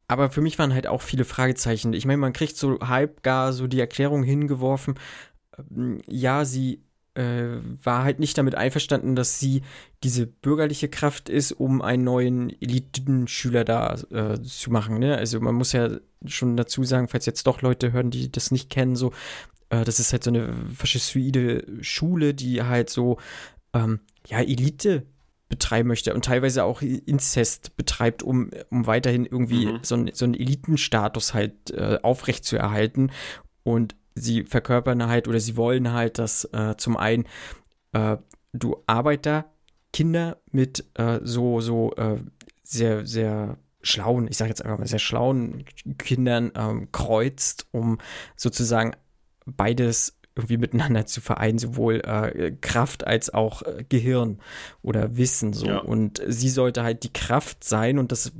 Aber 0.08 0.29
für 0.29 0.41
mich 0.41 0.60
waren 0.60 0.73
halt 0.73 0.88
auch 0.88 1.01
viele 1.01 1.25
Fragezeichen. 1.25 1.93
Ich 1.93 2.05
meine, 2.05 2.17
man 2.17 2.34
kriegt 2.34 2.55
so 2.58 2.79
halb 2.79 3.23
gar 3.23 3.53
so 3.53 3.67
die 3.67 3.79
Erklärung 3.79 4.23
hingeworfen. 4.23 4.95
ähm, 5.58 6.01
Ja, 6.08 6.45
sie 6.45 6.85
äh, 7.15 7.58
war 7.84 8.04
halt 8.04 8.19
nicht 8.19 8.38
damit 8.38 8.56
einverstanden, 8.56 9.15
dass 9.15 9.39
sie 9.39 9.62
diese 10.04 10.28
bürgerliche 10.28 10.89
Kraft 10.89 11.30
ist, 11.30 11.51
um 11.54 11.82
einen 11.82 12.04
neuen 12.04 12.49
Elitenschüler 12.62 13.63
da 13.63 13.95
äh, 14.12 14.41
zu 14.41 14.71
machen. 14.71 14.99
Ne? 14.99 15.17
Also 15.17 15.39
man 15.39 15.56
muss 15.56 15.71
ja 15.71 15.89
schon 16.25 16.58
dazu 16.58 16.84
sagen, 16.84 17.08
falls 17.08 17.25
jetzt 17.25 17.47
doch 17.47 17.62
Leute 17.62 17.91
hören, 17.91 18.12
die 18.12 18.32
das 18.32 18.51
nicht 18.51 18.69
kennen, 18.69 18.95
so, 18.95 19.13
äh, 19.69 19.84
das 19.84 19.99
ist 19.99 20.12
halt 20.12 20.23
so 20.23 20.30
eine 20.30 20.54
faschistoide 20.75 21.65
Schule, 21.82 22.34
die 22.34 22.62
halt 22.63 22.89
so, 22.89 23.17
ähm, 23.73 23.99
ja, 24.28 24.39
Elite 24.39 25.06
betreiben 25.47 25.88
möchte 25.88 26.13
und 26.13 26.25
teilweise 26.25 26.63
auch 26.63 26.82
Inzest 26.82 27.78
betreibt, 27.78 28.23
um, 28.23 28.49
um 28.71 28.88
weiterhin 28.88 29.25
irgendwie 29.25 29.67
Mhm. 29.67 29.80
so, 29.84 29.95
ein, 29.95 30.10
so 30.13 30.25
einen 30.25 30.34
Elitenstatus 30.34 31.34
halt 31.34 31.71
äh, 31.71 31.99
aufrecht 32.01 32.45
zu 32.45 32.58
erhalten. 32.58 33.12
Und 33.63 33.95
sie 34.15 34.43
verkörpern 34.43 35.08
halt 35.08 35.28
oder 35.28 35.39
sie 35.39 35.58
wollen 35.58 35.93
halt, 35.93 36.17
dass 36.17 36.45
äh, 36.45 36.75
zum 36.78 36.97
einen 36.97 37.25
äh, 37.91 38.17
du 38.54 38.78
Arbeiter 38.88 39.45
Kinder 39.93 40.38
mit 40.51 40.86
äh, 40.95 41.19
so, 41.23 41.62
so 41.62 41.93
äh, 41.95 42.17
sehr, 42.63 43.06
sehr 43.06 43.58
schlauen, 43.82 44.28
ich 44.28 44.38
sage 44.38 44.49
jetzt 44.49 44.63
einfach 44.63 44.80
mal 44.80 44.88
sehr 44.88 44.99
schlauen 44.99 45.63
Kindern 45.97 46.51
ähm, 46.56 46.91
kreuzt, 46.91 47.67
um 47.71 47.99
sozusagen 48.36 48.93
beides 49.45 50.17
irgendwie 50.36 50.58
miteinander 50.58 51.06
zu 51.06 51.21
vereinen, 51.21 51.60
sowohl 51.60 52.01
äh, 52.01 52.51
Kraft 52.60 53.08
als 53.08 53.34
auch 53.34 53.62
äh, 53.62 53.86
Gehirn 53.88 54.39
oder 54.82 55.15
Wissen 55.15 55.54
so. 55.54 55.67
Ja. 55.67 55.78
Und 55.78 56.21
sie 56.28 56.49
sollte 56.49 56.84
halt 56.84 57.04
die 57.04 57.13
Kraft 57.13 57.63
sein 57.63 57.97
und 57.97 58.12
das 58.12 58.34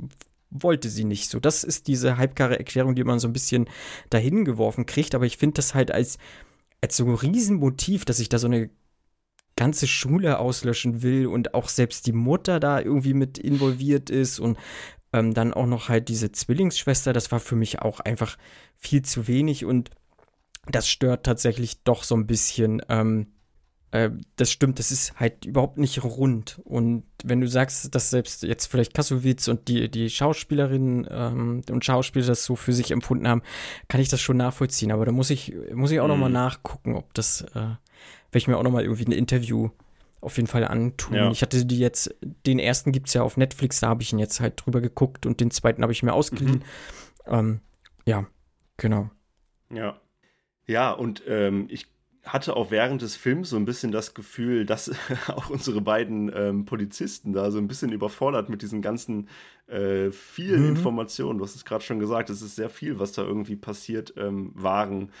wollte 0.50 0.88
sie 0.88 1.04
nicht 1.04 1.30
so. 1.30 1.40
Das 1.40 1.64
ist 1.64 1.88
diese 1.88 2.16
halbgare 2.16 2.58
Erklärung, 2.58 2.94
die 2.94 3.04
man 3.04 3.18
so 3.18 3.28
ein 3.28 3.32
bisschen 3.32 3.68
dahin 4.10 4.44
geworfen 4.44 4.86
kriegt, 4.86 5.14
aber 5.14 5.26
ich 5.26 5.36
finde 5.36 5.54
das 5.54 5.74
halt 5.74 5.90
als, 5.90 6.18
als 6.80 6.96
so 6.96 7.04
ein 7.04 7.14
Riesenmotiv, 7.14 8.04
dass 8.04 8.20
ich 8.20 8.28
da 8.28 8.38
so 8.38 8.46
eine 8.46 8.70
ganze 9.56 9.86
Schule 9.86 10.38
auslöschen 10.38 11.02
will 11.02 11.26
und 11.26 11.54
auch 11.54 11.68
selbst 11.68 12.06
die 12.06 12.12
Mutter 12.12 12.60
da 12.60 12.80
irgendwie 12.80 13.14
mit 13.14 13.38
involviert 13.38 14.10
ist 14.10 14.38
und 14.38 14.58
ähm, 15.12 15.32
dann 15.32 15.54
auch 15.54 15.66
noch 15.66 15.88
halt 15.88 16.08
diese 16.08 16.30
Zwillingsschwester, 16.30 17.12
das 17.12 17.32
war 17.32 17.40
für 17.40 17.56
mich 17.56 17.80
auch 17.80 18.00
einfach 18.00 18.36
viel 18.76 19.02
zu 19.02 19.26
wenig 19.28 19.64
und 19.64 19.90
das 20.70 20.88
stört 20.88 21.24
tatsächlich 21.24 21.82
doch 21.84 22.02
so 22.02 22.16
ein 22.16 22.26
bisschen. 22.26 22.82
Ähm, 22.88 23.28
äh, 23.96 24.10
das 24.36 24.50
stimmt, 24.50 24.78
das 24.78 24.90
ist 24.90 25.18
halt 25.18 25.44
überhaupt 25.44 25.78
nicht 25.78 26.02
rund. 26.04 26.60
Und 26.64 27.04
wenn 27.24 27.40
du 27.40 27.48
sagst, 27.48 27.94
dass 27.94 28.10
selbst 28.10 28.42
jetzt 28.42 28.66
vielleicht 28.66 28.94
Kassowitz 28.94 29.48
und 29.48 29.68
die, 29.68 29.90
die 29.90 30.10
Schauspielerinnen 30.10 31.06
ähm, 31.10 31.62
und 31.70 31.84
Schauspieler 31.84 32.26
das 32.26 32.44
so 32.44 32.56
für 32.56 32.72
sich 32.72 32.90
empfunden 32.90 33.26
haben, 33.26 33.42
kann 33.88 34.00
ich 34.00 34.08
das 34.08 34.20
schon 34.20 34.36
nachvollziehen. 34.36 34.92
Aber 34.92 35.06
da 35.06 35.12
muss 35.12 35.30
ich, 35.30 35.54
muss 35.72 35.90
ich 35.90 36.00
auch 36.00 36.04
mhm. 36.04 36.10
noch 36.10 36.18
mal 36.18 36.28
nachgucken, 36.28 36.94
ob 36.94 37.14
das, 37.14 37.42
äh, 37.42 37.54
werde 37.54 37.78
ich 38.34 38.48
mir 38.48 38.58
auch 38.58 38.62
noch 38.62 38.70
mal 38.70 38.82
irgendwie 38.82 39.06
ein 39.06 39.12
Interview 39.12 39.70
auf 40.20 40.36
jeden 40.36 40.48
Fall 40.48 40.64
antun. 40.64 41.14
Ja. 41.14 41.30
Ich 41.30 41.42
hatte 41.42 41.64
die 41.64 41.78
jetzt, 41.78 42.14
den 42.46 42.58
ersten 42.58 42.92
gibt 42.92 43.08
es 43.08 43.14
ja 43.14 43.22
auf 43.22 43.36
Netflix, 43.36 43.80
da 43.80 43.88
habe 43.88 44.02
ich 44.02 44.12
ihn 44.12 44.18
jetzt 44.18 44.40
halt 44.40 44.54
drüber 44.64 44.80
geguckt 44.80 45.24
und 45.24 45.40
den 45.40 45.50
zweiten 45.50 45.82
habe 45.82 45.92
ich 45.92 46.02
mir 46.02 46.12
ausgeliehen. 46.12 46.64
Mhm. 47.26 47.32
Ähm, 47.32 47.60
ja, 48.06 48.26
genau. 48.76 49.10
Ja. 49.72 50.00
Ja, 50.66 50.90
und 50.90 51.22
ähm, 51.28 51.68
ich 51.70 51.86
hatte 52.26 52.56
auch 52.56 52.70
während 52.70 53.02
des 53.02 53.14
Films 53.14 53.50
so 53.50 53.56
ein 53.56 53.64
bisschen 53.64 53.92
das 53.92 54.12
Gefühl, 54.12 54.66
dass 54.66 54.90
auch 55.28 55.48
unsere 55.48 55.80
beiden 55.80 56.30
ähm, 56.34 56.64
Polizisten 56.64 57.32
da 57.32 57.50
so 57.50 57.58
ein 57.58 57.68
bisschen 57.68 57.92
überfordert 57.92 58.48
mit 58.48 58.62
diesen 58.62 58.82
ganzen 58.82 59.28
äh, 59.68 60.10
vielen 60.10 60.62
mhm. 60.62 60.68
Informationen. 60.70 61.38
Du 61.38 61.44
hast 61.44 61.54
es 61.54 61.64
gerade 61.64 61.84
schon 61.84 62.00
gesagt, 62.00 62.28
es 62.28 62.42
ist 62.42 62.56
sehr 62.56 62.70
viel, 62.70 62.98
was 62.98 63.12
da 63.12 63.22
irgendwie 63.22 63.56
passiert, 63.56 64.14
ähm, 64.16 64.50
waren. 64.54 65.12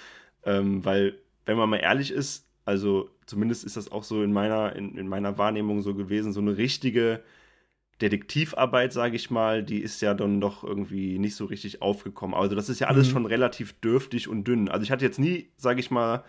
Ähm, 0.44 0.84
weil, 0.84 1.18
wenn 1.44 1.56
man 1.56 1.70
mal 1.70 1.78
ehrlich 1.78 2.10
ist, 2.10 2.46
also 2.64 3.08
zumindest 3.26 3.64
ist 3.64 3.76
das 3.76 3.90
auch 3.92 4.02
so 4.02 4.22
in 4.22 4.32
meiner, 4.32 4.74
in, 4.74 4.98
in 4.98 5.08
meiner 5.08 5.38
Wahrnehmung 5.38 5.82
so 5.82 5.94
gewesen, 5.94 6.32
so 6.32 6.40
eine 6.40 6.56
richtige 6.56 7.22
Detektivarbeit, 8.00 8.92
sage 8.92 9.16
ich 9.16 9.30
mal, 9.30 9.62
die 9.62 9.80
ist 9.80 10.02
ja 10.02 10.12
dann 10.12 10.40
doch 10.40 10.64
irgendwie 10.64 11.18
nicht 11.18 11.36
so 11.36 11.44
richtig 11.46 11.82
aufgekommen. 11.82 12.34
Also 12.34 12.56
das 12.56 12.68
ist 12.68 12.80
ja 12.80 12.88
alles 12.88 13.08
mhm. 13.08 13.12
schon 13.12 13.26
relativ 13.26 13.80
dürftig 13.80 14.28
und 14.28 14.44
dünn. 14.44 14.68
Also 14.68 14.82
ich 14.82 14.90
hatte 14.90 15.04
jetzt 15.04 15.20
nie, 15.20 15.50
sage 15.56 15.80
ich 15.80 15.90
mal, 15.92 16.24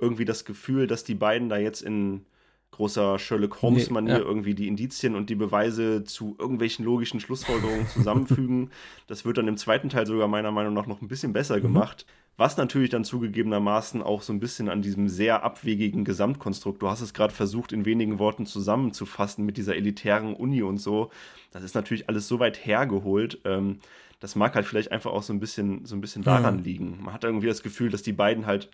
irgendwie 0.00 0.24
das 0.24 0.44
Gefühl, 0.44 0.86
dass 0.86 1.04
die 1.04 1.14
beiden 1.14 1.48
da 1.48 1.58
jetzt 1.58 1.82
in 1.82 2.24
großer 2.72 3.18
Sherlock 3.18 3.62
Holmes-Manier 3.62 4.14
nee, 4.14 4.20
ja. 4.20 4.26
irgendwie 4.26 4.54
die 4.54 4.68
Indizien 4.68 5.14
und 5.14 5.28
die 5.28 5.34
Beweise 5.34 6.04
zu 6.04 6.36
irgendwelchen 6.38 6.84
logischen 6.84 7.20
Schlussfolgerungen 7.20 7.88
zusammenfügen. 7.88 8.70
das 9.06 9.24
wird 9.24 9.38
dann 9.38 9.48
im 9.48 9.56
zweiten 9.56 9.88
Teil 9.88 10.06
sogar 10.06 10.28
meiner 10.28 10.52
Meinung 10.52 10.74
nach 10.74 10.86
noch 10.86 11.02
ein 11.02 11.08
bisschen 11.08 11.32
besser 11.32 11.58
mhm. 11.58 11.62
gemacht. 11.62 12.06
Was 12.36 12.56
natürlich 12.56 12.88
dann 12.88 13.04
zugegebenermaßen 13.04 14.02
auch 14.02 14.22
so 14.22 14.32
ein 14.32 14.40
bisschen 14.40 14.70
an 14.70 14.80
diesem 14.80 15.08
sehr 15.08 15.42
abwegigen 15.42 16.04
Gesamtkonstrukt, 16.04 16.80
du 16.80 16.88
hast 16.88 17.02
es 17.02 17.12
gerade 17.12 17.34
versucht, 17.34 17.72
in 17.72 17.84
wenigen 17.84 18.18
Worten 18.18 18.46
zusammenzufassen 18.46 19.44
mit 19.44 19.58
dieser 19.58 19.76
elitären 19.76 20.32
Uni 20.34 20.62
und 20.62 20.78
so. 20.78 21.10
Das 21.52 21.62
ist 21.62 21.74
natürlich 21.74 22.08
alles 22.08 22.28
so 22.28 22.38
weit 22.38 22.64
hergeholt. 22.64 23.40
Ähm, 23.44 23.80
das 24.20 24.36
mag 24.36 24.54
halt 24.54 24.64
vielleicht 24.64 24.92
einfach 24.92 25.10
auch 25.10 25.22
so 25.22 25.32
ein 25.32 25.40
bisschen, 25.40 25.84
so 25.84 25.94
ein 25.96 26.00
bisschen 26.00 26.22
daran 26.22 26.58
mhm. 26.58 26.62
liegen. 26.62 26.98
Man 27.02 27.12
hat 27.12 27.24
irgendwie 27.24 27.46
das 27.46 27.62
Gefühl, 27.62 27.90
dass 27.90 28.02
die 28.02 28.12
beiden 28.12 28.46
halt 28.46 28.70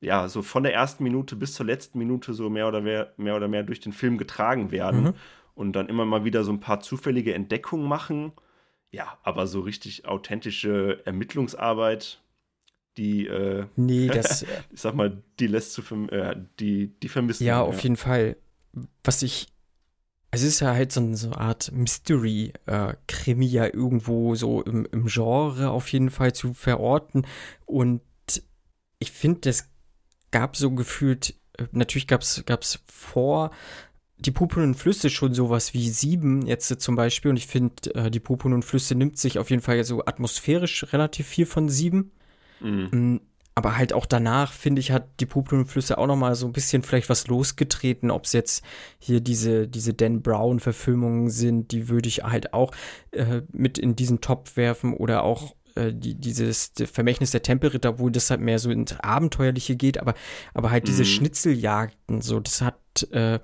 ja, 0.00 0.28
so 0.28 0.42
von 0.42 0.62
der 0.62 0.74
ersten 0.74 1.04
Minute 1.04 1.36
bis 1.36 1.54
zur 1.54 1.66
letzten 1.66 1.98
Minute 1.98 2.32
so 2.32 2.48
mehr 2.48 2.66
oder 2.66 2.80
mehr, 2.80 3.12
mehr, 3.16 3.36
oder 3.36 3.48
mehr 3.48 3.62
durch 3.62 3.80
den 3.80 3.92
Film 3.92 4.16
getragen 4.16 4.70
werden 4.70 5.02
mhm. 5.02 5.14
und 5.54 5.72
dann 5.74 5.88
immer 5.88 6.06
mal 6.06 6.24
wieder 6.24 6.42
so 6.42 6.52
ein 6.52 6.60
paar 6.60 6.80
zufällige 6.80 7.34
Entdeckungen 7.34 7.86
machen. 7.86 8.32
Ja, 8.90 9.18
aber 9.22 9.46
so 9.46 9.60
richtig 9.60 10.06
authentische 10.06 11.00
Ermittlungsarbeit, 11.04 12.22
die, 12.96 13.26
äh, 13.26 13.66
nee, 13.76 14.08
das, 14.12 14.42
ich 14.42 14.80
sag 14.80 14.94
mal, 14.94 15.22
die 15.38 15.46
lässt 15.46 15.74
zu, 15.74 15.82
äh, 16.08 16.34
die, 16.58 16.88
die 17.00 17.08
vermissen. 17.08 17.44
Ja, 17.44 17.60
auf 17.60 17.76
ja. 17.76 17.82
jeden 17.82 17.96
Fall. 17.96 18.36
Was 19.04 19.22
ich, 19.22 19.48
es 20.30 20.42
ist 20.42 20.60
ja 20.60 20.72
halt 20.72 20.92
so 20.92 21.00
eine, 21.00 21.16
so 21.16 21.28
eine 21.28 21.38
Art 21.38 21.72
Mystery-Krimi 21.72 23.46
äh, 23.46 23.48
ja 23.48 23.64
irgendwo 23.66 24.34
so 24.34 24.62
im, 24.62 24.86
im 24.90 25.06
Genre 25.06 25.70
auf 25.70 25.88
jeden 25.92 26.10
Fall 26.10 26.32
zu 26.32 26.54
verorten 26.54 27.26
und 27.66 28.00
ich 29.00 29.10
finde, 29.12 29.40
das 29.40 29.70
gab 30.30 30.56
so 30.56 30.70
gefühlt, 30.72 31.34
äh, 31.58 31.64
natürlich 31.72 32.06
gab 32.06 32.22
es 32.22 32.78
vor 32.86 33.50
die 34.20 34.30
und 34.62 34.74
Flüsse 34.74 35.08
schon 35.08 35.32
sowas 35.32 35.72
wie 35.72 35.88
sieben 35.88 36.46
jetzt 36.46 36.68
zum 36.80 36.94
Beispiel 36.94 37.30
und 37.30 37.36
ich 37.36 37.46
finde, 37.46 37.94
äh, 37.94 38.10
die 38.10 38.20
und 38.52 38.64
Flüsse 38.64 38.94
nimmt 38.94 39.18
sich 39.18 39.38
auf 39.38 39.50
jeden 39.50 39.62
Fall 39.62 39.82
so 39.84 40.04
atmosphärisch 40.04 40.92
relativ 40.92 41.26
viel 41.26 41.46
von 41.46 41.68
sieben. 41.68 42.12
Mhm. 42.60 42.88
Mm, 42.90 43.20
aber 43.54 43.76
halt 43.76 43.92
auch 43.92 44.06
danach, 44.06 44.52
finde 44.52 44.80
ich, 44.80 44.92
hat 44.92 45.08
die 45.20 45.26
und 45.26 45.66
Flüsse 45.66 45.98
auch 45.98 46.06
noch 46.06 46.16
mal 46.16 46.34
so 46.34 46.46
ein 46.46 46.52
bisschen 46.52 46.82
vielleicht 46.82 47.08
was 47.08 47.26
losgetreten, 47.26 48.10
ob 48.10 48.24
es 48.24 48.32
jetzt 48.32 48.64
hier 48.98 49.20
diese, 49.20 49.68
diese 49.68 49.92
Dan 49.92 50.22
Brown-Verfilmungen 50.22 51.30
sind, 51.30 51.72
die 51.72 51.88
würde 51.88 52.08
ich 52.08 52.22
halt 52.22 52.54
auch 52.54 52.72
äh, 53.10 53.42
mit 53.52 53.76
in 53.76 53.96
diesen 53.96 54.20
Topf 54.20 54.56
werfen 54.56 54.94
oder 54.94 55.24
auch 55.24 55.56
äh, 55.74 55.92
die, 55.92 56.14
dieses 56.14 56.72
Vermächtnis 56.92 57.30
der 57.30 57.42
Tempelritter, 57.42 57.98
wo 57.98 58.08
das 58.08 58.30
halt 58.30 58.40
mehr 58.40 58.58
so 58.58 58.70
ins 58.70 58.98
Abenteuerliche 59.00 59.76
geht, 59.76 59.98
aber, 59.98 60.14
aber 60.54 60.70
halt 60.70 60.88
diese 60.88 61.02
mhm. 61.02 61.08
Schnitzeljagden, 61.08 62.20
so, 62.20 62.40
das 62.40 62.62
hat 62.62 63.02
äh, 63.12 63.40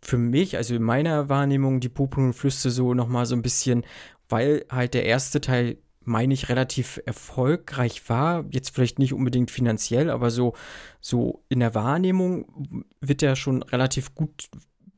für 0.00 0.18
mich, 0.18 0.56
also 0.56 0.74
in 0.74 0.82
meiner 0.82 1.28
Wahrnehmung, 1.28 1.80
die 1.80 1.88
Puppen 1.88 2.26
und 2.26 2.32
Flüsse 2.34 2.70
so 2.70 2.94
nochmal 2.94 3.26
so 3.26 3.34
ein 3.34 3.42
bisschen, 3.42 3.84
weil 4.28 4.64
halt 4.70 4.94
der 4.94 5.04
erste 5.04 5.40
Teil 5.40 5.78
meine 6.08 6.34
ich, 6.34 6.48
relativ 6.48 7.00
erfolgreich 7.04 8.08
war. 8.08 8.44
Jetzt 8.50 8.74
vielleicht 8.74 8.98
nicht 8.98 9.12
unbedingt 9.12 9.50
finanziell, 9.50 10.10
aber 10.10 10.30
so, 10.30 10.54
so 11.00 11.44
in 11.48 11.60
der 11.60 11.74
Wahrnehmung 11.74 12.84
wird 13.00 13.22
er 13.22 13.36
schon 13.36 13.62
relativ 13.62 14.14
gut 14.14 14.48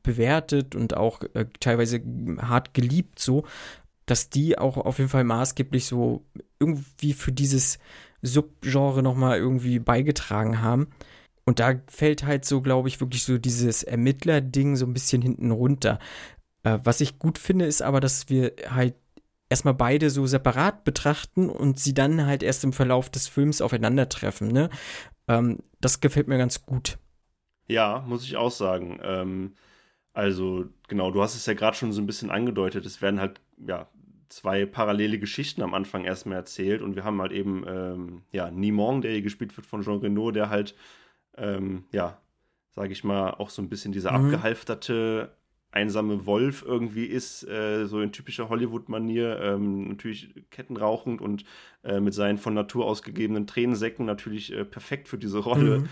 bewertet 0.03 0.75
und 0.75 0.97
auch 0.97 1.21
äh, 1.33 1.45
teilweise 1.59 2.01
hart 2.41 2.73
geliebt, 2.73 3.19
so 3.19 3.45
dass 4.05 4.29
die 4.29 4.57
auch 4.57 4.77
auf 4.77 4.97
jeden 4.97 5.09
Fall 5.09 5.23
maßgeblich 5.23 5.85
so 5.85 6.25
irgendwie 6.59 7.13
für 7.13 7.31
dieses 7.31 7.79
Subgenre 8.21 9.03
nochmal 9.03 9.37
irgendwie 9.37 9.79
beigetragen 9.79 10.61
haben. 10.61 10.87
Und 11.43 11.59
da 11.59 11.73
fällt 11.87 12.23
halt 12.23 12.45
so, 12.45 12.61
glaube 12.61 12.87
ich, 12.87 13.01
wirklich 13.01 13.23
so 13.23 13.37
dieses 13.37 13.83
Ermittler-Ding 13.83 14.75
so 14.75 14.85
ein 14.85 14.93
bisschen 14.93 15.21
hinten 15.21 15.51
runter. 15.51 15.99
Äh, 16.63 16.79
was 16.83 17.01
ich 17.01 17.19
gut 17.19 17.37
finde, 17.37 17.65
ist 17.65 17.81
aber, 17.81 17.99
dass 17.99 18.29
wir 18.29 18.53
halt 18.69 18.95
erstmal 19.49 19.73
beide 19.73 20.09
so 20.09 20.25
separat 20.25 20.83
betrachten 20.83 21.49
und 21.49 21.79
sie 21.79 21.93
dann 21.93 22.25
halt 22.25 22.43
erst 22.43 22.63
im 22.63 22.73
Verlauf 22.73 23.09
des 23.09 23.27
Films 23.27 23.61
aufeinandertreffen. 23.61 24.47
Ne? 24.47 24.69
Ähm, 25.27 25.59
das 25.81 25.99
gefällt 25.99 26.27
mir 26.27 26.37
ganz 26.37 26.65
gut. 26.65 26.97
Ja, 27.67 28.03
muss 28.07 28.23
ich 28.23 28.37
auch 28.37 28.51
sagen. 28.51 28.99
Ähm, 29.03 29.53
also, 30.13 30.65
genau, 30.87 31.11
du 31.11 31.21
hast 31.21 31.35
es 31.35 31.45
ja 31.45 31.53
gerade 31.53 31.77
schon 31.77 31.93
so 31.93 32.01
ein 32.01 32.07
bisschen 32.07 32.31
angedeutet. 32.31 32.85
Es 32.85 33.01
werden 33.01 33.19
halt, 33.19 33.39
ja, 33.65 33.87
zwei 34.29 34.65
parallele 34.65 35.19
Geschichten 35.19 35.61
am 35.61 35.73
Anfang 35.73 36.05
erstmal 36.05 36.37
erzählt 36.37 36.81
und 36.81 36.95
wir 36.95 37.03
haben 37.03 37.21
halt 37.21 37.31
eben, 37.31 37.63
ähm, 37.67 38.21
ja, 38.31 38.49
Nimon, 38.49 39.01
der 39.01 39.11
hier 39.11 39.21
gespielt 39.21 39.55
wird 39.57 39.67
von 39.67 39.81
Jean 39.81 39.99
Reno, 39.99 40.31
der 40.31 40.49
halt, 40.49 40.75
ähm, 41.37 41.83
ja, 41.91 42.17
sage 42.71 42.93
ich 42.93 43.03
mal, 43.03 43.31
auch 43.31 43.49
so 43.49 43.61
ein 43.61 43.69
bisschen 43.69 43.91
dieser 43.91 44.17
mhm. 44.17 44.25
abgehalfterte, 44.25 45.31
einsame 45.71 46.25
Wolf 46.25 46.63
irgendwie 46.65 47.05
ist, 47.05 47.47
äh, 47.47 47.85
so 47.85 48.01
in 48.01 48.11
typischer 48.11 48.49
Hollywood-Manier, 48.49 49.39
ähm, 49.41 49.87
natürlich 49.87 50.33
kettenrauchend 50.49 51.21
und 51.21 51.45
äh, 51.83 51.99
mit 51.99 52.13
seinen 52.13 52.37
von 52.37 52.53
Natur 52.53 52.85
aus 52.85 53.03
gegebenen 53.03 53.47
Tränensäcken 53.47 54.05
natürlich 54.05 54.53
äh, 54.53 54.65
perfekt 54.65 55.07
für 55.07 55.17
diese 55.17 55.39
Rolle. 55.39 55.79
Mhm. 55.79 55.89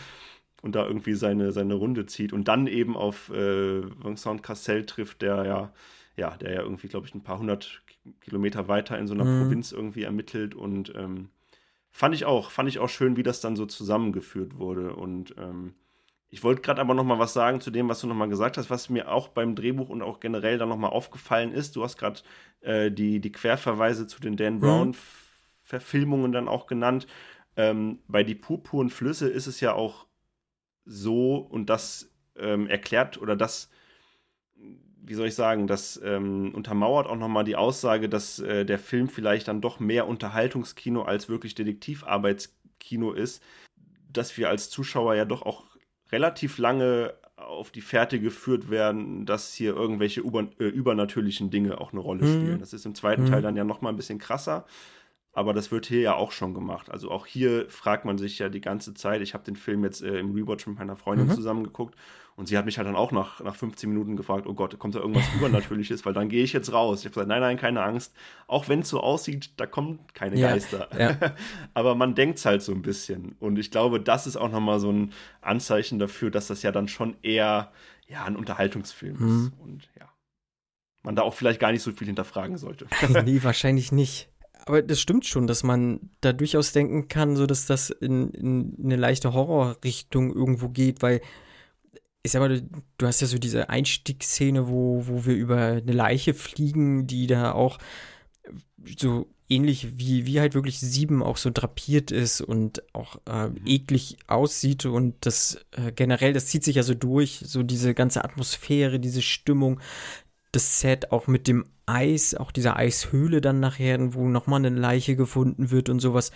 Und 0.61 0.75
da 0.75 0.85
irgendwie 0.85 1.13
seine, 1.13 1.51
seine 1.51 1.75
Runde 1.75 2.05
zieht 2.05 2.33
und 2.33 2.47
dann 2.47 2.67
eben 2.67 2.97
auf 2.97 3.29
äh, 3.29 3.81
Vincent 4.03 4.43
Cassel 4.43 4.85
trifft, 4.85 5.21
der 5.21 5.45
ja, 5.45 5.73
ja, 6.17 6.35
der 6.37 6.53
ja 6.53 6.61
irgendwie, 6.61 6.89
glaube 6.89 7.07
ich, 7.07 7.15
ein 7.15 7.23
paar 7.23 7.39
hundert 7.39 7.81
Kilometer 8.21 8.67
weiter 8.67 8.97
in 8.97 9.07
so 9.07 9.13
einer 9.13 9.23
mhm. 9.23 9.43
Provinz 9.43 9.71
irgendwie 9.71 10.03
ermittelt 10.03 10.55
und 10.55 10.93
ähm, 10.95 11.29
fand 11.91 12.13
ich 12.13 12.25
auch, 12.25 12.51
fand 12.51 12.67
ich 12.67 12.79
auch 12.79 12.89
schön, 12.89 13.15
wie 13.15 13.23
das 13.23 13.39
dann 13.39 13.55
so 13.55 13.65
zusammengeführt 13.65 14.57
wurde 14.57 14.95
und 14.95 15.33
ähm, 15.37 15.75
ich 16.31 16.43
wollte 16.43 16.61
gerade 16.61 16.81
aber 16.81 16.93
noch 16.93 17.03
mal 17.03 17.19
was 17.19 17.33
sagen 17.33 17.59
zu 17.59 17.71
dem, 17.71 17.89
was 17.89 18.01
du 18.01 18.07
noch 18.07 18.15
mal 18.15 18.29
gesagt 18.29 18.57
hast, 18.57 18.69
was 18.69 18.89
mir 18.89 19.11
auch 19.11 19.29
beim 19.29 19.55
Drehbuch 19.55 19.89
und 19.89 20.03
auch 20.03 20.19
generell 20.19 20.57
dann 20.59 20.69
noch 20.69 20.77
mal 20.77 20.89
aufgefallen 20.89 21.51
ist. 21.51 21.75
Du 21.75 21.83
hast 21.83 21.97
gerade 21.97 22.19
äh, 22.61 22.91
die, 22.91 23.19
die 23.19 23.31
Querverweise 23.31 24.05
zu 24.05 24.19
den 24.21 24.37
Dan 24.37 24.59
Brown-Verfilmungen 24.59 26.27
mhm. 26.27 26.33
dann 26.33 26.47
auch 26.47 26.67
genannt. 26.67 27.07
Ähm, 27.55 27.99
bei 28.07 28.23
Die 28.23 28.35
purpuren 28.35 28.91
Flüsse 28.91 29.27
ist 29.27 29.47
es 29.47 29.59
ja 29.59 29.73
auch 29.73 30.05
so, 30.89 31.37
und 31.37 31.69
das 31.69 32.11
ähm, 32.35 32.67
erklärt 32.67 33.21
oder 33.21 33.35
das 33.35 33.69
wie 35.09 35.15
soll 35.15 35.27
ich 35.27 35.35
sagen, 35.35 35.65
das 35.65 35.99
ähm, 36.03 36.53
untermauert 36.53 37.07
auch 37.07 37.15
nochmal 37.15 37.43
die 37.43 37.55
Aussage, 37.55 38.09
dass 38.09 38.37
äh, 38.39 38.63
der 38.63 38.77
Film 38.77 39.09
vielleicht 39.09 39.47
dann 39.47 39.59
doch 39.59 39.79
mehr 39.79 40.07
Unterhaltungskino 40.07 41.01
als 41.01 41.29
wirklich 41.29 41.55
Detektivarbeitskino 41.55 43.13
ist, 43.13 43.41
dass 44.11 44.37
wir 44.37 44.49
als 44.49 44.69
Zuschauer 44.69 45.15
ja 45.15 45.25
doch 45.25 45.41
auch 45.41 45.63
relativ 46.11 46.59
lange 46.59 47.15
auf 47.37 47.71
die 47.71 47.81
Fährte 47.81 48.19
geführt 48.19 48.69
werden, 48.69 49.25
dass 49.25 49.53
hier 49.53 49.75
irgendwelche 49.75 50.21
über, 50.21 50.47
äh, 50.59 50.65
übernatürlichen 50.65 51.49
Dinge 51.49 51.81
auch 51.81 51.91
eine 51.91 52.01
Rolle 52.01 52.25
mhm. 52.25 52.33
spielen. 52.41 52.59
Das 52.59 52.73
ist 52.73 52.85
im 52.85 52.93
zweiten 52.93 53.23
mhm. 53.23 53.31
Teil 53.31 53.41
dann 53.41 53.55
ja 53.55 53.63
nochmal 53.63 53.91
ein 53.93 53.97
bisschen 53.97 54.19
krasser. 54.19 54.65
Aber 55.31 55.53
das 55.53 55.71
wird 55.71 55.85
hier 55.85 56.01
ja 56.01 56.15
auch 56.15 56.31
schon 56.31 56.53
gemacht. 56.53 56.89
Also 56.89 57.11
auch 57.11 57.25
hier 57.25 57.69
fragt 57.69 58.03
man 58.03 58.17
sich 58.17 58.39
ja 58.39 58.49
die 58.49 58.61
ganze 58.61 58.93
Zeit. 58.93 59.21
Ich 59.21 59.33
habe 59.33 59.43
den 59.43 59.55
Film 59.55 59.83
jetzt 59.83 60.01
äh, 60.01 60.19
im 60.19 60.33
Rewatch 60.33 60.65
mit 60.65 60.79
meiner 60.79 60.95
Freundin 60.95 61.27
mhm. 61.27 61.33
zusammengeguckt 61.33 61.95
und 62.39 62.47
sie 62.47 62.57
hat 62.57 62.63
mich 62.63 62.77
halt 62.77 62.87
dann 62.87 62.95
auch 62.95 63.11
nach, 63.11 63.41
nach 63.41 63.55
15 63.57 63.89
Minuten 63.89 64.15
gefragt, 64.15 64.47
oh 64.47 64.53
Gott, 64.53 64.79
kommt 64.79 64.95
da 64.95 64.99
irgendwas 64.99 65.25
Übernatürliches, 65.35 66.05
weil 66.05 66.13
dann 66.13 66.29
gehe 66.29 66.41
ich 66.41 66.53
jetzt 66.53 66.71
raus. 66.71 66.99
Ich 66.99 67.05
habe 67.05 67.13
gesagt, 67.13 67.27
nein, 67.27 67.41
nein, 67.41 67.57
keine 67.57 67.83
Angst. 67.83 68.15
Auch 68.47 68.69
wenn 68.69 68.79
es 68.79 68.87
so 68.87 69.01
aussieht, 69.01 69.51
da 69.57 69.65
kommen 69.65 69.99
keine 70.13 70.37
ja, 70.37 70.51
Geister. 70.51 70.87
Ja. 70.97 71.35
Aber 71.73 71.95
man 71.95 72.15
denkt 72.15 72.39
es 72.39 72.45
halt 72.45 72.61
so 72.61 72.71
ein 72.71 72.81
bisschen. 72.81 73.35
Und 73.41 73.59
ich 73.59 73.71
glaube, 73.71 73.99
das 73.99 74.25
ist 74.25 74.37
auch 74.37 74.49
nochmal 74.49 74.79
so 74.79 74.89
ein 74.89 75.11
Anzeichen 75.41 75.99
dafür, 75.99 76.31
dass 76.31 76.47
das 76.47 76.63
ja 76.63 76.71
dann 76.71 76.87
schon 76.87 77.17
eher 77.23 77.73
ja, 78.07 78.23
ein 78.23 78.37
Unterhaltungsfilm 78.37 79.17
mhm. 79.19 79.27
ist. 79.27 79.51
Und 79.59 79.89
ja, 79.99 80.09
man 81.03 81.17
da 81.17 81.23
auch 81.23 81.33
vielleicht 81.33 81.59
gar 81.59 81.73
nicht 81.73 81.83
so 81.83 81.91
viel 81.91 82.07
hinterfragen 82.07 82.57
sollte. 82.57 82.87
nee, 83.25 83.43
wahrscheinlich 83.43 83.91
nicht 83.91 84.29
aber 84.65 84.81
das 84.81 84.99
stimmt 84.99 85.25
schon, 85.25 85.47
dass 85.47 85.63
man 85.63 86.11
da 86.21 86.33
durchaus 86.33 86.71
denken 86.71 87.07
kann, 87.07 87.35
so 87.35 87.45
dass 87.45 87.65
das 87.65 87.89
in, 87.89 88.31
in 88.31 88.77
eine 88.83 88.95
leichte 88.95 89.33
Horrorrichtung 89.33 90.33
irgendwo 90.33 90.69
geht, 90.69 91.01
weil 91.01 91.21
ich 92.21 92.31
sag 92.31 92.41
mal, 92.41 92.61
du 92.97 93.07
hast 93.07 93.21
ja 93.21 93.27
so 93.27 93.37
diese 93.37 93.69
Einstiegsszene, 93.69 94.67
wo, 94.67 95.07
wo 95.07 95.25
wir 95.25 95.35
über 95.35 95.57
eine 95.57 95.93
Leiche 95.93 96.33
fliegen, 96.33 97.07
die 97.07 97.27
da 97.27 97.53
auch 97.53 97.77
so 98.97 99.27
ähnlich 99.49 99.97
wie, 99.97 100.25
wie 100.25 100.39
halt 100.39 100.53
wirklich 100.53 100.79
sieben 100.79 101.23
auch 101.23 101.37
so 101.37 101.49
drapiert 101.49 102.11
ist 102.11 102.41
und 102.41 102.83
auch 102.93 103.17
äh, 103.25 103.49
mhm. 103.49 103.61
eklig 103.65 104.17
aussieht 104.27 104.85
und 104.85 105.15
das 105.21 105.65
äh, 105.71 105.91
generell, 105.91 106.33
das 106.33 106.45
zieht 106.47 106.63
sich 106.63 106.75
ja 106.75 106.83
so 106.83 106.93
durch, 106.93 107.41
so 107.45 107.63
diese 107.63 107.93
ganze 107.93 108.23
Atmosphäre, 108.23 108.99
diese 108.99 109.23
Stimmung, 109.23 109.79
das 110.51 110.79
Set 110.79 111.11
auch 111.11 111.27
mit 111.27 111.47
dem 111.47 111.65
Eis, 111.85 112.35
auch 112.35 112.51
dieser 112.51 112.75
Eishöhle 112.75 113.41
dann 113.41 113.59
nachher, 113.59 114.13
wo 114.13 114.27
nochmal 114.27 114.63
eine 114.63 114.77
Leiche 114.77 115.15
gefunden 115.15 115.71
wird 115.71 115.89
und 115.89 115.99
sowas, 115.99 116.31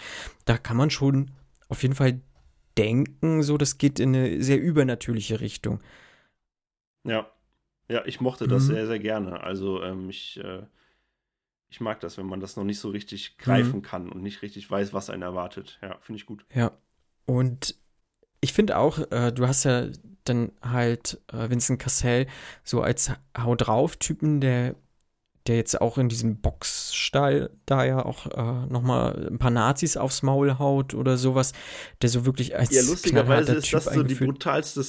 da 0.46 0.58
kann 0.58 0.78
man 0.78 0.90
schon 0.90 1.32
auf 1.70 1.82
jeden 1.82 1.96
Fall 1.96 2.22
denken, 2.78 3.44
so 3.44 3.58
das 3.58 3.78
geht 3.78 4.00
in 4.00 4.16
eine 4.16 4.42
sehr 4.42 4.62
übernatürliche 4.62 5.42
Richtung. 5.42 5.80
Ja, 7.04 7.30
ja, 7.90 8.06
ich 8.06 8.22
mochte 8.22 8.48
das 8.48 8.64
mhm. 8.64 8.74
sehr, 8.74 8.88
sehr 8.88 9.00
gerne. 9.00 9.42
Also 9.42 9.84
ähm, 9.84 10.10
ich, 10.10 10.40
äh, 10.44 10.64
ich 11.70 11.82
mag 11.82 12.00
das, 12.00 12.18
wenn 12.18 12.26
man 12.26 12.40
das 12.40 12.56
noch 12.56 12.64
nicht 12.64 12.80
so 12.80 12.90
richtig 12.90 13.38
greifen 13.38 13.78
mhm. 13.78 13.82
kann 13.82 14.10
und 14.10 14.24
nicht 14.24 14.42
richtig 14.42 14.70
weiß, 14.70 14.94
was 14.94 15.10
einen 15.10 15.24
erwartet. 15.24 15.80
Ja, 15.82 15.98
finde 16.00 16.18
ich 16.18 16.26
gut. 16.26 16.46
Ja, 16.54 16.72
und 17.26 17.76
ich 18.44 18.52
finde 18.52 18.78
auch, 18.78 19.00
äh, 19.12 19.32
du 19.32 19.48
hast 19.48 19.64
ja 19.64 19.88
dann 20.26 20.52
halt 20.62 21.22
äh, 21.32 21.50
Vincent 21.50 21.80
Cassell 21.80 22.28
so 22.64 22.82
als 22.82 23.12
Hau 23.38 23.56
drauf-Typen, 23.56 24.42
der 24.42 24.76
der 25.48 25.58
jetzt 25.58 25.82
auch 25.82 25.98
in 25.98 26.08
diesem 26.08 26.40
Boxstall 26.40 27.50
da 27.66 27.84
ja 27.84 28.06
auch 28.06 28.28
äh, 28.28 28.66
nochmal 28.68 29.28
ein 29.30 29.40
paar 29.40 29.52
Nazis 29.52 29.98
aufs 29.98 30.24
Maul 30.24 30.58
haut 30.58 30.94
oder 30.94 31.18
sowas, 31.18 31.52
der 32.02 32.08
so 32.08 32.26
wirklich 32.26 32.58
als 32.58 32.72
Ja, 32.72 32.82
lustigerweise 32.82 33.56
ist 33.56 33.74
das 33.74 33.86
so 33.86 34.04
die 34.04 34.16
brutalste, 34.16 34.82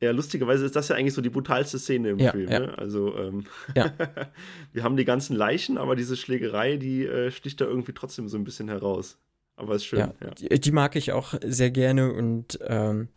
ja, 0.00 0.10
lustigerweise 0.10 0.64
ist 0.64 0.74
das 0.74 0.88
ja 0.88 0.96
eigentlich 0.96 1.14
so 1.14 1.22
die 1.22 1.30
brutalste 1.30 1.78
Szene 1.78 2.10
im 2.10 2.18
ja, 2.18 2.32
Film. 2.32 2.50
Ja. 2.50 2.58
Ne? 2.58 2.78
Also, 2.78 3.16
ähm, 3.16 3.44
ja. 3.76 3.92
wir 4.72 4.82
haben 4.82 4.96
die 4.96 5.04
ganzen 5.04 5.36
Leichen, 5.36 5.78
aber 5.78 5.94
diese 5.94 6.16
Schlägerei, 6.16 6.78
die 6.78 7.06
äh, 7.06 7.30
sticht 7.30 7.60
da 7.60 7.66
irgendwie 7.66 7.92
trotzdem 7.92 8.28
so 8.28 8.36
ein 8.36 8.42
bisschen 8.42 8.68
heraus. 8.68 9.18
Aber 9.56 9.74
ist 9.74 9.86
schön. 9.86 10.00
Ja, 10.00 10.12
die, 10.38 10.60
die, 10.60 10.72
mag 10.72 10.96
ich 10.96 11.12
auch 11.12 11.34
sehr 11.42 11.70
gerne 11.70 12.12
und 12.12 12.58
ähm, 12.66 13.08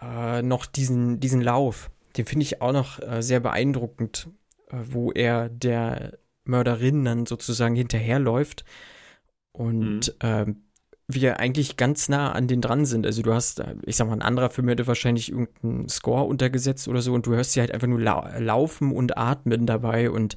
äh, 0.00 0.42
noch 0.42 0.66
diesen, 0.66 1.18
diesen 1.18 1.40
Lauf, 1.40 1.90
den 2.16 2.26
finde 2.26 2.44
ich 2.44 2.60
auch 2.60 2.72
noch 2.72 3.00
äh, 3.00 3.22
sehr 3.22 3.40
beeindruckend 3.40 4.28
wo 4.72 5.12
er 5.12 5.48
der 5.48 6.18
Mörderin 6.44 7.04
dann 7.04 7.26
sozusagen 7.26 7.74
hinterherläuft 7.74 8.64
und 9.52 10.08
mhm. 10.08 10.14
ähm, 10.20 10.62
wir 11.12 11.40
eigentlich 11.40 11.76
ganz 11.76 12.08
nah 12.08 12.30
an 12.30 12.46
den 12.46 12.60
dran 12.60 12.86
sind. 12.86 13.04
Also 13.04 13.22
du 13.22 13.34
hast, 13.34 13.60
ich 13.84 13.96
sag 13.96 14.06
mal, 14.06 14.12
ein 14.12 14.22
anderer 14.22 14.48
Film 14.48 14.68
hätte 14.68 14.86
wahrscheinlich 14.86 15.32
irgendeinen 15.32 15.88
Score 15.88 16.24
untergesetzt 16.24 16.86
oder 16.86 17.02
so 17.02 17.12
und 17.14 17.26
du 17.26 17.32
hörst 17.32 17.52
sie 17.52 17.60
halt 17.60 17.72
einfach 17.72 17.88
nur 17.88 18.00
lau 18.00 18.24
laufen 18.38 18.92
und 18.92 19.18
atmen 19.18 19.66
dabei 19.66 20.10
und 20.10 20.36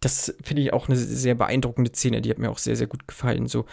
das 0.00 0.34
finde 0.42 0.62
ich 0.62 0.72
auch 0.72 0.88
eine 0.88 0.96
sehr 0.96 1.34
beeindruckende 1.34 1.90
Szene, 1.92 2.20
die 2.20 2.30
hat 2.30 2.38
mir 2.38 2.50
auch 2.50 2.58
sehr, 2.58 2.76
sehr 2.76 2.86
gut 2.86 3.08
gefallen. 3.08 3.46
So, 3.46 3.66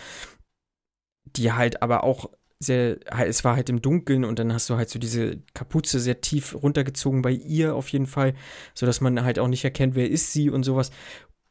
die 1.26 1.52
halt 1.52 1.82
aber 1.82 2.04
auch 2.04 2.30
sehr, 2.60 2.98
es 3.26 3.44
war 3.44 3.56
halt 3.56 3.70
im 3.70 3.82
Dunkeln 3.82 4.24
und 4.24 4.40
dann 4.40 4.54
hast 4.54 4.70
du 4.70 4.76
halt 4.76 4.90
so 4.90 4.98
diese 4.98 5.38
Kapuze 5.54 6.00
sehr 6.00 6.22
tief 6.22 6.56
runtergezogen 6.56 7.22
bei 7.22 7.32
ihr 7.32 7.76
auf 7.76 7.90
jeden 7.90 8.08
Fall, 8.08 8.34
sodass 8.74 9.02
man 9.02 9.24
halt 9.24 9.40
auch 9.40 9.48
nicht 9.48 9.64
erkennt, 9.64 9.96
wer 9.96 10.10
ist 10.10 10.32
sie 10.32 10.50
und 10.50 10.64
sowas. 10.64 10.92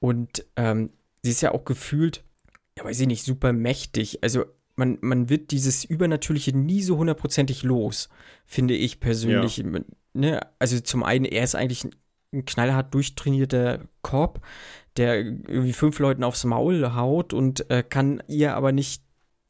Und 0.01 0.45
ähm, 0.57 0.91
sie 1.23 1.31
ist 1.31 1.43
ja 1.43 1.53
auch 1.53 1.65
gefühlt, 1.65 2.25
ja 2.77 2.85
weiß 2.85 3.01
ich 3.01 3.07
nicht, 3.07 3.25
super 3.25 3.53
mächtig. 3.53 4.23
Also 4.23 4.47
man, 4.77 4.99
man 5.03 5.29
wird 5.29 5.51
dieses 5.51 5.85
Übernatürliche 5.85 6.57
nie 6.57 6.83
so 6.83 6.97
hundertprozentig 6.97 7.63
los, 7.63 8.09
finde 8.47 8.75
ich 8.75 8.99
persönlich. 8.99 9.59
Ja. 9.59 9.81
Ne? 10.15 10.41
Also 10.59 10.81
zum 10.81 11.05
einen, 11.05 11.27
er 11.27 11.45
ist 11.45 11.55
eigentlich 11.55 11.87
ein 12.35 12.45
knallhart 12.45 12.93
durchtrainierter 12.93 13.81
Korb, 14.03 14.41
der 14.97 15.17
irgendwie 15.19 15.73
fünf 15.73 15.99
Leuten 15.99 16.25
aufs 16.25 16.45
Maul 16.45 16.95
haut 16.95 17.33
und 17.33 17.71
äh, 17.71 17.83
kann 17.83 18.23
ihr 18.29 18.55
aber 18.55 18.73
nicht 18.73 19.03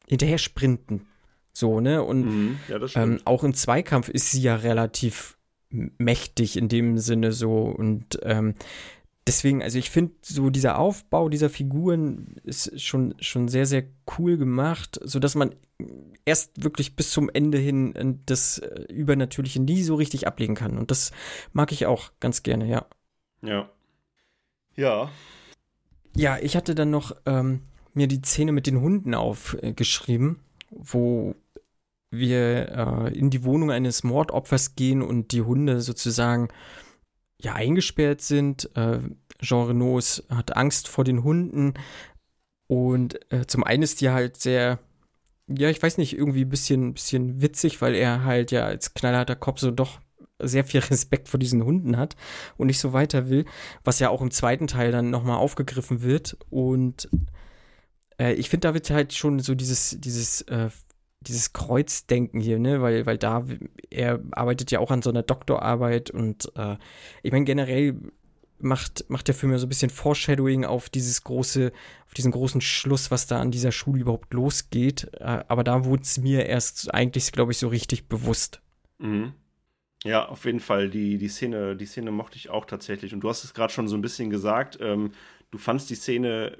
hinterher 0.07 0.37
sprinten. 0.37 1.07
So, 1.51 1.79
ne? 1.79 2.03
Und 2.03 2.25
mhm, 2.25 2.59
ja, 2.67 2.79
ähm, 2.95 3.19
auch 3.25 3.43
im 3.43 3.53
Zweikampf 3.53 4.09
ist 4.09 4.31
sie 4.31 4.41
ja 4.41 4.55
relativ 4.55 5.37
mächtig 5.69 6.57
in 6.57 6.67
dem 6.67 6.97
Sinne 6.97 7.31
so. 7.31 7.63
Und 7.63 8.19
ähm, 8.23 8.55
deswegen, 9.27 9.63
also 9.63 9.77
ich 9.77 9.89
finde, 9.89 10.13
so 10.21 10.49
dieser 10.49 10.77
Aufbau 10.77 11.29
dieser 11.29 11.49
Figuren 11.49 12.35
ist 12.43 12.79
schon, 12.81 13.15
schon 13.19 13.47
sehr, 13.47 13.65
sehr 13.65 13.83
cool 14.17 14.37
gemacht, 14.37 14.99
sodass 15.03 15.35
man 15.35 15.55
erst 16.25 16.63
wirklich 16.63 16.95
bis 16.95 17.11
zum 17.11 17.29
Ende 17.33 17.57
hin 17.57 17.95
äh, 17.95 18.13
das 18.25 18.59
äh, 18.59 18.83
Übernatürliche 18.91 19.61
nie 19.61 19.83
so 19.83 19.95
richtig 19.95 20.27
ablegen 20.27 20.55
kann. 20.55 20.77
Und 20.77 20.91
das 20.91 21.11
mag 21.53 21.71
ich 21.71 21.85
auch 21.85 22.11
ganz 22.19 22.43
gerne, 22.43 22.67
ja. 22.67 22.85
Ja. 23.41 23.69
Ja. 24.75 25.09
Ja, 26.15 26.37
ich 26.37 26.55
hatte 26.55 26.75
dann 26.75 26.91
noch 26.91 27.15
ähm, 27.25 27.61
mir 27.93 28.07
die 28.07 28.21
Szene 28.21 28.51
mit 28.51 28.67
den 28.67 28.81
Hunden 28.81 29.13
aufgeschrieben, 29.13 30.39
wo 30.71 31.35
wir 32.09 32.69
äh, 32.69 33.17
in 33.17 33.29
die 33.29 33.43
Wohnung 33.43 33.71
eines 33.71 34.03
Mordopfers 34.03 34.75
gehen 34.75 35.01
und 35.01 35.31
die 35.31 35.41
Hunde 35.41 35.81
sozusagen 35.81 36.47
ja 37.41 37.53
eingesperrt 37.53 38.21
sind. 38.21 38.69
Äh, 38.75 38.99
Jean 39.41 39.67
Renault 39.67 40.23
hat 40.29 40.55
Angst 40.55 40.87
vor 40.87 41.03
den 41.03 41.23
Hunden 41.23 41.73
und 42.67 43.19
äh, 43.31 43.45
zum 43.45 43.63
einen 43.63 43.83
ist 43.83 44.01
die 44.01 44.09
halt 44.09 44.37
sehr 44.37 44.79
ja, 45.47 45.69
ich 45.69 45.81
weiß 45.81 45.97
nicht, 45.97 46.17
irgendwie 46.17 46.43
ein 46.43 46.49
bisschen, 46.49 46.93
bisschen 46.93 47.41
witzig, 47.41 47.81
weil 47.81 47.95
er 47.95 48.23
halt 48.23 48.51
ja 48.51 48.65
als 48.65 48.93
knallharter 48.93 49.35
Kopf 49.35 49.59
so 49.59 49.71
doch 49.71 49.99
sehr 50.39 50.65
viel 50.65 50.79
Respekt 50.89 51.29
vor 51.29 51.39
diesen 51.39 51.63
Hunden 51.63 51.97
hat 51.97 52.15
und 52.57 52.67
nicht 52.67 52.79
so 52.79 52.93
weiter 52.93 53.29
will, 53.29 53.45
was 53.83 53.99
ja 53.99 54.09
auch 54.09 54.21
im 54.21 54.31
zweiten 54.31 54.67
Teil 54.67 54.91
dann 54.91 55.09
nochmal 55.09 55.37
aufgegriffen 55.37 56.01
wird. 56.01 56.37
Und 56.49 57.09
äh, 58.19 58.33
ich 58.33 58.49
finde, 58.49 58.67
da 58.67 58.73
wird 58.73 58.89
halt 58.89 59.13
schon 59.13 59.39
so 59.39 59.55
dieses, 59.55 59.97
dieses 59.99 60.41
äh, 60.43 60.69
dieses 61.27 61.53
Kreuzdenken 61.53 62.39
hier, 62.39 62.59
ne, 62.59 62.81
weil, 62.81 63.05
weil 63.05 63.17
da, 63.17 63.45
er 63.89 64.21
arbeitet 64.31 64.71
ja 64.71 64.79
auch 64.79 64.91
an 64.91 65.01
so 65.01 65.09
einer 65.09 65.23
Doktorarbeit 65.23 66.11
und 66.11 66.51
äh, 66.55 66.77
ich 67.23 67.31
meine, 67.31 67.45
generell 67.45 67.95
macht, 68.59 69.09
macht 69.09 69.27
der 69.27 69.35
Film 69.35 69.51
ja 69.51 69.57
so 69.57 69.65
ein 69.65 69.69
bisschen 69.69 69.89
Foreshadowing 69.89 70.65
auf 70.65 70.89
dieses 70.89 71.23
große, 71.23 71.71
auf 72.05 72.13
diesen 72.13 72.31
großen 72.31 72.61
Schluss, 72.61 73.11
was 73.11 73.27
da 73.27 73.39
an 73.39 73.51
dieser 73.51 73.71
Schule 73.71 74.01
überhaupt 74.01 74.33
losgeht. 74.33 75.09
Äh, 75.19 75.43
aber 75.47 75.63
da 75.63 75.85
wurde 75.85 76.03
es 76.03 76.17
mir 76.17 76.45
erst 76.45 76.93
eigentlich, 76.93 77.31
glaube 77.31 77.51
ich, 77.51 77.57
so 77.57 77.67
richtig 77.67 78.07
bewusst. 78.07 78.61
Mhm. 78.99 79.33
Ja, 80.03 80.27
auf 80.27 80.45
jeden 80.45 80.59
Fall. 80.59 80.89
Die, 80.89 81.17
die 81.17 81.27
Szene, 81.27 81.75
die 81.75 81.85
Szene 81.85 82.11
mochte 82.11 82.37
ich 82.37 82.49
auch 82.49 82.65
tatsächlich. 82.65 83.13
Und 83.13 83.21
du 83.21 83.29
hast 83.29 83.43
es 83.43 83.53
gerade 83.53 83.73
schon 83.73 83.87
so 83.87 83.95
ein 83.97 84.01
bisschen 84.01 84.29
gesagt. 84.29 84.77
Ähm, 84.79 85.11
du 85.51 85.57
fandst 85.57 85.89
die 85.89 85.95
Szene 85.95 86.57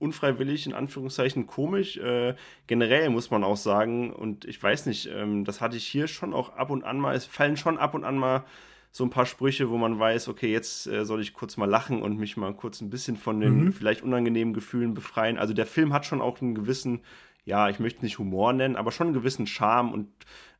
unfreiwillig, 0.00 0.66
in 0.66 0.74
Anführungszeichen, 0.74 1.46
komisch. 1.46 1.96
Äh, 1.98 2.34
generell 2.66 3.10
muss 3.10 3.30
man 3.30 3.44
auch 3.44 3.56
sagen, 3.56 4.12
und 4.12 4.44
ich 4.44 4.62
weiß 4.62 4.86
nicht, 4.86 5.08
ähm, 5.12 5.44
das 5.44 5.60
hatte 5.60 5.76
ich 5.76 5.86
hier 5.86 6.08
schon 6.08 6.34
auch 6.34 6.56
ab 6.56 6.70
und 6.70 6.84
an 6.84 6.98
mal, 6.98 7.14
es 7.14 7.26
fallen 7.26 7.56
schon 7.56 7.78
ab 7.78 7.94
und 7.94 8.04
an 8.04 8.18
mal 8.18 8.44
so 8.92 9.04
ein 9.04 9.10
paar 9.10 9.26
Sprüche, 9.26 9.70
wo 9.70 9.76
man 9.76 9.98
weiß, 9.98 10.28
okay, 10.28 10.50
jetzt 10.50 10.86
äh, 10.88 11.04
soll 11.04 11.20
ich 11.20 11.32
kurz 11.32 11.56
mal 11.56 11.68
lachen 11.68 12.02
und 12.02 12.18
mich 12.18 12.36
mal 12.36 12.52
kurz 12.54 12.80
ein 12.80 12.90
bisschen 12.90 13.16
von 13.16 13.40
den 13.40 13.64
mhm. 13.66 13.72
vielleicht 13.72 14.02
unangenehmen 14.02 14.52
Gefühlen 14.52 14.94
befreien. 14.94 15.38
Also 15.38 15.54
der 15.54 15.66
Film 15.66 15.92
hat 15.92 16.06
schon 16.06 16.20
auch 16.20 16.40
einen 16.40 16.54
gewissen 16.54 17.02
ja, 17.44 17.68
ich 17.68 17.80
möchte 17.80 18.04
nicht 18.04 18.18
Humor 18.18 18.52
nennen, 18.52 18.76
aber 18.76 18.92
schon 18.92 19.08
einen 19.08 19.14
gewissen 19.14 19.46
Charme 19.46 19.92
und 19.92 20.08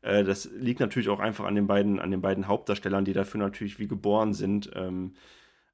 äh, 0.03 0.25
das 0.25 0.51
liegt 0.53 0.81
natürlich 0.81 1.09
auch 1.09 1.21
einfach 1.21 1.45
an 1.45 1.55
den 1.55 1.67
beiden, 1.67 2.01
an 2.01 2.11
den 2.11 2.21
beiden 2.21 2.49
Hauptdarstellern, 2.49 3.05
die 3.05 3.13
dafür 3.13 3.41
natürlich 3.41 3.79
wie 3.79 3.89
geboren 3.89 4.33
sind. 4.33 4.71
Ähm, 4.75 5.15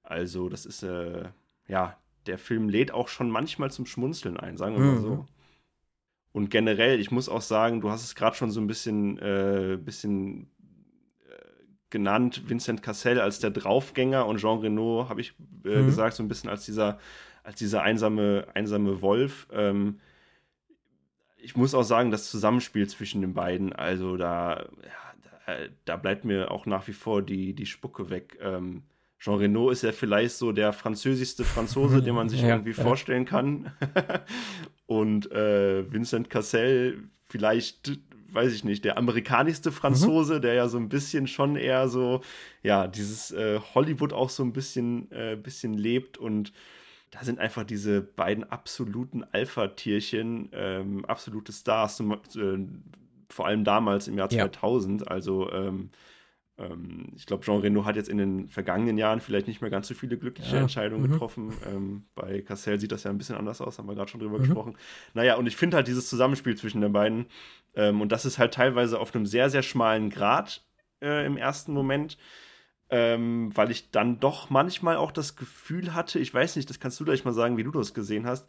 also, 0.03 0.49
das 0.49 0.67
ist, 0.67 0.83
äh, 0.83 1.25
ja, 1.69 1.97
der 2.27 2.39
Film 2.39 2.69
lädt 2.69 2.93
auch 2.93 3.09
schon 3.09 3.31
manchmal 3.31 3.71
zum 3.71 3.87
Schmunzeln 3.87 4.37
ein, 4.37 4.57
sagen 4.57 4.77
wir 4.77 4.85
mal 4.85 5.01
so. 5.01 5.11
Mhm. 5.11 5.25
Und 6.33 6.51
generell, 6.51 7.01
ich 7.01 7.11
muss 7.11 7.31
auch 7.31 7.41
sagen, 7.41 7.81
du 7.81 7.91
hast 7.91 8.05
es 8.05 8.15
gerade 8.15 8.37
schon 8.37 8.51
so 8.51 8.61
ein 8.61 8.67
bisschen, 8.67 9.19
äh, 9.19 9.79
bisschen 9.83 10.51
äh, 11.31 11.35
genannt, 11.89 12.43
Vincent 12.47 12.83
Cassel 12.83 13.21
als 13.21 13.39
der 13.39 13.51
Draufgänger 13.51 14.27
und 14.27 14.39
Jean 14.39 14.59
Reno, 14.59 15.07
habe 15.09 15.23
ich 15.23 15.33
äh, 15.65 15.81
mhm. 15.81 15.87
gesagt, 15.87 16.15
so 16.15 16.23
ein 16.23 16.29
bisschen 16.29 16.51
als 16.51 16.67
dieser, 16.67 16.99
als 17.43 17.59
dieser 17.59 17.83
einsame, 17.83 18.49
einsame 18.53 19.01
Wolf. 19.01 19.49
Ähm, 19.51 19.99
ich 21.39 21.57
muss 21.57 21.75
auch 21.75 21.85
sagen, 21.85 22.11
das 22.11 22.31
Zusammenspiel 22.31 22.89
zwischen 22.89 23.23
den 23.23 23.33
beiden, 23.33 23.73
also 23.73 24.17
da, 24.17 24.67
ja, 24.83 25.15
da, 25.47 25.55
da, 25.85 25.97
bleibt 25.97 26.25
mir 26.25 26.51
auch 26.51 26.67
nach 26.67 26.87
wie 26.89 26.93
vor 26.93 27.23
die, 27.23 27.55
die 27.55 27.67
Spucke 27.67 28.11
weg. 28.11 28.37
Ähm, 28.43 28.83
Jean 29.19 29.39
Reno 29.39 29.71
ist 29.71 29.83
ja 29.83 29.93
vielleicht 29.93 30.37
so 30.37 30.53
der 30.53 30.73
französischste 30.73 31.45
Franzose, 31.45 32.03
den 32.03 32.15
man 32.15 32.29
sich 32.29 32.41
ja, 32.43 32.49
irgendwie 32.49 32.73
ja. 32.73 32.83
vorstellen 32.83 33.25
kann. 33.25 33.73
Und 34.87 35.31
äh, 35.33 35.91
Vincent 35.91 36.31
Cassel 36.31 37.09
vielleicht, 37.29 37.99
weiß 38.31 38.53
ich 38.53 38.65
nicht, 38.65 38.85
der 38.85 38.99
amerikanischste 38.99 39.73
Franzose, 39.73 40.37
mhm. 40.37 40.43
der 40.43 40.55
ja 40.55 40.69
so 40.69 40.79
ein 40.79 40.89
bisschen 40.89 41.27
schon 41.27 41.57
eher 41.57 41.89
so, 41.89 42.21
ja, 42.63 42.87
dieses 42.87 43.33
äh, 43.33 43.59
Hollywood 43.75 44.13
auch 44.13 44.31
so 44.31 44.45
ein 44.45 44.53
bisschen, 44.53 45.11
äh, 45.11 45.37
bisschen 45.37 45.75
lebt 45.75 46.19
und 46.19 46.53
da 47.11 47.25
sind 47.25 47.39
einfach 47.39 47.65
diese 47.65 48.03
beiden 48.03 48.45
absoluten 48.45 49.25
Alpha-Tierchen, 49.25 50.51
ähm, 50.53 51.05
absolute 51.07 51.53
Stars, 51.53 51.97
zum, 51.97 52.13
äh, 52.13 52.19
vor 53.29 53.47
allem 53.47 53.65
damals 53.65 54.09
im 54.09 54.19
Jahr 54.19 54.31
ja. 54.33 54.51
2000. 54.51 55.09
Also 55.09 55.51
ähm, 55.53 55.91
ähm, 56.59 57.13
ich 57.15 57.27
glaube, 57.27 57.45
Jean 57.45 57.61
Reno 57.61 57.85
hat 57.85 57.97
jetzt 57.97 58.09
in 58.09 58.19
den 58.19 58.49
vergangenen 58.49 58.97
Jahren 58.97 59.21
vielleicht 59.21 59.47
nicht 59.47 59.61
mehr 59.61 59.71
ganz 59.71 59.89
so 59.89 59.95
viele 59.95 60.17
glückliche 60.17 60.57
ja. 60.57 60.63
Entscheidungen 60.63 61.07
mhm. 61.07 61.13
getroffen. 61.13 61.53
Ähm, 61.67 62.05
bei 62.15 62.41
Cassell 62.41 62.81
sieht 62.81 62.93
das 62.93 63.05
ja 63.05 63.11
ein 63.11 63.19
bisschen 63.19 63.37
anders 63.37 63.61
aus, 63.61 63.79
haben 63.79 63.89
wir 63.89 63.95
gerade 63.95 64.11
schon 64.11 64.21
drüber 64.21 64.39
mhm. 64.39 64.43
gesprochen. 64.43 64.77
Naja, 65.15 65.37
und 65.37 65.47
ich 65.47 65.57
finde 65.57 65.77
halt 65.77 65.89
dieses 65.89 66.09
Zusammenspiel 66.09 66.57
zwischen 66.57 66.81
den 66.81 66.93
beiden, 66.93 67.27
ähm, 67.75 68.01
und 68.01 68.11
das 68.11 68.25
ist 68.25 68.39
halt 68.39 68.55
teilweise 68.55 68.99
auf 68.99 69.15
einem 69.15 69.27
sehr, 69.27 69.51
sehr 69.51 69.63
schmalen 69.63 70.09
Grad 70.11 70.65
äh, 71.03 71.27
im 71.27 71.37
ersten 71.37 71.73
Moment. 71.73 72.17
Ähm, 72.89 73.51
weil 73.57 73.73
ich 73.73 73.91
dann 73.91 74.21
doch 74.21 74.49
manchmal 74.49 74.97
auch 74.97 75.11
das 75.11 75.35
Gefühl 75.35 75.93
hatte, 75.93 76.21
ich 76.21 76.33
weiß 76.33 76.55
nicht, 76.55 76.71
das 76.71 76.79
kannst 76.79 77.01
du 77.01 77.05
gleich 77.05 77.25
mal 77.25 77.33
sagen, 77.33 77.57
wie 77.57 77.65
du 77.65 77.73
das 77.73 77.95
gesehen 77.95 78.27
hast, 78.27 78.49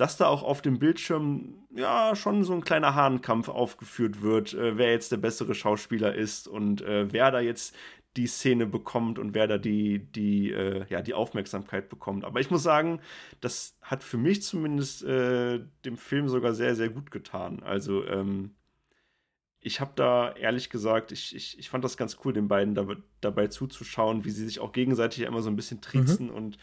dass 0.00 0.16
da 0.16 0.28
auch 0.28 0.42
auf 0.42 0.62
dem 0.62 0.78
Bildschirm 0.78 1.66
ja 1.76 2.16
schon 2.16 2.42
so 2.42 2.54
ein 2.54 2.64
kleiner 2.64 2.94
Hahnkampf 2.94 3.50
aufgeführt 3.50 4.22
wird, 4.22 4.54
äh, 4.54 4.78
wer 4.78 4.92
jetzt 4.92 5.12
der 5.12 5.18
bessere 5.18 5.54
Schauspieler 5.54 6.14
ist 6.14 6.48
und 6.48 6.80
äh, 6.80 7.12
wer 7.12 7.30
da 7.30 7.40
jetzt 7.40 7.76
die 8.16 8.26
Szene 8.26 8.66
bekommt 8.66 9.18
und 9.18 9.34
wer 9.34 9.46
da 9.46 9.58
die, 9.58 9.98
die, 9.98 10.52
äh, 10.52 10.86
ja, 10.88 11.02
die 11.02 11.12
Aufmerksamkeit 11.12 11.90
bekommt. 11.90 12.24
Aber 12.24 12.40
ich 12.40 12.50
muss 12.50 12.62
sagen, 12.62 13.00
das 13.42 13.76
hat 13.82 14.02
für 14.02 14.16
mich 14.16 14.42
zumindest 14.42 15.04
äh, 15.04 15.60
dem 15.84 15.98
Film 15.98 16.28
sogar 16.30 16.54
sehr, 16.54 16.74
sehr 16.74 16.88
gut 16.88 17.10
getan. 17.10 17.62
Also, 17.62 18.04
ähm, 18.06 18.54
ich 19.60 19.80
habe 19.80 19.92
da 19.94 20.32
ehrlich 20.32 20.70
gesagt, 20.70 21.12
ich, 21.12 21.36
ich, 21.36 21.58
ich 21.58 21.68
fand 21.68 21.84
das 21.84 21.98
ganz 21.98 22.16
cool, 22.24 22.32
den 22.32 22.48
beiden 22.48 22.74
da, 22.74 22.86
dabei 23.20 23.48
zuzuschauen, 23.48 24.24
wie 24.24 24.30
sie 24.30 24.46
sich 24.46 24.60
auch 24.60 24.72
gegenseitig 24.72 25.24
immer 25.24 25.42
so 25.42 25.50
ein 25.50 25.56
bisschen 25.56 25.82
triezen 25.82 26.28
mhm. 26.28 26.34
und 26.34 26.58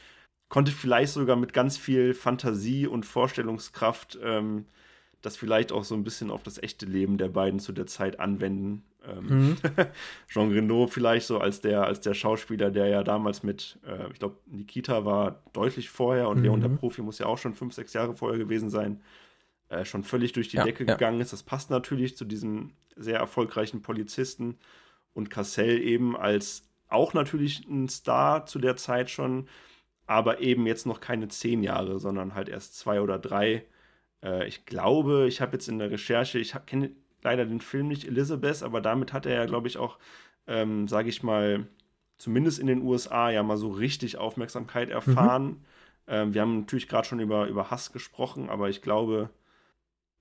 konnte 0.49 0.71
vielleicht 0.71 1.13
sogar 1.13 1.36
mit 1.36 1.53
ganz 1.53 1.77
viel 1.77 2.13
Fantasie 2.13 2.88
und 2.88 3.05
Vorstellungskraft 3.05 4.17
ähm, 4.21 4.65
das 5.21 5.36
vielleicht 5.36 5.71
auch 5.71 5.83
so 5.83 5.95
ein 5.95 6.03
bisschen 6.03 6.31
auf 6.31 6.43
das 6.43 6.62
echte 6.62 6.86
Leben 6.86 7.17
der 7.17 7.29
beiden 7.29 7.60
zu 7.60 7.71
der 7.71 7.88
Zeit 7.88 8.19
anwenden. 8.19 8.83
Ähm, 9.05 9.25
mhm. 9.27 9.57
Jean 10.27 10.51
Reno 10.51 10.88
vielleicht 10.88 11.27
so 11.27 11.39
als 11.39 11.62
der, 11.62 11.83
als 11.83 12.01
der 12.01 12.13
Schauspieler, 12.13 12.71
der 12.71 12.88
ja 12.88 13.03
damals 13.03 13.43
mit, 13.43 13.79
äh, 13.86 14.12
ich 14.12 14.19
glaube, 14.19 14.38
Nikita 14.45 15.05
war 15.05 15.43
deutlich 15.53 15.89
vorher 15.89 16.29
und 16.29 16.38
mhm. 16.38 16.43
Leon 16.43 16.62
der 16.62 16.69
Profi 16.69 17.01
muss 17.01 17.19
ja 17.19 17.25
auch 17.25 17.38
schon 17.38 17.55
fünf, 17.55 17.73
sechs 17.73 17.93
Jahre 17.93 18.13
vorher 18.15 18.38
gewesen 18.38 18.69
sein, 18.69 19.01
äh, 19.69 19.86
schon 19.86 20.03
völlig 20.03 20.33
durch 20.33 20.49
die 20.49 20.57
ja, 20.57 20.63
Decke 20.63 20.86
ja. 20.86 20.93
gegangen 20.93 21.19
ist. 21.19 21.33
Das 21.33 21.43
passt 21.43 21.69
natürlich 21.69 22.15
zu 22.15 22.25
diesem 22.25 22.73
sehr 22.95 23.19
erfolgreichen 23.19 23.81
Polizisten 23.81 24.57
und 25.13 25.29
Cassell 25.29 25.81
eben 25.81 26.15
als 26.15 26.63
auch 26.89 27.13
natürlich 27.13 27.67
ein 27.67 27.89
Star 27.89 28.45
zu 28.45 28.60
der 28.60 28.77
Zeit 28.77 29.10
schon, 29.10 29.47
aber 30.08 30.39
eben 30.39 30.65
jetzt 30.65 30.86
noch 30.86 31.02
keine 31.02 31.28
zehn 31.28 31.62
Jahre, 31.63 32.00
sondern 32.00 32.34
halt 32.34 32.50
erst 32.50 32.78
zwei 32.78 33.02
oder 33.02 33.20
drei. 33.20 33.65
Äh, 34.24 34.48
ich 34.48 34.65
glaube, 34.65 35.28
ich 35.28 35.41
habe 35.41 35.54
jetzt 35.54 35.67
in 35.67 35.80
der 35.80 35.91
Recherche, 35.91 36.39
ich 36.39 36.56
kenne 36.65 36.91
leider 37.22 37.46
den 37.46 37.62
Film 37.62 37.89
nicht, 37.89 38.06
Elizabeth, 38.06 38.63
aber 38.63 38.82
damit 38.82 39.13
hat 39.13 39.26
er 39.26 39.36
ja, 39.36 39.46
glaube 39.46 39.67
ich, 39.67 39.78
auch, 39.78 39.98
ähm, 40.48 40.88
sage 40.88 41.10
ich 41.10 41.24
mal, 41.24 41.67
zumindest 42.17 42.60
in 42.60 42.67
den 42.67 42.82
USA 42.82 43.30
ja 43.30 43.43
mal 43.43 43.58
so 43.58 43.70
richtig 43.70 44.17
Aufmerksamkeit 44.17 44.89
erfahren. 44.89 45.46
Mhm. 45.46 45.65
Ähm, 46.08 46.34
wir 46.34 46.41
haben 46.41 46.60
natürlich 46.62 46.88
gerade 46.88 47.08
schon 47.08 47.20
über, 47.20 47.48
über 47.48 47.70
Hass 47.70 47.91
gesprochen, 47.91 48.50
aber 48.50 48.70
ich 48.70 48.82
glaube, 48.82 49.30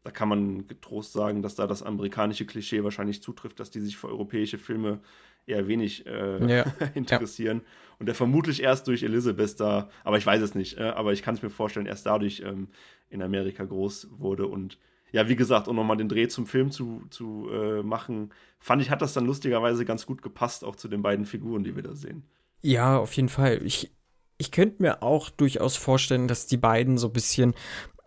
da 0.02 0.10
kann 0.10 0.28
man 0.28 0.66
getrost 0.66 1.12
sagen, 1.12 1.42
dass 1.42 1.54
da 1.54 1.66
das 1.66 1.82
amerikanische 1.82 2.46
Klischee 2.46 2.84
wahrscheinlich 2.84 3.22
zutrifft, 3.22 3.60
dass 3.60 3.70
die 3.70 3.80
sich 3.80 3.96
für 3.96 4.08
europäische 4.08 4.58
Filme 4.58 5.00
eher 5.46 5.68
wenig 5.68 6.06
äh, 6.06 6.46
ja. 6.46 6.64
interessieren. 6.94 7.62
Ja. 7.64 7.70
Und 7.98 8.06
der 8.06 8.14
vermutlich 8.14 8.62
erst 8.62 8.88
durch 8.88 9.02
Elizabeth 9.02 9.58
da, 9.58 9.88
aber 10.04 10.18
ich 10.18 10.26
weiß 10.26 10.42
es 10.42 10.54
nicht, 10.54 10.78
äh, 10.78 10.82
aber 10.82 11.12
ich 11.12 11.22
kann 11.22 11.34
es 11.34 11.42
mir 11.42 11.50
vorstellen, 11.50 11.86
erst 11.86 12.06
dadurch 12.06 12.42
ähm, 12.44 12.68
in 13.08 13.22
Amerika 13.22 13.64
groß 13.64 14.08
wurde. 14.18 14.46
Und 14.46 14.78
ja, 15.12 15.28
wie 15.28 15.36
gesagt, 15.36 15.68
um 15.68 15.76
nochmal 15.76 15.96
den 15.96 16.08
Dreh 16.08 16.28
zum 16.28 16.46
Film 16.46 16.70
zu, 16.70 17.02
zu 17.10 17.48
äh, 17.50 17.82
machen, 17.82 18.32
fand 18.58 18.82
ich, 18.82 18.90
hat 18.90 19.00
das 19.00 19.14
dann 19.14 19.24
lustigerweise 19.24 19.84
ganz 19.84 20.04
gut 20.04 20.20
gepasst, 20.20 20.64
auch 20.64 20.76
zu 20.76 20.88
den 20.88 21.02
beiden 21.02 21.24
Figuren, 21.24 21.64
die 21.64 21.74
wir 21.74 21.82
da 21.82 21.94
sehen. 21.94 22.24
Ja, 22.60 22.98
auf 22.98 23.12
jeden 23.14 23.28
Fall. 23.28 23.62
Ich, 23.64 23.92
ich 24.36 24.50
könnte 24.50 24.82
mir 24.82 25.02
auch 25.02 25.30
durchaus 25.30 25.76
vorstellen, 25.76 26.28
dass 26.28 26.46
die 26.46 26.56
beiden 26.56 26.98
so 26.98 27.06
ein 27.06 27.12
bisschen 27.12 27.54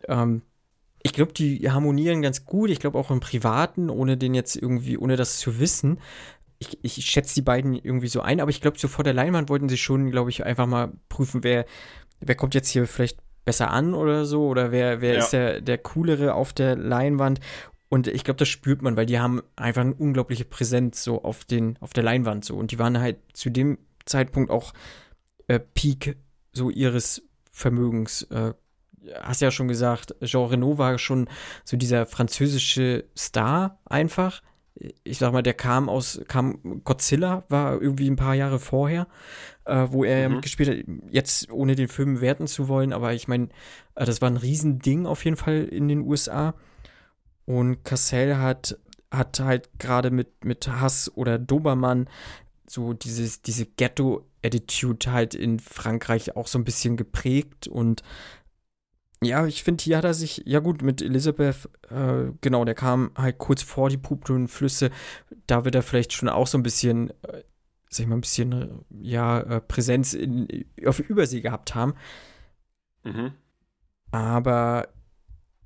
ähm, 0.08 0.44
ich 1.02 1.14
glaube, 1.14 1.32
die 1.32 1.70
harmonieren 1.72 2.22
ganz 2.22 2.46
gut. 2.46 2.70
Ich 2.70 2.80
glaube 2.80 2.98
auch 2.98 3.10
im 3.10 3.22
Privaten, 3.22 3.90
ohne 3.90 4.18
den 4.18 4.34
jetzt 4.34 4.58
irgendwie, 4.58 4.98
ohne 4.98 5.16
das 5.16 5.38
zu 5.38 5.60
wissen 5.60 6.00
ich, 6.60 6.78
ich 6.82 7.06
schätze 7.06 7.36
die 7.36 7.42
beiden 7.42 7.74
irgendwie 7.74 8.10
so 8.10 8.22
ein, 8.22 8.42
aber 8.42 8.52
ich 8.52 8.62
glaube, 8.62 8.78
so 8.78 8.88
vor 8.88 9.04
der 9.04 9.14
Leinwand 9.14 9.50
wollten 9.50 9.70
sie 9.70 9.78
schon, 9.78 10.12
glaube 10.12 10.30
ich, 10.30 10.46
einfach 10.46 10.68
mal 10.68 10.92
prüfen, 11.08 11.44
wer, 11.44 11.66
wer 12.20 12.36
kommt 12.36 12.54
jetzt 12.54 12.70
hier 12.70 12.86
vielleicht 12.86 13.18
besser 13.46 13.72
an 13.72 13.94
oder 13.94 14.26
so, 14.26 14.48
oder 14.48 14.72
wer, 14.72 15.02
wer 15.02 15.14
ja. 15.14 15.20
ist 15.20 15.32
der, 15.32 15.62
der 15.62 15.78
coolere 15.78 16.34
auf 16.34 16.52
der 16.54 16.76
Leinwand. 16.76 17.40
Und 17.88 18.08
ich 18.08 18.24
glaube, 18.24 18.38
das 18.38 18.50
spürt 18.50 18.82
man, 18.82 18.98
weil 18.98 19.06
die 19.06 19.20
haben 19.20 19.42
einfach 19.56 19.82
eine 19.82 19.96
unglaubliche 19.96 20.46
Präsenz 20.46 21.04
so 21.04 21.24
auf, 21.24 21.46
den, 21.46 21.78
auf 21.80 21.94
der 21.94 22.04
Leinwand 22.04 22.46
so. 22.46 22.56
Und 22.56 22.72
die 22.72 22.78
waren 22.78 23.00
halt 23.00 23.18
zu 23.34 23.50
dem 23.50 23.80
Zeitpunkt 24.06 24.52
auch 24.52 24.74
äh, 25.48 25.60
Peak 25.60 26.18
so 26.52 26.70
ihres 26.70 27.24
Vermögens. 27.52 28.24
Äh, 28.24 28.54
hast 29.22 29.42
ja 29.42 29.50
schon 29.50 29.70
gesagt, 29.70 30.14
Jean 30.24 30.50
Reno 30.50 30.78
war 30.78 30.98
schon 31.00 31.30
so 31.64 31.78
dieser 31.78 32.06
französische 32.06 33.06
Star 33.18 33.80
einfach 33.86 34.42
ich 35.04 35.18
sag 35.18 35.34
mal, 35.34 35.44
der 35.44 35.54
kam 35.54 35.90
aus, 35.90 36.22
kam, 36.28 36.82
Godzilla 36.84 37.44
war 37.50 37.82
irgendwie 37.82 38.10
ein 38.10 38.16
paar 38.16 38.36
Jahre 38.36 38.60
vorher, 38.60 39.08
äh, 39.66 39.88
wo 39.90 40.04
er 40.04 40.30
mhm. 40.30 40.36
mitgespielt 40.36 40.70
hat, 40.70 40.96
jetzt 41.12 41.52
ohne 41.52 41.76
den 41.76 41.88
Film 41.88 42.22
werten 42.22 42.48
zu 42.48 42.68
wollen, 42.68 42.94
aber 42.94 43.14
ich 43.14 43.28
meine, 43.28 43.50
äh, 43.96 44.06
das 44.06 44.22
war 44.22 44.30
ein 44.30 44.38
Riesending 44.38 45.06
auf 45.06 45.26
jeden 45.26 45.38
Fall 45.38 45.66
in 45.66 45.88
den 45.88 46.02
USA. 46.02 46.54
Und 47.46 47.84
Cassell 47.84 48.38
hat, 48.38 48.78
hat 49.12 49.40
halt 49.40 49.80
gerade 49.80 50.12
mit, 50.12 50.46
mit 50.46 50.68
Hass 50.68 51.12
oder 51.16 51.40
Dobermann 51.40 52.08
so 52.68 52.94
dieses, 52.94 53.42
diese 53.42 53.66
Ghetto-Attitude 53.66 55.12
halt 55.12 55.34
in 55.34 55.60
Frankreich 55.60 56.36
auch 56.36 56.48
so 56.48 56.60
ein 56.60 56.64
bisschen 56.64 56.96
geprägt 56.96 57.68
und 57.68 58.04
ja, 59.22 59.46
ich 59.46 59.64
finde, 59.64 59.84
hier 59.84 59.98
hat 59.98 60.06
er 60.06 60.14
sich, 60.14 60.44
ja 60.46 60.60
gut, 60.60 60.82
mit 60.82 61.02
Elizabeth, 61.02 61.70
äh, 61.90 62.32
genau, 62.42 62.64
der 62.64 62.76
kam 62.76 63.12
halt 63.18 63.38
kurz 63.38 63.62
vor 63.62 63.90
die 63.90 63.98
Pupillen 63.98 64.48
Flüsse. 64.48 64.92
Da 65.46 65.66
wird 65.66 65.76
er 65.76 65.84
vielleicht 65.84 66.14
schon 66.14 66.30
auch 66.30 66.48
so 66.48 66.58
ein 66.58 66.64
bisschen, 66.64 67.10
äh, 67.24 67.44
sag 67.90 68.04
ich 68.04 68.08
mal, 68.08 68.16
ein 68.16 68.22
bisschen, 68.22 68.52
äh, 68.54 68.70
ja, 69.02 69.40
äh, 69.42 69.62
Präsenz 69.62 70.14
in, 70.14 70.48
auf 70.86 71.00
Übersee 71.00 71.42
gehabt 71.42 71.76
haben. 71.76 71.96
Mhm. 73.04 73.34
Aber 74.12 74.88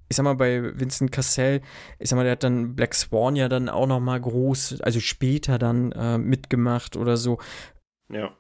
ich 0.10 0.18
sag 0.18 0.24
mal, 0.24 0.36
bei 0.36 0.80
Vincent 0.80 1.12
Cassell, 1.12 1.62
ich 2.00 2.10
sag 2.10 2.16
mal, 2.18 2.24
der 2.24 2.34
hat 2.34 2.44
dann 2.44 2.76
Black 2.76 2.96
Swan 2.96 3.36
ja 3.36 3.50
dann 3.50 3.70
auch 3.70 3.88
noch 3.88 4.00
mal 4.00 4.20
groß, 4.20 4.82
also 4.82 5.00
später 5.00 5.60
dann 5.60 5.92
äh, 5.92 6.18
mitgemacht 6.18 6.96
oder 6.96 7.18
so. 7.18 7.38
Ja 8.10 8.36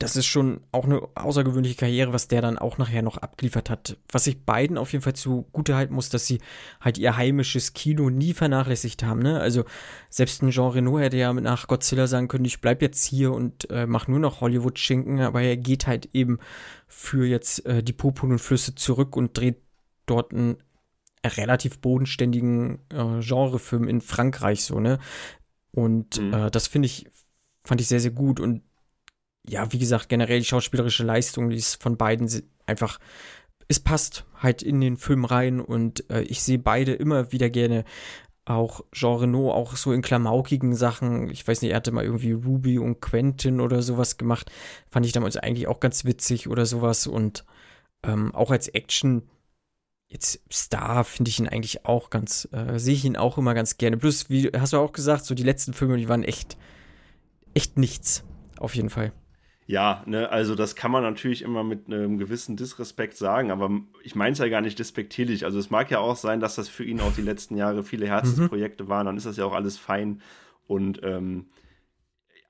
das 0.00 0.16
ist 0.16 0.24
schon 0.26 0.62
auch 0.72 0.86
eine 0.86 1.02
außergewöhnliche 1.14 1.76
Karriere, 1.76 2.14
was 2.14 2.26
der 2.26 2.40
dann 2.40 2.58
auch 2.58 2.78
nachher 2.78 3.02
noch 3.02 3.18
abgeliefert 3.18 3.68
hat. 3.68 3.98
Was 4.10 4.26
ich 4.26 4.46
beiden 4.46 4.78
auf 4.78 4.92
jeden 4.92 5.02
Fall 5.02 5.14
zugute 5.14 5.76
halten 5.76 5.92
muss, 5.92 6.08
dass 6.08 6.26
sie 6.26 6.40
halt 6.80 6.96
ihr 6.96 7.18
heimisches 7.18 7.74
Kino 7.74 8.08
nie 8.08 8.32
vernachlässigt 8.32 9.02
haben. 9.02 9.20
Ne? 9.20 9.38
Also 9.38 9.64
selbst 10.08 10.42
ein 10.42 10.52
Jean 10.52 10.70
Reno 10.70 10.98
hätte 10.98 11.18
ja 11.18 11.30
nach 11.34 11.68
Godzilla 11.68 12.06
sagen 12.06 12.28
können, 12.28 12.46
ich 12.46 12.62
bleib 12.62 12.80
jetzt 12.80 13.04
hier 13.04 13.32
und 13.32 13.70
äh, 13.70 13.86
mach 13.86 14.08
nur 14.08 14.18
noch 14.18 14.40
Hollywood-Schinken, 14.40 15.20
aber 15.20 15.42
er 15.42 15.58
geht 15.58 15.86
halt 15.86 16.08
eben 16.14 16.38
für 16.88 17.26
jetzt 17.26 17.66
äh, 17.66 17.82
die 17.82 17.92
Popun 17.92 18.32
und 18.32 18.38
Flüsse 18.38 18.74
zurück 18.74 19.16
und 19.16 19.36
dreht 19.36 19.60
dort 20.06 20.32
einen 20.32 20.56
relativ 21.24 21.78
bodenständigen 21.78 22.78
äh, 22.88 23.20
Genrefilm 23.20 23.86
in 23.86 24.00
Frankreich 24.00 24.64
so, 24.64 24.80
ne? 24.80 24.98
Und 25.72 26.18
Mhm. 26.18 26.32
äh, 26.32 26.50
das 26.50 26.68
finde 26.68 26.86
ich, 26.86 27.06
fand 27.64 27.82
ich 27.82 27.86
sehr, 27.88 28.00
sehr 28.00 28.10
gut. 28.12 28.40
Und 28.40 28.62
ja, 29.50 29.72
wie 29.72 29.78
gesagt, 29.78 30.08
generell 30.08 30.38
die 30.38 30.44
schauspielerische 30.44 31.02
Leistung, 31.02 31.50
die 31.50 31.56
ist 31.56 31.82
von 31.82 31.96
beiden 31.96 32.30
einfach, 32.66 33.00
es 33.66 33.80
passt 33.80 34.24
halt 34.36 34.62
in 34.62 34.80
den 34.80 34.96
Film 34.96 35.24
rein 35.24 35.60
und 35.60 36.08
äh, 36.08 36.22
ich 36.22 36.42
sehe 36.42 36.58
beide 36.58 36.92
immer 36.92 37.32
wieder 37.32 37.50
gerne. 37.50 37.84
Auch 38.44 38.80
Jean 38.92 39.18
Reno, 39.18 39.52
auch 39.52 39.76
so 39.76 39.92
in 39.92 40.02
klamaukigen 40.02 40.74
Sachen. 40.74 41.30
Ich 41.30 41.46
weiß 41.46 41.62
nicht, 41.62 41.72
er 41.72 41.76
hatte 41.76 41.90
mal 41.90 42.04
irgendwie 42.04 42.32
Ruby 42.32 42.78
und 42.78 43.00
Quentin 43.00 43.60
oder 43.60 43.82
sowas 43.82 44.16
gemacht. 44.16 44.50
Fand 44.88 45.04
ich 45.04 45.12
damals 45.12 45.36
eigentlich 45.36 45.66
auch 45.66 45.80
ganz 45.80 46.04
witzig 46.04 46.48
oder 46.48 46.64
sowas. 46.64 47.06
Und 47.06 47.44
ähm, 48.04 48.34
auch 48.34 48.50
als 48.50 48.68
Action, 48.68 49.28
jetzt 50.08 50.40
Star, 50.50 51.04
finde 51.04 51.28
ich 51.28 51.38
ihn 51.38 51.48
eigentlich 51.48 51.84
auch 51.84 52.10
ganz, 52.10 52.48
äh, 52.52 52.78
sehe 52.78 52.94
ich 52.94 53.04
ihn 53.04 53.16
auch 53.16 53.36
immer 53.36 53.54
ganz 53.54 53.78
gerne. 53.78 53.96
Plus, 53.96 54.30
wie 54.30 54.48
hast 54.48 54.72
du 54.72 54.78
auch 54.78 54.92
gesagt, 54.92 55.24
so 55.24 55.34
die 55.34 55.44
letzten 55.44 55.72
Filme, 55.72 55.96
die 55.96 56.08
waren 56.08 56.24
echt, 56.24 56.56
echt 57.54 57.78
nichts. 57.78 58.24
Auf 58.58 58.74
jeden 58.74 58.90
Fall. 58.90 59.12
Ja, 59.70 60.02
ne, 60.04 60.28
also 60.28 60.56
das 60.56 60.74
kann 60.74 60.90
man 60.90 61.04
natürlich 61.04 61.42
immer 61.42 61.62
mit 61.62 61.86
einem 61.86 62.18
gewissen 62.18 62.56
Disrespekt 62.56 63.16
sagen, 63.16 63.52
aber 63.52 63.70
ich 64.02 64.16
meine 64.16 64.32
es 64.32 64.40
ja 64.40 64.48
gar 64.48 64.62
nicht 64.62 64.80
despektierlich. 64.80 65.44
Also 65.44 65.60
es 65.60 65.70
mag 65.70 65.92
ja 65.92 66.00
auch 66.00 66.16
sein, 66.16 66.40
dass 66.40 66.56
das 66.56 66.68
für 66.68 66.82
ihn 66.82 66.98
auch 66.98 67.12
die 67.14 67.22
letzten 67.22 67.56
Jahre 67.56 67.84
viele 67.84 68.08
Herzensprojekte 68.08 68.88
waren, 68.88 69.06
dann 69.06 69.16
ist 69.16 69.26
das 69.26 69.36
ja 69.36 69.44
auch 69.44 69.54
alles 69.54 69.78
fein. 69.78 70.22
Und 70.66 71.00
ähm, 71.04 71.50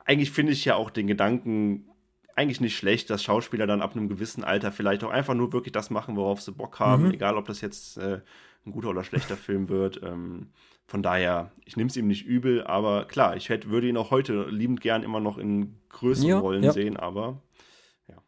eigentlich 0.07 0.31
finde 0.31 0.53
ich 0.53 0.65
ja 0.65 0.77
auch 0.77 0.89
den 0.89 1.09
Gedanken 1.09 1.90
eigentlich 2.37 2.61
nicht 2.61 2.77
schlecht, 2.77 3.11
dass 3.11 3.23
Schauspieler 3.25 3.67
dann 3.67 3.83
ab 3.83 3.97
einem 3.97 4.09
gewissen 4.09 4.45
Alter 4.45 4.73
vielleicht 4.73 5.05
auch 5.05 5.11
einfach 5.11 5.35
nur 5.35 5.53
wirklich 5.53 5.73
das 5.73 5.91
machen, 5.91 6.17
worauf 6.17 6.41
sie 6.41 6.53
Bock 6.53 6.79
haben, 6.81 7.07
Mhm. 7.07 7.11
egal 7.11 7.37
ob 7.37 7.47
das 7.47 7.61
jetzt 7.61 7.99
äh, 7.99 8.21
ein 8.67 8.73
guter 8.73 8.91
oder 8.91 9.05
schlechter 9.05 9.37
Film 9.37 9.69
wird. 9.69 10.03
Ähm, 10.03 10.51
von 10.87 11.03
daher, 11.03 11.53
ich 11.65 11.77
nehme 11.77 11.89
es 11.89 11.97
ihm 11.97 12.09
nicht 12.09 12.27
übel, 12.27 12.65
aber 12.65 13.07
klar, 13.07 13.37
ich 13.37 13.49
hätte, 13.49 13.71
würde 13.71 13.89
ihn 13.89 13.97
auch 13.97 14.11
heute 14.11 14.49
liebend 14.51 14.81
gern 14.81 15.03
immer 15.03 15.21
noch 15.21 15.39
in 15.39 15.77
größeren 15.91 16.29
Ja, 16.29 16.39
Rollen 16.39 16.63
ja. 16.65 16.73
sehen, 16.73 16.97
aber 16.97 17.43
ja. 18.09 18.23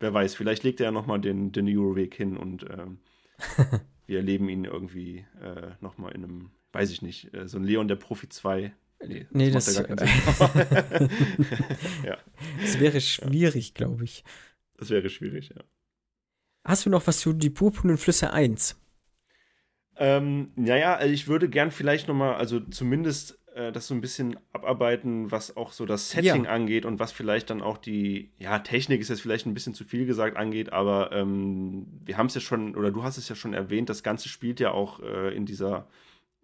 Wer 0.00 0.12
weiß, 0.12 0.34
vielleicht 0.34 0.64
legt 0.64 0.80
er 0.80 0.86
ja 0.86 0.90
nochmal 0.92 1.20
den, 1.20 1.52
den 1.52 1.66
Euroweg 1.68 2.14
hin 2.14 2.36
und 2.36 2.64
ähm, 2.68 2.98
wir 4.06 4.18
erleben 4.18 4.48
ihn 4.48 4.64
irgendwie 4.64 5.24
äh, 5.40 5.72
nochmal 5.80 6.12
in 6.12 6.24
einem, 6.24 6.50
weiß 6.72 6.90
ich 6.90 7.02
nicht, 7.02 7.32
äh, 7.34 7.46
so 7.48 7.58
ein 7.58 7.64
Leon 7.64 7.88
der 7.88 7.96
Profi 7.96 8.28
2. 8.28 8.72
Nee, 9.06 9.26
Nee, 9.30 9.50
das- 9.50 9.74
ja 9.74 9.82
ja, 12.04 12.18
Es 12.62 12.78
wäre 12.80 13.00
schwierig, 13.00 13.74
glaube 13.74 14.04
ich. 14.04 14.24
das 14.76 14.90
wäre 14.90 15.08
schwierig, 15.08 15.50
ja. 15.54 15.62
Hast 16.64 16.86
du 16.86 16.90
noch 16.90 17.06
was 17.06 17.18
zu 17.20 17.32
Die 17.32 17.50
purpurnen 17.50 17.98
Flüsse 17.98 18.32
1? 18.32 18.78
Ähm, 19.96 20.52
naja, 20.56 20.94
also 20.96 21.12
ich 21.12 21.28
würde 21.28 21.48
gern 21.48 21.70
vielleicht 21.70 22.08
nochmal, 22.08 22.34
also 22.36 22.60
zumindest 22.60 23.38
äh, 23.54 23.72
das 23.72 23.86
so 23.88 23.94
ein 23.94 24.00
bisschen 24.00 24.38
abarbeiten, 24.52 25.30
was 25.30 25.56
auch 25.56 25.72
so 25.72 25.84
das 25.84 26.10
Setting 26.10 26.44
Ja. 26.44 26.50
angeht 26.50 26.86
und 26.86 26.98
was 26.98 27.12
vielleicht 27.12 27.50
dann 27.50 27.60
auch 27.60 27.76
die, 27.78 28.32
ja, 28.38 28.58
Technik 28.60 29.00
ist 29.00 29.10
jetzt 29.10 29.20
vielleicht 29.20 29.46
ein 29.46 29.54
bisschen 29.54 29.74
zu 29.74 29.84
viel 29.84 30.06
gesagt 30.06 30.36
angeht, 30.36 30.72
aber 30.72 31.12
ähm, 31.12 31.86
wir 32.04 32.16
haben 32.16 32.26
es 32.26 32.34
ja 32.34 32.40
schon, 32.40 32.74
oder 32.76 32.90
du 32.90 33.02
hast 33.02 33.18
es 33.18 33.28
ja 33.28 33.34
schon 33.34 33.52
erwähnt, 33.54 33.88
das 33.90 34.02
Ganze 34.02 34.28
spielt 34.28 34.60
ja 34.60 34.70
auch 34.70 35.00
äh, 35.00 35.34
in 35.36 35.44
dieser 35.44 35.88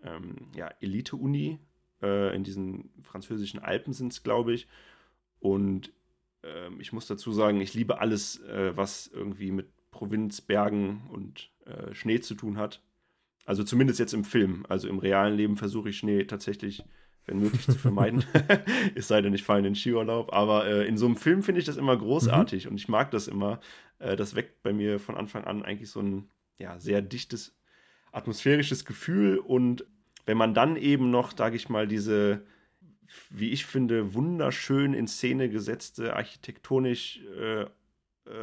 ähm, 0.05 0.49
ja, 0.55 0.69
Elite-Uni, 0.81 1.59
äh, 2.03 2.35
in 2.35 2.45
diesen 2.45 2.91
französischen 3.03 3.61
Alpen 3.61 3.93
sind 3.93 4.13
es, 4.13 4.23
glaube 4.23 4.53
ich. 4.53 4.69
Und 5.41 5.93
ähm, 6.43 6.81
ich 6.81 6.93
muss 6.93 7.07
dazu 7.07 7.33
sagen, 7.33 7.61
ich 7.61 7.75
liebe 7.75 8.01
alles, 8.01 8.41
äh, 8.43 8.77
was 8.77 9.07
irgendwie 9.07 9.51
mit 9.51 9.69
Provinz, 9.91 10.41
Bergen 10.41 11.09
und 11.11 11.51
äh, 11.67 11.95
Schnee 11.95 12.21
zu 12.21 12.35
tun 12.35 12.57
hat. 12.57 12.83
Also 13.45 13.65
zumindest 13.65 13.99
jetzt 13.99 14.15
im 14.15 14.25
Film. 14.25 14.65
Also 14.69 14.89
im 14.89 14.99
realen 14.99 15.35
Leben 15.35 15.57
versuche 15.57 15.89
ich 15.89 15.99
Schnee 15.99 16.25
tatsächlich, 16.25 16.85
wenn 17.27 17.41
möglich, 17.41 17.65
zu 17.65 17.79
vermeiden. 17.79 18.25
es 18.95 19.09
sei 19.09 19.23
denn, 19.23 19.35
ich 19.35 19.43
fahre 19.43 19.61
in 19.61 19.65
den 19.65 19.75
Skiurlaub. 19.75 20.33
Aber 20.33 20.67
äh, 20.67 20.87
in 20.87 20.99
so 20.99 21.07
einem 21.07 21.17
Film 21.17 21.43
finde 21.43 21.61
ich 21.61 21.65
das 21.65 21.77
immer 21.79 21.97
großartig 21.97 22.69
und 22.69 22.77
ich 22.77 22.89
mag 22.89 23.11
das 23.11 23.27
immer. 23.27 23.61
Äh, 23.99 24.17
das 24.17 24.35
weckt 24.35 24.63
bei 24.63 24.73
mir 24.73 25.01
von 25.01 25.17
Anfang 25.17 25.45
an 25.45 25.63
eigentlich 25.63 25.91
so 25.91 26.01
ein 26.01 26.29
ja, 26.59 26.79
sehr 26.79 27.01
dichtes, 27.01 27.57
atmosphärisches 28.13 28.85
Gefühl. 28.85 29.39
Und 29.39 29.87
wenn 30.29 30.37
man 30.39 30.55
dann 30.55 30.77
eben 30.77 31.11
noch, 31.11 31.37
sage 31.37 31.57
ich 31.57 31.71
mal, 31.71 31.89
diese, 31.89 32.45
wie 33.31 33.51
ich 33.51 33.67
finde, 33.67 34.15
wunderschön 34.15 34.95
in 34.95 35.09
Szene 35.09 35.49
gesetzte, 35.49 36.15
architektonisch 36.17 37.21
äh, 37.39 37.63
äh, 37.63 37.69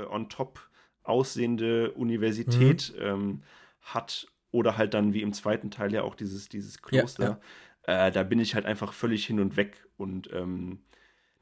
on 0.10 0.30
top 0.30 0.70
aussehende 1.04 1.92
Universität 1.94 2.94
ähm, 3.00 3.44
hat 3.82 4.28
oder 4.52 4.78
halt 4.78 4.94
dann 4.94 5.14
wie 5.14 5.22
im 5.22 5.34
zweiten 5.34 5.72
Teil 5.72 5.94
ja 5.94 6.04
auch 6.04 6.16
dieses, 6.16 6.50
dieses 6.50 6.82
Ja, 6.90 7.06
Kloster, 7.08 7.40
Äh, 7.84 8.12
da 8.12 8.24
bin 8.24 8.40
ich 8.40 8.56
halt 8.56 8.66
einfach 8.66 8.94
völlig 8.94 9.28
hin 9.28 9.40
und 9.40 9.58
weg 9.58 9.86
und 9.98 10.32
ähm, 10.34 10.80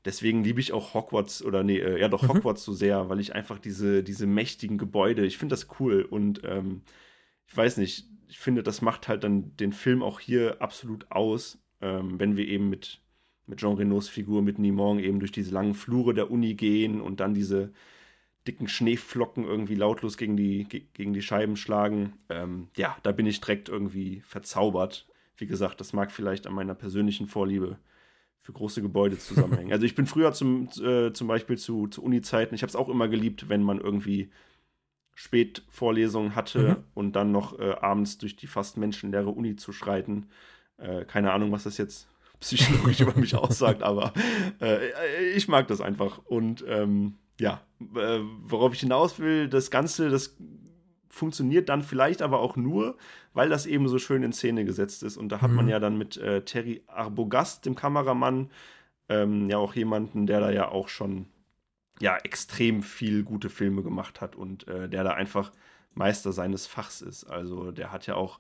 deswegen 0.06 0.44
liebe 0.44 0.60
ich 0.60 0.74
auch 0.74 0.94
Hogwarts 0.94 1.44
oder 1.44 1.64
nee, 1.64 1.80
äh, 1.80 2.00
ja 2.00 2.10
doch 2.10 2.28
Mhm. 2.28 2.30
Hogwarts 2.30 2.64
so 2.64 2.74
sehr, 2.74 3.10
weil 3.10 3.20
ich 3.20 3.36
einfach 3.36 3.60
diese, 3.60 4.04
diese 4.04 4.28
mächtigen 4.28 4.78
Gebäude, 4.78 5.26
ich 5.26 5.38
finde 5.38 5.54
das 5.54 5.68
cool 5.80 6.04
und 6.04 6.42
ähm, 6.44 6.82
ich 7.48 7.56
weiß 7.58 7.78
nicht, 7.78 8.08
ich 8.34 8.40
finde, 8.40 8.64
das 8.64 8.82
macht 8.82 9.08
halt 9.08 9.24
dann 9.24 9.56
den 9.58 9.74
Film 9.74 10.02
auch 10.02 10.20
hier 10.20 10.60
absolut 10.60 11.06
aus, 11.12 11.60
ähm, 11.82 12.20
wenn 12.20 12.36
wir 12.36 12.48
eben 12.48 12.68
mit, 12.68 13.00
mit 13.46 13.60
Jean 13.60 13.76
Renaults 13.76 14.10
Figur, 14.10 14.42
mit 14.42 14.58
Nimon 14.58 14.98
eben 14.98 15.20
durch 15.20 15.32
diese 15.32 15.54
langen 15.54 15.76
Flure 15.76 16.16
der 16.16 16.32
Uni 16.32 16.56
gehen 16.56 17.00
und 17.00 17.20
dann 17.20 17.36
diese 17.36 17.72
dicken 18.48 18.68
Schneeflocken 18.68 19.44
irgendwie 19.46 19.76
lautlos 19.76 20.18
gegen 20.18 20.36
die, 20.36 20.64
ge- 20.64 20.88
gegen 20.94 21.14
die 21.14 21.22
Scheiben 21.22 21.56
schlagen. 21.56 22.14
Ähm, 22.28 22.70
ja, 22.76 22.98
da 23.04 23.12
bin 23.12 23.28
ich 23.28 23.40
direkt 23.40 23.70
irgendwie 23.70 24.22
verzaubert. 24.22 25.08
Wie 25.38 25.46
gesagt, 25.46 25.80
das 25.80 25.94
mag 25.94 26.12
vielleicht 26.12 26.48
an 26.48 26.56
meiner 26.56 26.74
persönlichen 26.74 27.28
Vorliebe 27.28 27.78
für 28.42 28.54
große 28.54 28.82
Gebäude 28.82 29.20
zusammenhängen. 29.20 29.72
also 29.74 29.86
ich 29.86 29.94
bin 29.94 30.08
früher 30.08 30.34
zum, 30.34 30.70
äh, 30.84 31.14
zum 31.14 31.28
Beispiel 31.28 31.60
zu, 31.60 31.86
zu 31.86 32.02
Uni-Zeiten, 32.04 32.56
ich 32.56 32.64
habe 32.64 32.72
es 32.72 32.76
auch 32.76 32.90
immer 32.90 33.08
geliebt, 33.10 33.48
wenn 33.48 33.62
man 33.62 33.80
irgendwie 33.80 34.32
Spätvorlesungen 35.16 36.36
hatte 36.36 36.60
Mhm. 36.60 36.76
und 36.94 37.12
dann 37.16 37.32
noch 37.32 37.60
äh, 37.60 37.72
abends 37.74 38.18
durch 38.18 38.36
die 38.36 38.48
fast 38.48 38.78
menschenleere 38.78 39.30
Uni 39.30 39.56
zu 39.56 39.72
schreiten. 39.72 40.28
Äh, 40.78 41.06
keine 41.06 41.32
Ahnung, 41.32 41.52
was 41.52 41.64
das 41.64 41.78
jetzt 41.78 42.08
psychologisch 42.40 43.00
über 43.02 43.16
mich 43.20 43.36
aussagt, 43.36 43.84
aber 43.84 44.14
äh, 44.62 45.34
ich 45.36 45.48
mag 45.48 45.68
das 45.68 45.82
einfach. 45.82 46.20
Und 46.26 46.64
ähm, 46.68 47.16
ja, 47.40 47.62
worauf 47.80 48.74
ich 48.74 48.80
hinaus 48.82 49.20
will, 49.20 49.48
das 49.50 49.72
Ganze, 49.72 50.10
das 50.10 50.36
funktioniert 51.10 51.70
dann 51.70 51.84
vielleicht 51.84 52.22
aber 52.22 52.40
auch 52.40 52.56
nur, 52.56 52.98
weil 53.34 53.50
das 53.50 53.66
eben 53.66 53.88
so 53.88 54.00
schön 54.00 54.24
in 54.24 54.34
Szene 54.34 54.66
gesetzt 54.66 55.04
ist. 55.04 55.16
Und 55.18 55.30
da 55.30 55.42
hat 55.42 55.52
man 55.52 55.66
Mhm. 55.66 55.72
ja 55.72 55.80
dann 55.80 55.98
mit 55.98 56.18
äh, 56.18 56.42
Terry 56.44 56.82
Arbogast, 56.88 57.66
dem 57.66 57.76
Kameramann, 57.76 58.50
ähm, 59.10 59.50
ja 59.50 59.58
auch 59.58 59.76
jemanden, 59.76 60.26
der 60.26 60.40
da 60.40 60.50
ja 60.52 60.70
auch 60.70 60.88
schon 60.90 61.28
ja 62.04 62.18
extrem 62.18 62.84
viel 62.84 63.24
gute 63.24 63.50
Filme 63.50 63.82
gemacht 63.82 64.20
hat 64.22 64.36
und 64.36 64.68
äh, 64.68 64.90
der 64.90 65.04
da 65.06 65.12
einfach 65.14 65.52
Meister 65.94 66.34
seines 66.34 66.68
Fachs 66.68 67.02
ist. 67.02 67.24
Also 67.24 67.72
der 67.72 67.92
hat 67.94 68.08
ja 68.08 68.16
auch 68.16 68.40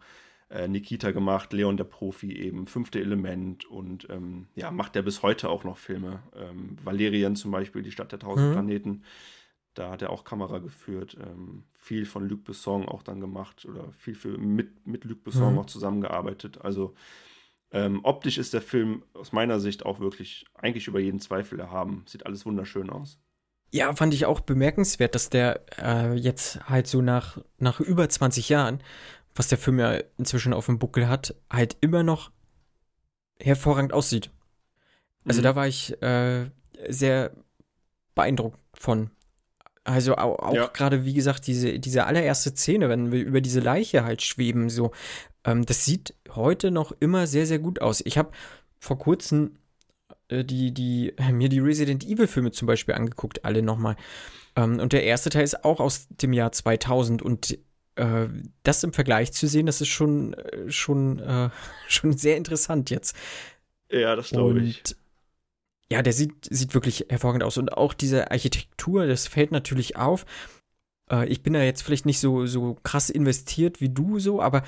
äh, 0.49 0.67
Nikita 0.67 1.11
gemacht, 1.11 1.53
Leon 1.53 1.77
der 1.77 1.85
Profi 1.85 2.33
eben, 2.35 2.67
Fünfte 2.67 2.99
Element 2.99 3.65
und 3.65 4.07
ähm, 4.09 4.47
ja, 4.55 4.69
macht 4.69 4.95
er 4.97 5.03
bis 5.03 5.23
heute 5.23 5.49
auch 5.49 5.63
noch 5.63 5.77
Filme. 5.77 6.21
Ähm, 6.35 6.77
Valerian 6.83 7.37
zum 7.37 7.51
Beispiel, 7.51 7.83
die 7.83 7.91
Stadt 7.91 8.11
der 8.11 8.19
tausend 8.19 8.49
Mhm. 8.49 8.53
Planeten, 8.53 9.03
da 9.75 9.91
hat 9.91 10.01
er 10.01 10.09
auch 10.11 10.25
Kamera 10.25 10.59
geführt, 10.59 11.17
ähm, 11.21 11.63
viel 11.73 12.05
von 12.05 12.27
Luc 12.27 12.43
Besson 12.43 12.87
auch 12.87 13.01
dann 13.03 13.21
gemacht 13.21 13.65
oder 13.65 13.91
viel 13.93 14.15
für, 14.15 14.37
mit, 14.37 14.85
mit 14.85 15.05
Luc 15.05 15.23
Besson 15.23 15.53
Mhm. 15.53 15.59
auch 15.59 15.67
zusammengearbeitet. 15.67 16.59
Also 16.61 16.95
ähm, 17.71 18.01
optisch 18.03 18.37
ist 18.37 18.53
der 18.53 18.61
Film 18.61 19.03
aus 19.13 19.31
meiner 19.33 19.59
Sicht 19.59 19.85
auch 19.85 19.99
wirklich 20.01 20.45
eigentlich 20.55 20.87
über 20.87 20.99
jeden 20.99 21.19
Zweifel 21.21 21.59
erhaben. 21.59 22.03
Sieht 22.07 22.25
alles 22.25 22.45
wunderschön 22.45 22.89
aus. 22.89 23.19
Ja, 23.75 23.93
fand 23.95 24.13
ich 24.13 24.25
auch 24.27 24.39
bemerkenswert, 24.41 25.15
dass 25.15 25.29
der 25.31 25.61
äh, 25.81 26.13
jetzt 26.13 26.59
halt 26.69 26.85
so 26.85 27.01
nach, 27.01 27.39
nach 27.57 27.79
über 27.79 28.07
20 28.07 28.49
Jahren, 28.49 28.83
was 29.33 29.47
der 29.47 29.57
Film 29.57 29.79
ja 29.79 29.97
inzwischen 30.19 30.53
auf 30.53 30.67
dem 30.67 30.77
Buckel 30.77 31.09
hat, 31.09 31.33
halt 31.51 31.77
immer 31.81 32.03
noch 32.03 32.31
hervorragend 33.39 33.91
aussieht. 33.93 34.29
Also 35.25 35.39
Mhm. 35.41 35.43
da 35.43 35.55
war 35.55 35.67
ich 35.67 35.99
äh, 36.03 36.51
sehr 36.87 37.31
beeindruckt 38.15 38.59
von. 38.75 39.09
Also 39.83 40.15
au- 40.17 40.35
auch 40.37 40.53
Ja. 40.53 40.67
gerade, 40.67 41.03
wie 41.03 41.13
gesagt, 41.13 41.47
diese, 41.47 41.79
diese 41.79 42.05
allererste 42.05 42.51
Szene, 42.51 42.89
wenn 42.89 43.11
wir 43.11 43.21
über 43.25 43.41
diese 43.41 43.59
Leiche 43.59 44.03
halt 44.03 44.21
schweben, 44.21 44.69
so, 44.69 44.91
ähm, 45.45 45.65
das 45.65 45.83
sieht 45.83 46.13
heute 46.29 46.69
noch 46.71 46.93
immer 46.99 47.25
sehr, 47.27 47.47
sehr 47.47 47.59
gut 47.59 47.81
aus. 47.81 48.01
Ich 48.05 48.17
habe 48.19 48.31
vor 48.79 48.97
kurzem 48.99 49.57
die, 50.41 50.73
die, 50.73 51.13
äh, 51.17 51.31
mir 51.31 51.49
die 51.49 51.59
Resident 51.59 52.03
Evil 52.03 52.27
Filme 52.27 52.51
zum 52.51 52.67
Beispiel 52.67 52.95
angeguckt, 52.95 53.45
alle 53.45 53.61
nochmal. 53.61 53.95
Ähm, 54.55 54.79
und 54.79 54.93
der 54.93 55.03
erste 55.03 55.29
Teil 55.29 55.43
ist 55.43 55.63
auch 55.63 55.79
aus 55.79 56.07
dem 56.09 56.33
Jahr 56.33 56.51
2000 56.51 57.21
und 57.21 57.57
äh, 57.95 58.27
das 58.63 58.83
im 58.83 58.93
Vergleich 58.93 59.31
zu 59.33 59.47
sehen, 59.47 59.65
das 59.65 59.81
ist 59.81 59.89
schon, 59.89 60.33
äh, 60.33 60.71
schon, 60.71 61.19
äh, 61.19 61.49
schon 61.87 62.17
sehr 62.17 62.37
interessant 62.37 62.89
jetzt. 62.89 63.15
Ja, 63.89 64.15
das 64.15 64.29
glaube 64.29 64.61
ich. 64.61 64.79
Und 64.79 64.97
ja, 65.91 66.01
der 66.01 66.13
sieht, 66.13 66.47
sieht 66.49 66.73
wirklich 66.73 67.05
hervorragend 67.09 67.43
aus. 67.43 67.57
Und 67.57 67.73
auch 67.73 67.93
diese 67.93 68.31
Architektur, 68.31 69.05
das 69.05 69.27
fällt 69.27 69.51
natürlich 69.51 69.95
auf. 69.95 70.25
Äh, 71.11 71.27
ich 71.27 71.43
bin 71.43 71.53
da 71.53 71.61
jetzt 71.61 71.83
vielleicht 71.83 72.05
nicht 72.05 72.19
so, 72.19 72.45
so 72.45 72.75
krass 72.83 73.09
investiert 73.09 73.81
wie 73.81 73.89
du 73.89 74.19
so, 74.19 74.41
aber 74.41 74.63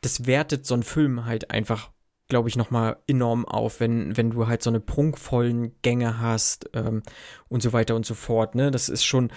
das 0.00 0.26
wertet 0.26 0.66
so 0.66 0.74
einen 0.74 0.82
Film 0.82 1.24
halt 1.24 1.50
einfach, 1.50 1.90
glaube 2.28 2.48
ich, 2.48 2.56
nochmal 2.56 2.96
enorm 3.06 3.44
auf, 3.44 3.80
wenn, 3.80 4.16
wenn 4.16 4.30
du 4.30 4.46
halt 4.46 4.62
so 4.62 4.70
eine 4.70 4.80
prunkvollen 4.80 5.74
Gänge 5.82 6.18
hast 6.20 6.70
ähm, 6.72 7.02
und 7.48 7.62
so 7.62 7.72
weiter 7.72 7.94
und 7.96 8.06
so 8.06 8.14
fort. 8.14 8.54
Ne? 8.54 8.70
Das 8.70 8.88
ist 8.88 9.04
schon, 9.04 9.30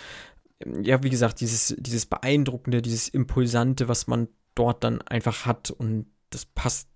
ja, 0.81 1.03
wie 1.03 1.09
gesagt, 1.09 1.41
dieses, 1.41 1.75
dieses 1.77 2.05
Beeindruckende, 2.05 2.81
dieses 2.81 3.09
Impulsante, 3.09 3.87
was 3.87 4.07
man 4.07 4.29
dort 4.55 4.83
dann 4.83 5.01
einfach 5.01 5.45
hat 5.45 5.69
und 5.71 6.07
das 6.29 6.45
passt, 6.45 6.89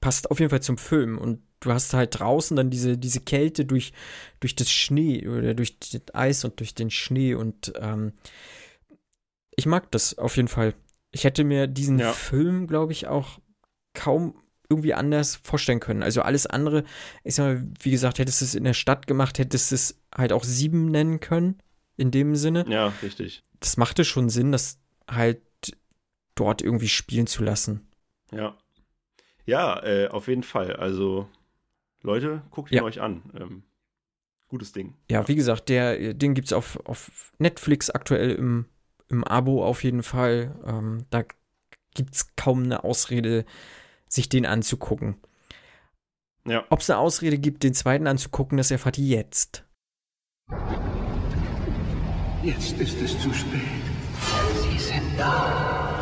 passt 0.00 0.30
auf 0.30 0.40
jeden 0.40 0.50
Fall 0.50 0.62
zum 0.62 0.76
Film 0.76 1.18
und 1.18 1.42
du 1.60 1.72
hast 1.72 1.94
halt 1.94 2.18
draußen 2.18 2.56
dann 2.56 2.70
diese, 2.70 2.98
diese 2.98 3.20
Kälte 3.20 3.64
durch, 3.64 3.92
durch 4.40 4.54
das 4.56 4.70
Schnee 4.70 5.26
oder 5.26 5.54
durch 5.54 5.78
das 5.78 6.14
Eis 6.14 6.44
und 6.44 6.60
durch 6.60 6.74
den 6.74 6.90
Schnee 6.90 7.34
und 7.34 7.72
ähm, 7.80 8.12
ich 9.56 9.66
mag 9.66 9.90
das 9.90 10.18
auf 10.18 10.36
jeden 10.36 10.48
Fall. 10.48 10.74
Ich 11.12 11.24
hätte 11.24 11.44
mir 11.44 11.66
diesen 11.66 11.98
ja. 11.98 12.12
Film, 12.12 12.66
glaube 12.66 12.92
ich, 12.92 13.06
auch 13.06 13.38
kaum 13.94 14.34
irgendwie 14.68 14.94
anders 14.94 15.36
vorstellen 15.36 15.80
können. 15.80 16.02
Also 16.02 16.22
alles 16.22 16.46
andere, 16.46 16.84
ich 17.24 17.34
sag 17.34 17.44
mal, 17.44 17.66
wie 17.80 17.90
gesagt, 17.90 18.18
hättest 18.18 18.40
du 18.40 18.44
es 18.44 18.54
in 18.54 18.64
der 18.64 18.74
Stadt 18.74 19.06
gemacht, 19.06 19.38
hättest 19.38 19.70
du 19.70 19.74
es 19.74 20.00
halt 20.14 20.32
auch 20.32 20.44
sieben 20.44 20.90
nennen 20.90 21.20
können, 21.20 21.60
in 21.96 22.10
dem 22.10 22.36
Sinne. 22.36 22.64
Ja, 22.68 22.92
richtig. 23.02 23.44
Das 23.60 23.76
machte 23.76 24.04
schon 24.04 24.28
Sinn, 24.28 24.52
das 24.52 24.78
halt 25.08 25.40
dort 26.34 26.62
irgendwie 26.62 26.88
spielen 26.88 27.26
zu 27.26 27.42
lassen. 27.42 27.88
Ja. 28.32 28.56
Ja, 29.44 29.82
äh, 29.84 30.08
auf 30.08 30.28
jeden 30.28 30.42
Fall. 30.42 30.74
Also, 30.74 31.28
Leute, 32.02 32.42
guckt 32.50 32.72
ihn 32.72 32.78
ja. 32.78 32.82
euch 32.82 33.00
an. 33.00 33.22
Ähm, 33.38 33.62
gutes 34.48 34.72
Ding. 34.72 34.94
Ja, 35.10 35.20
ja, 35.20 35.28
wie 35.28 35.36
gesagt, 35.36 35.68
der, 35.68 36.14
den 36.14 36.34
gibt 36.34 36.48
es 36.48 36.52
auf, 36.52 36.84
auf 36.84 37.32
Netflix 37.38 37.88
aktuell 37.90 38.32
im 38.32 38.66
im 39.08 39.24
Abo 39.24 39.64
auf 39.64 39.84
jeden 39.84 40.02
Fall. 40.02 40.54
Ähm, 40.64 41.06
da 41.10 41.24
gibt 41.94 42.14
es 42.14 42.34
kaum 42.36 42.64
eine 42.64 42.84
Ausrede, 42.84 43.44
sich 44.08 44.28
den 44.28 44.46
anzugucken. 44.46 45.16
Ja. 46.46 46.64
Ob 46.70 46.80
es 46.80 46.90
eine 46.90 46.98
Ausrede 47.00 47.38
gibt, 47.38 47.62
den 47.62 47.74
zweiten 47.74 48.06
anzugucken, 48.06 48.56
das 48.56 48.70
erfahrt 48.70 48.98
ihr 48.98 49.16
jetzt. 49.16 49.64
Jetzt 52.42 52.78
ist 52.78 53.00
es 53.02 53.20
zu 53.20 53.32
spät. 53.34 53.60
Sie 54.62 54.78
sind 54.78 55.18
da. 55.18 56.00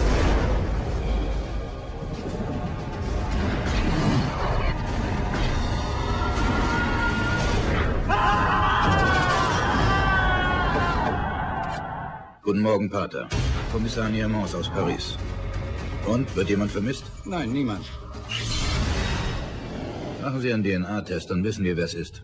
Guten 12.42 12.61
Morgen, 12.61 12.90
Pater. 12.90 13.26
Kommissar 13.72 14.11
Niamans 14.11 14.55
aus 14.55 14.68
Paris. 14.68 15.16
Und, 16.07 16.34
wird 16.36 16.48
jemand 16.50 16.70
vermisst? 16.70 17.05
Nein, 17.24 17.52
niemand. 17.52 17.84
Machen 20.22 20.40
Sie 20.40 20.52
einen 20.52 20.64
DNA-Test, 20.64 21.30
dann 21.30 21.44
wissen 21.44 21.64
wir, 21.64 21.76
wer 21.76 21.84
es 21.84 21.94
ist. 21.94 22.22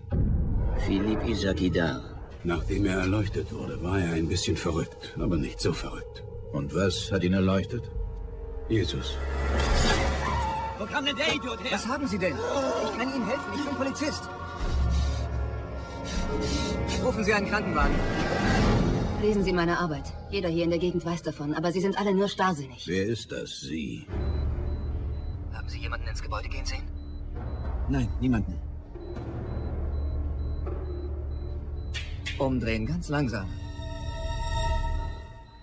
Philippe 0.86 1.30
Isakidar. 1.30 2.02
Nachdem 2.44 2.86
er 2.86 3.00
erleuchtet 3.00 3.52
wurde, 3.52 3.82
war 3.82 3.98
er 3.98 4.14
ein 4.14 4.28
bisschen 4.28 4.56
verrückt, 4.56 5.14
aber 5.18 5.36
nicht 5.36 5.60
so 5.60 5.72
verrückt. 5.72 6.24
Und 6.52 6.74
was 6.74 7.12
hat 7.12 7.22
ihn 7.22 7.34
erleuchtet? 7.34 7.82
Jesus. 8.68 9.16
Wo 10.78 10.86
kam 10.86 11.04
denn 11.04 11.16
der 11.16 11.34
Idiot 11.34 11.62
her? 11.62 11.72
Was 11.72 11.86
haben 11.86 12.06
Sie 12.06 12.18
denn? 12.18 12.34
Ich 12.34 12.98
kann 12.98 13.14
Ihnen 13.14 13.26
helfen, 13.26 13.52
ich 13.54 13.64
bin 13.64 13.76
Polizist. 13.76 14.22
Rufen 17.04 17.24
Sie 17.24 17.34
einen 17.34 17.48
Krankenwagen. 17.48 17.94
Lesen 19.22 19.44
Sie 19.44 19.52
meine 19.52 19.78
Arbeit. 19.78 20.14
Jeder 20.30 20.48
hier 20.48 20.64
in 20.64 20.70
der 20.70 20.78
Gegend 20.78 21.04
weiß 21.04 21.22
davon, 21.22 21.52
aber 21.52 21.72
Sie 21.72 21.80
sind 21.80 21.98
alle 21.98 22.14
nur 22.14 22.26
starrsinnig. 22.26 22.86
Wer 22.86 23.04
ist 23.04 23.30
das, 23.30 23.60
Sie? 23.60 24.06
Haben 25.52 25.68
Sie 25.68 25.78
jemanden 25.78 26.08
ins 26.08 26.22
Gebäude 26.22 26.48
gehen 26.48 26.64
sehen? 26.64 26.84
Nein, 27.90 28.08
niemanden. 28.20 28.58
Umdrehen, 32.38 32.86
ganz 32.86 33.10
langsam. 33.10 33.46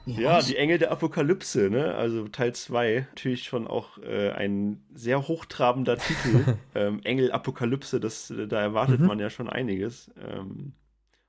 Ja, 0.06 0.40
die 0.42 0.56
Engel 0.56 0.78
der 0.78 0.92
Apokalypse, 0.92 1.70
ne? 1.72 1.96
Also 1.96 2.28
Teil 2.28 2.54
2, 2.54 3.08
natürlich 3.10 3.44
schon 3.44 3.68
auch 3.68 3.98
äh, 3.98 4.30
ein 4.32 4.84
sehr 4.94 5.28
hochtrabender 5.28 5.98
Titel. 5.98 6.58
ähm, 6.76 7.02
Engel 7.04 7.32
Apokalypse, 7.32 8.00
das, 8.00 8.30
äh, 8.30 8.48
da 8.48 8.62
erwartet 8.62 9.00
mhm. 9.00 9.08
man 9.08 9.20
ja 9.20 9.32
schon 9.32 9.50
einiges. 9.50 10.12
Ähm, 10.22 10.74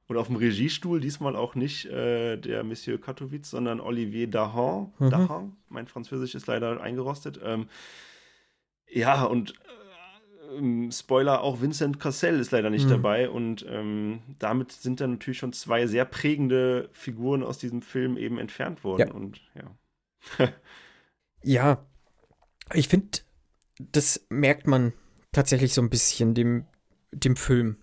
und 0.08 0.16
auf 0.16 0.28
dem 0.28 0.36
Regiestuhl 0.36 1.00
diesmal 1.00 1.36
auch 1.36 1.54
nicht 1.54 1.84
äh, 1.84 2.38
der 2.38 2.64
Monsieur 2.64 2.98
Katowice, 2.98 3.50
sondern 3.50 3.78
Olivier 3.78 4.26
Dahan. 4.26 4.90
Mhm. 4.98 5.10
Dahan. 5.10 5.56
Mein 5.68 5.86
Französisch 5.86 6.34
ist 6.34 6.46
leider 6.46 6.80
eingerostet. 6.80 7.38
Ähm, 7.44 7.68
ja, 8.90 9.24
und 9.24 9.52
äh, 10.58 10.90
Spoiler, 10.90 11.42
auch 11.42 11.60
Vincent 11.60 12.00
Cassel 12.00 12.40
ist 12.40 12.52
leider 12.52 12.70
nicht 12.70 12.86
mhm. 12.86 12.90
dabei. 12.90 13.28
Und 13.28 13.66
ähm, 13.68 14.20
damit 14.38 14.72
sind 14.72 15.02
dann 15.02 15.12
natürlich 15.12 15.38
schon 15.38 15.52
zwei 15.52 15.86
sehr 15.86 16.06
prägende 16.06 16.88
Figuren 16.92 17.42
aus 17.42 17.58
diesem 17.58 17.82
Film 17.82 18.16
eben 18.16 18.38
entfernt 18.38 18.84
worden. 18.84 19.08
Ja. 19.08 19.12
Und 19.12 19.40
ja. 19.54 20.48
ja, 21.42 21.86
ich 22.72 22.88
finde, 22.88 23.18
das 23.78 24.26
merkt 24.30 24.66
man 24.66 24.94
tatsächlich 25.32 25.74
so 25.74 25.82
ein 25.82 25.90
bisschen 25.90 26.32
dem, 26.32 26.64
dem 27.12 27.36
Film. 27.36 27.76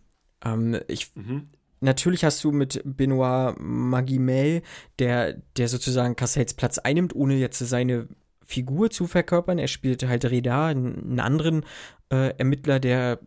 Ähm, 0.44 0.80
ich, 0.88 1.16
mhm 1.16 1.50
natürlich 1.86 2.26
hast 2.26 2.44
du 2.44 2.52
mit 2.52 2.82
Benoit 2.84 3.56
Magimel, 3.60 4.62
der, 5.00 5.34
der 5.58 5.68
sozusagen 5.70 6.16
Cassels 6.16 6.54
Platz 6.54 6.78
einnimmt, 6.80 7.16
ohne 7.16 7.36
jetzt 7.36 7.60
seine 7.60 8.10
Figur 8.44 8.90
zu 8.90 9.08
verkörpern. 9.08 9.58
Er 9.58 9.68
spielt 9.68 10.06
halt 10.08 10.26
Reda, 10.26 10.68
einen 10.68 11.20
anderen 11.20 11.66
äh, 12.12 12.38
Ermittler, 12.38 12.80
der, 12.80 13.20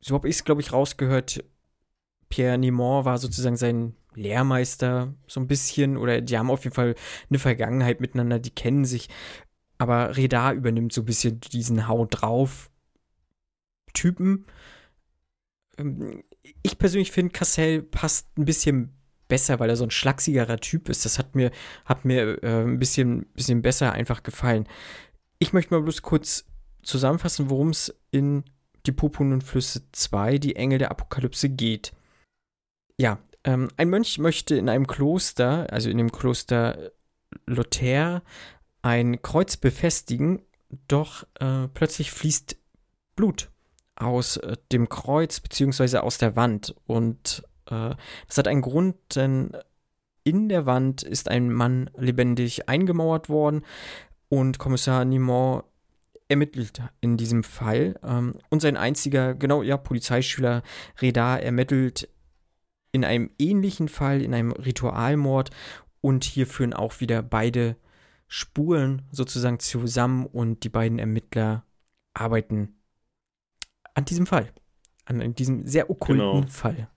so 0.00 0.14
habe 0.14 0.28
ich 0.28 0.36
es, 0.36 0.44
glaube 0.44 0.60
ich, 0.60 0.72
rausgehört, 0.72 1.42
Pierre 2.28 2.58
Nimont 2.58 3.04
war 3.04 3.18
sozusagen 3.18 3.56
sein 3.56 3.94
Lehrmeister, 4.14 5.14
so 5.26 5.40
ein 5.40 5.46
bisschen, 5.46 5.96
oder 5.96 6.20
die 6.20 6.36
haben 6.36 6.50
auf 6.50 6.64
jeden 6.64 6.74
Fall 6.74 6.94
eine 7.30 7.38
Vergangenheit 7.38 8.00
miteinander, 8.00 8.38
die 8.38 8.50
kennen 8.50 8.84
sich. 8.84 9.08
Aber 9.78 10.16
Reda 10.16 10.52
übernimmt 10.52 10.92
so 10.92 11.02
ein 11.02 11.06
bisschen 11.06 11.40
diesen 11.40 11.88
Haut 11.88 12.20
drauf 12.20 12.70
Typen. 13.92 14.46
Ähm, 15.78 16.22
ich 16.62 16.78
persönlich 16.78 17.12
finde, 17.12 17.32
Cassell 17.32 17.82
passt 17.82 18.26
ein 18.38 18.44
bisschen 18.44 18.94
besser, 19.28 19.60
weil 19.60 19.70
er 19.70 19.76
so 19.76 19.84
ein 19.84 19.90
schlachsigerer 19.90 20.58
Typ 20.58 20.88
ist. 20.88 21.04
Das 21.04 21.18
hat 21.18 21.34
mir, 21.34 21.50
hat 21.84 22.04
mir 22.04 22.42
äh, 22.42 22.62
ein 22.62 22.78
bisschen, 22.78 23.26
bisschen 23.34 23.62
besser 23.62 23.92
einfach 23.92 24.22
gefallen. 24.22 24.66
Ich 25.38 25.52
möchte 25.52 25.74
mal 25.74 25.82
bloß 25.82 26.02
kurz 26.02 26.46
zusammenfassen, 26.82 27.50
worum 27.50 27.70
es 27.70 27.94
in 28.10 28.44
Die 28.86 28.92
und 28.92 29.44
Flüsse 29.44 29.82
2, 29.92 30.38
die 30.38 30.56
Engel 30.56 30.78
der 30.78 30.90
Apokalypse 30.90 31.50
geht. 31.50 31.92
Ja, 32.96 33.18
ähm, 33.44 33.68
ein 33.76 33.90
Mönch 33.90 34.18
möchte 34.18 34.56
in 34.56 34.68
einem 34.68 34.86
Kloster, 34.86 35.70
also 35.70 35.90
in 35.90 35.98
dem 35.98 36.10
Kloster 36.10 36.90
Lothair, 37.46 38.22
ein 38.82 39.20
Kreuz 39.20 39.56
befestigen, 39.56 40.42
doch 40.88 41.24
äh, 41.40 41.68
plötzlich 41.68 42.10
fließt 42.10 42.56
Blut 43.14 43.50
aus 43.98 44.36
äh, 44.38 44.56
dem 44.72 44.88
Kreuz 44.88 45.40
beziehungsweise 45.40 46.02
aus 46.02 46.18
der 46.18 46.36
Wand. 46.36 46.74
Und 46.86 47.42
äh, 47.66 47.94
das 48.26 48.38
hat 48.38 48.48
einen 48.48 48.62
Grund, 48.62 48.96
denn 49.14 49.52
in 50.24 50.48
der 50.48 50.66
Wand 50.66 51.02
ist 51.02 51.28
ein 51.28 51.52
Mann 51.52 51.90
lebendig 51.96 52.68
eingemauert 52.68 53.28
worden 53.28 53.62
und 54.28 54.58
Kommissar 54.58 55.04
Nimont 55.04 55.64
ermittelt 56.28 56.82
in 57.00 57.16
diesem 57.16 57.42
Fall. 57.42 57.98
Ähm, 58.02 58.34
und 58.50 58.60
sein 58.60 58.76
einziger, 58.76 59.34
genau, 59.34 59.62
ja, 59.62 59.76
Polizeischüler 59.76 60.62
Reda 61.00 61.38
ermittelt 61.38 62.08
in 62.92 63.04
einem 63.04 63.30
ähnlichen 63.38 63.88
Fall, 63.88 64.22
in 64.22 64.34
einem 64.34 64.52
Ritualmord. 64.52 65.50
Und 66.00 66.24
hier 66.24 66.46
führen 66.46 66.74
auch 66.74 67.00
wieder 67.00 67.22
beide 67.22 67.76
Spuren 68.28 69.02
sozusagen 69.10 69.58
zusammen 69.58 70.26
und 70.26 70.62
die 70.64 70.68
beiden 70.68 70.98
Ermittler 70.98 71.64
arbeiten 72.12 72.77
an 73.98 74.04
diesem 74.04 74.26
Fall. 74.26 74.52
An 75.04 75.34
diesem 75.34 75.66
sehr 75.66 75.90
okkulten 75.90 76.24
genau. 76.24 76.46
Fall. 76.48 76.88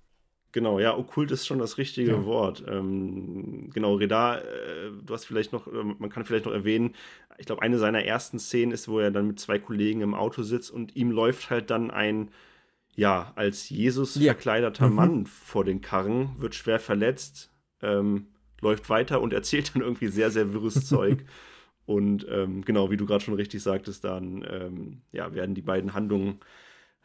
Genau, 0.52 0.80
ja, 0.80 0.96
okkult 0.96 1.32
ist 1.32 1.48
schon 1.48 1.60
das 1.60 1.78
richtige 1.78 2.12
ja. 2.12 2.26
Wort. 2.26 2.64
Ähm, 2.68 3.70
genau, 3.74 3.96
Reda, 3.96 4.40
äh, 4.40 4.92
du 5.02 5.14
hast 5.14 5.26
vielleicht 5.26 5.52
noch, 5.54 5.66
man 5.72 6.10
kann 6.10 6.26
vielleicht 6.26 6.46
noch 6.46 6.52
erwähnen, 6.52 6.94
ich 7.38 7.46
glaube, 7.46 7.62
eine 7.62 7.80
seiner 7.80 8.04
ersten 8.04 8.38
Szenen 8.38 8.72
ist, 8.72 8.88
wo 8.88 9.00
er 9.00 9.12
dann 9.12 9.28
mit 9.28 9.40
zwei 9.40 9.58
Kollegen 9.58 10.02
im 10.02 10.14
Auto 10.14 10.44
sitzt 10.44 10.70
und 10.70 10.96
ihm 10.96 11.10
läuft 11.10 11.50
halt 11.50 11.72
dann 11.72 11.90
ein, 11.90 12.30
ja, 12.96 13.32
als 13.36 13.70
Jesus 13.70 14.16
ja. 14.16 14.34
verkleideter 14.34 14.90
mhm. 14.90 14.96
Mann 14.96 15.26
vor 15.26 15.64
den 15.64 15.82
Karren, 15.82 16.36
wird 16.38 16.54
schwer 16.54 16.80
verletzt, 16.80 17.50
ähm, 17.82 18.28
läuft 18.60 18.90
weiter 18.90 19.22
und 19.22 19.34
erzählt 19.34 19.74
dann 19.74 19.82
irgendwie 19.82 20.10
sehr, 20.10 20.30
sehr 20.30 20.54
wirres 20.54 20.86
Zeug. 20.88 21.26
Und 21.86 22.28
ähm, 22.30 22.64
genau, 22.64 22.92
wie 22.92 22.98
du 22.98 23.06
gerade 23.06 23.24
schon 23.24 23.34
richtig 23.34 23.64
sagtest, 23.64 24.04
dann 24.04 24.46
ähm, 24.48 25.02
ja, 25.14 25.34
werden 25.34 25.56
die 25.56 25.64
beiden 25.64 25.94
Handlungen 25.94 26.40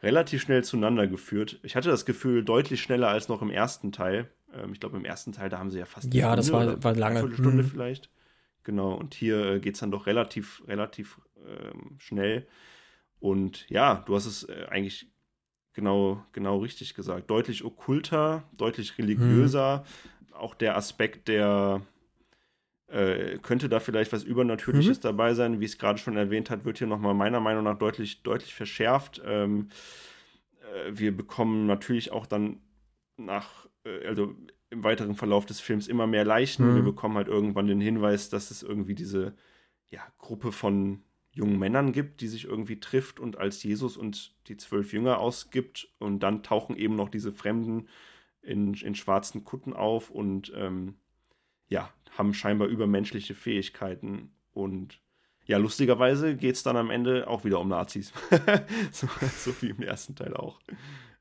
relativ 0.01 0.41
schnell 0.41 0.63
zueinander 0.63 1.07
geführt. 1.07 1.59
Ich 1.63 1.75
hatte 1.75 1.89
das 1.89 2.05
Gefühl, 2.05 2.43
deutlich 2.43 2.81
schneller 2.81 3.09
als 3.09 3.29
noch 3.29 3.41
im 3.41 3.49
ersten 3.49 3.91
Teil. 3.91 4.29
Ähm, 4.53 4.71
ich 4.73 4.79
glaube, 4.79 4.97
im 4.97 5.05
ersten 5.05 5.31
Teil, 5.31 5.49
da 5.49 5.59
haben 5.59 5.71
sie 5.71 5.79
ja 5.79 5.85
fast 5.85 6.13
Ja, 6.13 6.35
das 6.35 6.51
war, 6.51 6.83
war 6.83 6.95
lange. 6.95 7.19
Eine 7.19 7.33
Stunde 7.33 7.63
mhm. 7.63 7.67
vielleicht. 7.67 8.09
Genau, 8.63 8.93
und 8.93 9.13
hier 9.13 9.45
äh, 9.45 9.59
geht 9.59 9.75
es 9.75 9.79
dann 9.79 9.91
doch 9.91 10.07
relativ, 10.07 10.61
relativ 10.67 11.21
ähm, 11.47 11.95
schnell. 11.99 12.47
Und 13.19 13.67
ja, 13.69 14.03
du 14.05 14.15
hast 14.15 14.25
es 14.25 14.43
äh, 14.43 14.67
eigentlich 14.69 15.09
genau, 15.73 16.23
genau 16.33 16.57
richtig 16.57 16.93
gesagt. 16.93 17.29
Deutlich 17.29 17.63
okkulter, 17.63 18.43
deutlich 18.57 18.97
religiöser. 18.97 19.85
Mhm. 20.29 20.33
Auch 20.33 20.53
der 20.53 20.75
Aspekt 20.75 21.27
der, 21.27 21.81
äh, 22.87 23.37
könnte 23.39 23.69
da 23.69 23.79
vielleicht 23.79 24.13
was 24.13 24.23
Übernatürliches 24.23 24.97
mhm. 24.97 25.01
dabei 25.01 25.33
sein, 25.33 25.59
wie 25.59 25.65
es 25.65 25.77
gerade 25.77 25.99
schon 25.99 26.15
erwähnt 26.15 26.49
hat, 26.49 26.65
wird 26.65 26.77
hier 26.77 26.87
nochmal 26.87 27.13
meiner 27.13 27.39
Meinung 27.39 27.63
nach 27.63 27.77
deutlich, 27.77 28.23
deutlich 28.23 28.53
verschärft. 28.53 29.21
Ähm, 29.25 29.69
äh, 30.61 30.91
wir 30.91 31.15
bekommen 31.15 31.65
natürlich 31.65 32.11
auch 32.11 32.25
dann 32.25 32.61
nach, 33.17 33.67
äh, 33.83 34.05
also 34.07 34.35
im 34.69 34.83
weiteren 34.83 35.15
Verlauf 35.15 35.45
des 35.45 35.59
Films 35.59 35.87
immer 35.87 36.07
mehr 36.07 36.25
Leichen. 36.25 36.71
Mhm. 36.71 36.75
Wir 36.75 36.83
bekommen 36.83 37.15
halt 37.15 37.27
irgendwann 37.27 37.67
den 37.67 37.81
Hinweis, 37.81 38.29
dass 38.29 38.51
es 38.51 38.63
irgendwie 38.63 38.95
diese 38.95 39.35
ja, 39.89 40.01
Gruppe 40.17 40.51
von 40.51 41.03
jungen 41.31 41.59
Männern 41.59 41.91
gibt, 41.91 42.21
die 42.21 42.27
sich 42.27 42.45
irgendwie 42.45 42.79
trifft 42.79 43.19
und 43.19 43.37
als 43.37 43.61
Jesus 43.63 43.95
und 43.95 44.35
die 44.47 44.57
zwölf 44.57 44.91
Jünger 44.91 45.19
ausgibt. 45.19 45.89
Und 45.99 46.21
dann 46.21 46.41
tauchen 46.41 46.75
eben 46.75 46.95
noch 46.95 47.09
diese 47.09 47.31
Fremden 47.31 47.87
in, 48.41 48.73
in 48.73 48.95
schwarzen 48.95 49.43
Kutten 49.43 49.73
auf 49.73 50.09
und 50.09 50.51
ähm, 50.55 50.95
ja, 51.69 51.91
haben 52.17 52.33
scheinbar 52.33 52.67
übermenschliche 52.67 53.35
Fähigkeiten. 53.35 54.31
Und 54.53 54.99
ja, 55.45 55.57
lustigerweise 55.57 56.35
geht 56.35 56.55
es 56.55 56.63
dann 56.63 56.77
am 56.77 56.89
Ende 56.89 57.27
auch 57.27 57.45
wieder 57.45 57.59
um 57.59 57.69
Nazis. 57.69 58.11
so, 58.91 59.07
so, 59.37 59.53
wie 59.61 59.69
im 59.69 59.81
ersten 59.81 60.15
Teil 60.15 60.33
auch. 60.35 60.59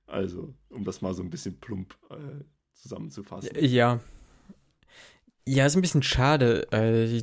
Also, 0.07 0.55
um 0.70 0.84
das 0.84 1.01
mal 1.01 1.14
so 1.14 1.22
ein 1.22 1.30
bisschen 1.30 1.59
plump 1.61 1.97
äh, 2.11 2.44
zusammenzufassen. 2.72 3.51
Ja. 3.61 4.01
Ja, 5.49 5.66
ist 5.66 5.76
ein 5.76 5.82
bisschen 5.82 6.03
schade, 6.03 6.70
äh, 6.72 7.22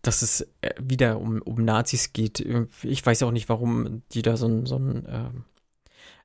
dass 0.00 0.22
es 0.22 0.40
äh, 0.62 0.74
wieder 0.80 1.20
um, 1.20 1.42
um 1.42 1.64
Nazis 1.64 2.12
geht. 2.12 2.40
Ich 2.82 3.04
weiß 3.04 3.22
auch 3.22 3.30
nicht, 3.30 3.48
warum 3.48 4.02
die 4.12 4.22
da 4.22 4.36
so 4.36 4.46
ein, 4.46 4.66
so 4.66 4.76
ein 4.76 5.04
äh, 5.06 5.30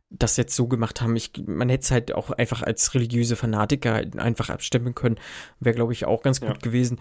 das 0.09 0.37
jetzt 0.37 0.55
so 0.55 0.67
gemacht 0.67 1.01
haben. 1.01 1.15
Ich, 1.15 1.31
man 1.45 1.69
hätte 1.69 1.83
es 1.83 1.91
halt 1.91 2.13
auch 2.13 2.31
einfach 2.31 2.61
als 2.63 2.93
religiöse 2.93 3.35
Fanatiker 3.35 4.03
einfach 4.17 4.49
abstimmen 4.49 4.95
können. 4.95 5.19
Wäre, 5.59 5.75
glaube 5.75 5.93
ich, 5.93 6.05
auch 6.05 6.21
ganz 6.21 6.39
gut 6.39 6.49
ja. 6.49 6.57
gewesen. 6.57 6.99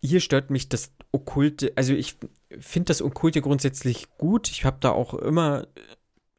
Hier 0.00 0.20
stört 0.20 0.50
mich 0.50 0.68
das 0.68 0.92
Okkulte, 1.12 1.72
also 1.76 1.92
ich 1.92 2.16
finde 2.58 2.86
das 2.86 3.02
Okkulte 3.02 3.42
grundsätzlich 3.42 4.08
gut. 4.16 4.50
Ich 4.50 4.64
habe 4.64 4.78
da 4.80 4.90
auch 4.90 5.14
immer 5.14 5.66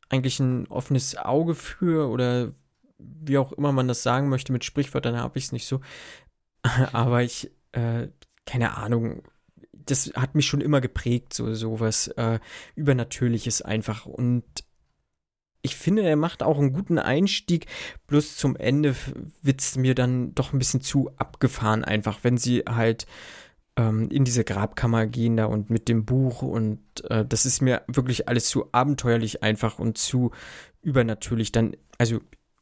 eigentlich 0.09 0.39
ein 0.39 0.67
offenes 0.67 1.17
Auge 1.17 1.55
für 1.55 2.09
oder 2.09 2.53
wie 2.97 3.37
auch 3.37 3.51
immer 3.53 3.71
man 3.71 3.87
das 3.87 4.03
sagen 4.03 4.29
möchte, 4.29 4.51
mit 4.51 4.63
Sprichwörtern 4.63 5.17
habe 5.17 5.37
ich 5.37 5.45
es 5.45 5.51
nicht 5.51 5.67
so. 5.67 5.81
Aber 6.93 7.21
ich, 7.23 7.51
äh, 7.73 8.07
keine 8.45 8.77
Ahnung, 8.77 9.23
das 9.71 10.11
hat 10.15 10.35
mich 10.35 10.45
schon 10.45 10.61
immer 10.61 10.81
geprägt, 10.81 11.33
so 11.33 11.53
sowas 11.53 12.07
äh, 12.09 12.39
Übernatürliches 12.75 13.61
einfach. 13.61 14.05
Und 14.05 14.43
ich 15.61 15.75
finde, 15.75 16.03
er 16.03 16.15
macht 16.15 16.43
auch 16.43 16.57
einen 16.57 16.73
guten 16.73 16.99
Einstieg, 16.99 17.65
bloß 18.07 18.37
zum 18.37 18.55
Ende 18.55 18.95
wird 19.41 19.61
es 19.61 19.75
mir 19.75 19.95
dann 19.95 20.33
doch 20.35 20.53
ein 20.53 20.59
bisschen 20.59 20.81
zu 20.81 21.11
abgefahren, 21.17 21.83
einfach, 21.83 22.19
wenn 22.23 22.37
sie 22.37 22.63
halt 22.67 23.07
ähm, 23.75 24.09
in 24.09 24.23
diese 24.23 24.43
Grabkammer 24.43 25.05
gehen 25.05 25.37
da 25.37 25.45
und 25.45 25.69
mit 25.69 25.89
dem 25.89 26.05
Buch 26.05 26.41
und 26.41 26.79
äh, 27.09 27.25
das 27.25 27.45
ist 27.45 27.61
mir 27.61 27.81
wirklich 27.87 28.29
alles 28.29 28.49
zu 28.49 28.71
abenteuerlich 28.71 29.43
einfach 29.43 29.79
und 29.79 29.97
zu 29.97 30.31
übernatürlich 30.81 31.51
dann, 31.51 31.75
also 31.97 32.19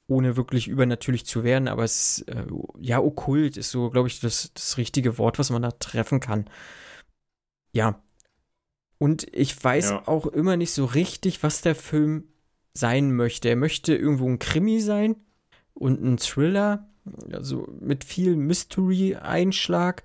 ohne 0.08 0.38
wirklich 0.38 0.68
übernatürlich 0.68 1.26
zu 1.26 1.44
werden, 1.44 1.68
aber 1.68 1.84
es 1.84 2.20
ist, 2.20 2.30
äh, 2.30 2.46
ja, 2.80 3.00
okkult 3.00 3.58
ist 3.58 3.72
so, 3.72 3.90
glaube 3.90 4.08
ich, 4.08 4.20
das, 4.22 4.52
das 4.54 4.78
richtige 4.78 5.18
Wort, 5.18 5.38
was 5.38 5.50
man 5.50 5.62
da 5.62 5.72
treffen 5.72 6.20
kann. 6.20 6.50
Ja. 7.74 8.02
Und 9.00 9.28
ich 9.36 9.62
weiß 9.64 9.92
ja. 9.92 10.08
auch 10.08 10.26
immer 10.26 10.58
nicht 10.58 10.72
so 10.72 10.86
richtig, 10.86 11.44
was 11.44 11.62
der 11.62 11.76
Film 11.76 12.24
sein 12.78 13.14
möchte. 13.14 13.50
Er 13.50 13.56
möchte 13.56 13.96
irgendwo 13.96 14.28
ein 14.28 14.40
Krimi 14.40 14.80
sein 14.80 15.16
und 15.74 16.02
ein 16.02 16.18
Thriller, 16.18 16.90
also 17.32 17.68
mit 17.80 18.04
viel 18.04 18.36
Mystery-Einschlag. 18.36 20.04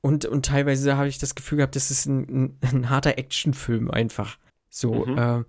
Und, 0.00 0.24
und 0.24 0.46
teilweise 0.46 0.96
habe 0.96 1.08
ich 1.08 1.18
das 1.18 1.34
Gefühl 1.34 1.58
gehabt, 1.58 1.76
das 1.76 1.90
ist 1.90 2.06
ein, 2.06 2.20
ein, 2.28 2.58
ein 2.60 2.90
harter 2.90 3.18
Actionfilm 3.18 3.90
einfach. 3.90 4.38
So, 4.68 5.06
mhm. 5.06 5.18
äh, 5.18 5.44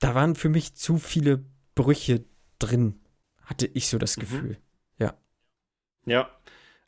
da 0.00 0.14
waren 0.14 0.34
für 0.34 0.48
mich 0.48 0.74
zu 0.74 0.98
viele 0.98 1.44
Brüche 1.74 2.24
drin 2.58 3.00
hatte 3.44 3.66
ich 3.66 3.88
so 3.88 3.98
das 3.98 4.16
mhm. 4.16 4.20
Gefühl. 4.20 4.50
Mhm. 4.50 4.56
Ja. 4.98 5.14
Ja, 6.06 6.30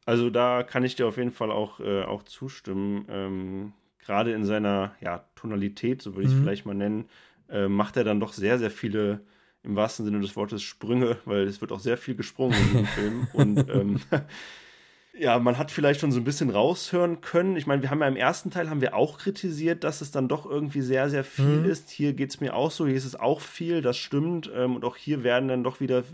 also 0.05 0.31
da 0.31 0.63
kann 0.63 0.85
ich 0.85 0.97
dir 0.97 1.07
auf 1.07 1.17
jeden 1.17 1.33
Fall 1.33 1.51
auch, 1.51 1.81
äh, 1.81 2.03
auch 2.03 2.23
zustimmen. 2.23 3.07
Ähm, 3.09 3.73
Gerade 3.99 4.33
in 4.33 4.45
seiner 4.45 4.95
ja, 5.01 5.25
Tonalität, 5.35 6.01
so 6.01 6.15
würde 6.15 6.29
ich 6.29 6.33
es 6.33 6.39
mhm. 6.39 6.43
vielleicht 6.43 6.67
mal 6.67 6.75
nennen, 6.75 7.09
äh, 7.49 7.69
macht 7.69 7.97
er 7.97 8.05
dann 8.05 8.21
doch 8.21 8.33
sehr, 8.33 8.59
sehr 8.59 8.71
viele, 8.71 9.21
im 9.63 9.77
wahrsten 9.77 10.05
Sinne 10.05 10.21
des 10.21 10.37
Wortes, 10.37 10.63
Sprünge, 10.63 11.19
weil 11.25 11.47
es 11.47 11.61
wird 11.61 11.73
auch 11.73 11.81
sehr 11.81 11.99
viel 11.99 12.15
gesprungen 12.15 12.57
in 12.59 12.69
diesem 12.69 12.87
Film. 12.87 13.27
Und 13.33 13.71
ähm, 13.71 14.01
ja, 15.19 15.39
man 15.39 15.59
hat 15.59 15.71
vielleicht 15.71 16.01
schon 16.01 16.13
so 16.13 16.21
ein 16.21 16.25
bisschen 16.25 16.51
raushören 16.51 17.21
können. 17.21 17.57
Ich 17.57 17.67
meine, 17.67 17.83
wir 17.83 17.91
haben 17.91 18.01
ja 18.01 18.09
im 18.09 18.17
ersten 18.17 18.51
Teil 18.51 18.71
haben 18.71 18.81
wir 18.81 18.95
auch 18.95 19.19
kritisiert, 19.19 19.85
dass 19.85 20.01
es 20.01 20.11
dann 20.11 20.29
doch 20.29 20.47
irgendwie 20.47 20.83
sehr, 20.83 21.11
sehr 21.11 21.25
viel 21.25 21.61
mhm. 21.61 21.65
ist. 21.65 21.91
Hier 21.91 22.13
geht 22.13 22.31
es 22.31 22.41
mir 22.41 22.55
auch 22.55 22.71
so, 22.71 22.87
hier 22.87 22.97
ist 22.97 23.05
es 23.05 23.19
auch 23.19 23.41
viel, 23.41 23.83
das 23.83 23.97
stimmt. 23.97 24.51
Ähm, 24.55 24.77
und 24.77 24.85
auch 24.85 24.97
hier 24.97 25.25
werden 25.25 25.49
dann 25.49 25.65
doch 25.65 25.81
wieder 25.81 26.05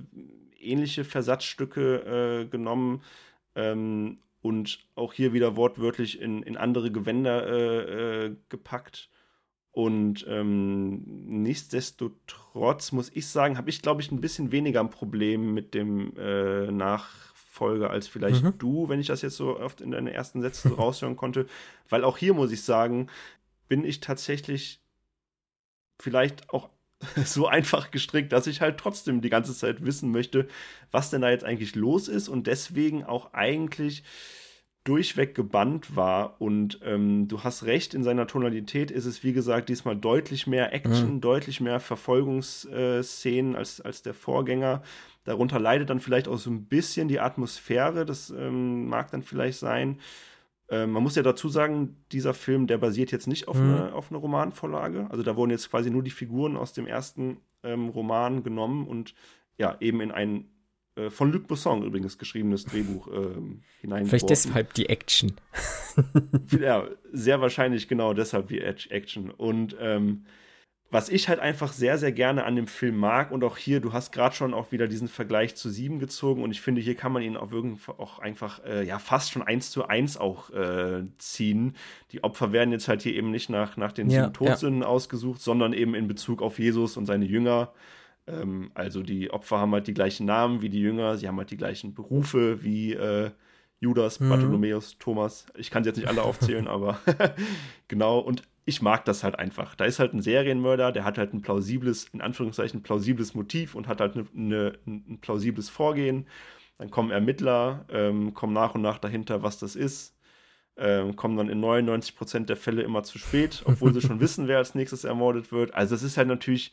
ähnliche 0.61 1.05
Versatzstücke 1.05 2.43
äh, 2.43 2.47
genommen. 2.47 3.03
Ähm, 3.55 4.19
und 4.41 4.81
auch 4.97 5.13
hier 5.13 5.33
wieder 5.33 5.57
wortwörtlich 5.57 6.21
in, 6.21 6.43
in 6.43 6.57
andere 6.57 6.91
Gewänder 6.91 7.47
äh, 7.47 8.27
äh, 8.27 8.37
gepackt. 8.49 9.09
Und 9.73 10.27
ähm, 10.29 11.03
nichtsdestotrotz 11.43 12.93
muss 12.93 13.11
ich 13.15 13.27
sagen, 13.27 13.57
habe 13.57 13.71
ich, 13.71 13.81
glaube 13.81 14.03
ich, 14.03 14.13
ein 14.13 14.21
bisschen 14.21 14.53
weniger 14.53 14.81
ein 14.81 14.91
Problem 14.91 15.55
mit 15.55 15.73
dem 15.73 16.15
äh, 16.19 16.71
nach 16.71 17.33
Folge 17.35 17.89
als 17.89 18.07
vielleicht 18.07 18.45
mhm. 18.45 18.59
du, 18.59 18.89
wenn 18.91 19.01
ich 19.01 19.07
das 19.07 19.23
jetzt 19.23 19.37
so 19.37 19.59
oft 19.59 19.81
in 19.81 19.93
deinen 19.93 20.09
ersten 20.09 20.43
Sätzen 20.43 20.71
so 20.71 20.75
raushören 20.79 21.17
konnte. 21.17 21.47
Weil 21.89 22.05
auch 22.05 22.19
hier 22.19 22.35
muss 22.35 22.53
ich 22.53 22.63
sagen, 22.63 23.09
bin 23.69 23.85
ich 23.85 24.01
tatsächlich 24.01 24.83
vielleicht 25.99 26.51
auch 26.51 26.69
so 27.25 27.47
einfach 27.47 27.91
gestrickt, 27.91 28.33
dass 28.33 28.47
ich 28.47 28.61
halt 28.61 28.79
trotzdem 28.79 29.23
die 29.23 29.31
ganze 29.31 29.55
Zeit 29.55 29.85
wissen 29.85 30.11
möchte, 30.11 30.49
was 30.91 31.09
denn 31.09 31.23
da 31.23 31.31
jetzt 31.31 31.45
eigentlich 31.45 31.75
los 31.75 32.09
ist 32.09 32.29
und 32.29 32.47
deswegen 32.47 33.05
auch 33.05 33.33
eigentlich 33.33 34.05
durchweg 34.85 35.35
gebannt 35.35 35.95
war. 35.97 36.41
Und 36.41 36.81
ähm, 36.85 37.29
du 37.29 37.43
hast 37.43 37.65
recht, 37.65 37.95
in 37.95 38.03
seiner 38.03 38.27
Tonalität 38.27 38.91
ist 38.91 39.07
es, 39.07 39.23
wie 39.23 39.33
gesagt, 39.33 39.69
diesmal 39.69 39.97
deutlich 39.97 40.47
mehr 40.47 40.73
Action, 40.73 41.15
mhm. 41.15 41.21
deutlich 41.21 41.61
mehr 41.61 41.81
Verfolgungsszenen 41.81 43.57
als, 43.57 43.81
als 43.81 44.03
der 44.03 44.15
Vorgänger. 44.15 44.83
Darunter 45.25 45.61
leidet 45.61 45.91
dann 45.91 46.01
vielleicht 46.01 46.27
auch 46.27 46.39
so 46.39 46.51
ein 46.51 46.65
bisschen 46.65 47.09
die 47.09 47.21
Atmosphäre, 47.21 48.05
das 48.05 48.31
ähm, 48.31 48.89
mag 48.89 49.11
dann 49.13 49.23
vielleicht 49.23 49.59
sein. 49.59 50.01
Ähm, 50.69 50.91
man 50.91 51.03
muss 51.03 51.15
ja 51.15 51.23
dazu 51.23 51.49
sagen, 51.49 51.97
dieser 52.11 52.35
Film, 52.35 52.67
der 52.67 52.79
basiert 52.79 53.13
jetzt 53.13 53.29
nicht 53.29 53.47
auf, 53.47 53.57
mhm. 53.57 53.75
eine, 53.75 53.93
auf 53.93 54.11
einer 54.11 54.21
Romanvorlage. 54.21 55.07
Also 55.11 55.23
da 55.23 55.37
wurden 55.37 55.51
jetzt 55.51 55.71
quasi 55.71 55.91
nur 55.91 56.03
die 56.03 56.11
Figuren 56.11 56.57
aus 56.57 56.73
dem 56.73 56.87
ersten 56.89 57.37
ähm, 57.63 57.89
Roman 57.91 58.43
genommen 58.43 58.89
und 58.89 59.15
ja, 59.59 59.77
eben 59.81 60.01
in 60.01 60.11
ein 60.11 60.47
äh, 60.97 61.11
von 61.11 61.33
Luc 61.33 61.49
Besson 61.49 61.83
übrigens 61.83 62.19
geschriebenes 62.19 62.65
Drehbuch 62.65 63.09
ähm, 63.09 63.63
hineingeworfen. 63.81 64.09
Vielleicht 64.09 64.31
deshalb 64.31 64.75
die 64.75 64.89
Action. 64.89 65.33
ja, 66.61 66.87
sehr 67.13 67.41
wahrscheinlich 67.41 67.89
genau 67.89 68.15
deshalb 68.15 68.49
die 68.49 68.61
Action. 68.61 69.31
Und 69.31 69.77
ähm, 69.81 70.25
was 70.93 71.09
ich 71.09 71.31
halt 71.31 71.41
einfach 71.41 71.73
sehr, 71.73 71.97
sehr 71.97 72.13
gerne 72.13 72.45
an 72.45 72.55
dem 72.55 72.67
Film 72.67 72.99
mag 72.99 73.33
und 73.33 73.43
auch 73.45 73.57
hier, 73.57 73.81
du 73.81 73.95
hast 73.95 74.13
gerade 74.13 74.35
schon 74.35 74.53
auch 74.53 74.73
wieder 74.73 74.89
diesen 74.89 75.09
Vergleich 75.09 75.55
zu 75.55 75.71
sieben 75.71 75.99
gezogen 75.99 76.43
und 76.43 76.51
ich 76.51 76.61
finde, 76.61 76.83
hier 76.83 76.95
kann 76.95 77.13
man 77.13 77.23
ihn 77.23 77.39
auch, 77.39 77.51
auch 77.99 78.19
einfach, 78.19 78.63
äh, 78.67 78.85
ja, 78.85 78.99
fast 78.99 79.33
schon 79.33 79.41
eins 79.41 79.71
zu 79.71 79.87
eins 79.87 80.19
auch 80.19 80.51
äh, 80.51 81.05
ziehen. 81.17 81.77
Die 82.11 82.23
Opfer 82.23 82.53
werden 82.53 82.73
jetzt 82.73 82.89
halt 82.89 83.01
hier 83.01 83.15
eben 83.15 83.31
nicht 83.31 83.49
nach, 83.49 83.79
nach 83.79 83.93
den 83.93 84.11
ja, 84.11 84.25
sieben 84.25 84.35
Todsünden 84.35 84.83
ja. 84.83 84.87
ausgesucht, 84.87 85.41
sondern 85.41 85.73
eben 85.73 85.95
in 85.95 86.09
Bezug 86.09 86.43
auf 86.43 86.59
Jesus 86.59 86.99
und 86.99 87.07
seine 87.07 87.25
Jünger. 87.25 87.73
Ähm, 88.33 88.71
also 88.75 89.03
die 89.03 89.31
Opfer 89.31 89.59
haben 89.59 89.73
halt 89.73 89.87
die 89.87 89.95
gleichen 89.95 90.27
Namen 90.27 90.63
wie 90.63 90.69
die 90.69 90.81
Jünger, 90.81 91.17
sie 91.17 91.29
haben 91.29 91.39
halt 91.39 91.51
die 91.51 91.57
gleichen 91.57 91.95
Berufe 91.95 92.63
wie 92.63 92.95
äh, 92.95 93.31
Judas, 93.81 94.21
mhm. 94.21 94.29
Bartholomäus, 94.29 94.97
Thomas. 94.99 95.47
Ich 95.57 95.71
kann 95.71 95.83
sie 95.83 95.91
jetzt 95.91 95.97
nicht 95.97 96.09
alle 96.09 96.23
aufzählen, 96.23 96.69
aber 96.69 97.01
genau. 97.89 98.19
Und 98.21 98.45
ich 98.65 98.81
mag 98.81 99.05
das 99.05 99.25
halt 99.25 99.39
einfach. 99.39 99.75
Da 99.75 99.85
ist 99.85 99.99
halt 99.99 100.15
ein 100.15 100.23
Serienmörder, 100.23 100.93
der 100.93 101.05
hat 101.05 101.19
halt 101.19 101.35
ein 101.35 101.43
plausibles, 101.43 102.09
in 102.13 102.21
Anführungszeichen, 102.21 102.83
plausibles 102.83 103.35
Motiv 103.35 103.75
und 103.75 103.89
hat 103.89 104.01
halt 104.01 104.15
eine, 104.15 104.27
eine, 104.37 104.79
ein 104.87 105.19
plausibles 105.21 105.69
Vorgehen. 105.69 106.27
Dann 106.79 106.91
kommen 106.91 107.11
Ermittler, 107.11 107.85
ähm, 107.91 108.35
kommen 108.35 108.53
nach 108.53 108.75
und 108.75 108.83
nach 108.83 108.99
dahinter, 108.99 109.43
was 109.43 109.59
das 109.59 109.77
ist, 109.77 110.17
ähm, 110.77 111.17
kommen 111.17 111.37
dann 111.37 111.49
in 111.49 111.61
99% 111.61 112.47
der 112.47 112.57
Fälle 112.57 112.83
immer 112.83 113.03
zu 113.03 113.19
spät, 113.19 113.63
obwohl 113.67 113.93
sie 113.93 114.01
schon 114.07 114.21
wissen, 114.21 114.49
wer 114.49 114.59
als 114.59 114.75
nächstes 114.75 115.05
ermordet 115.05 115.51
wird. 115.51 115.75
Also 115.75 115.95
es 115.95 116.03
ist 116.03 116.17
halt 116.17 116.29
natürlich 116.29 116.73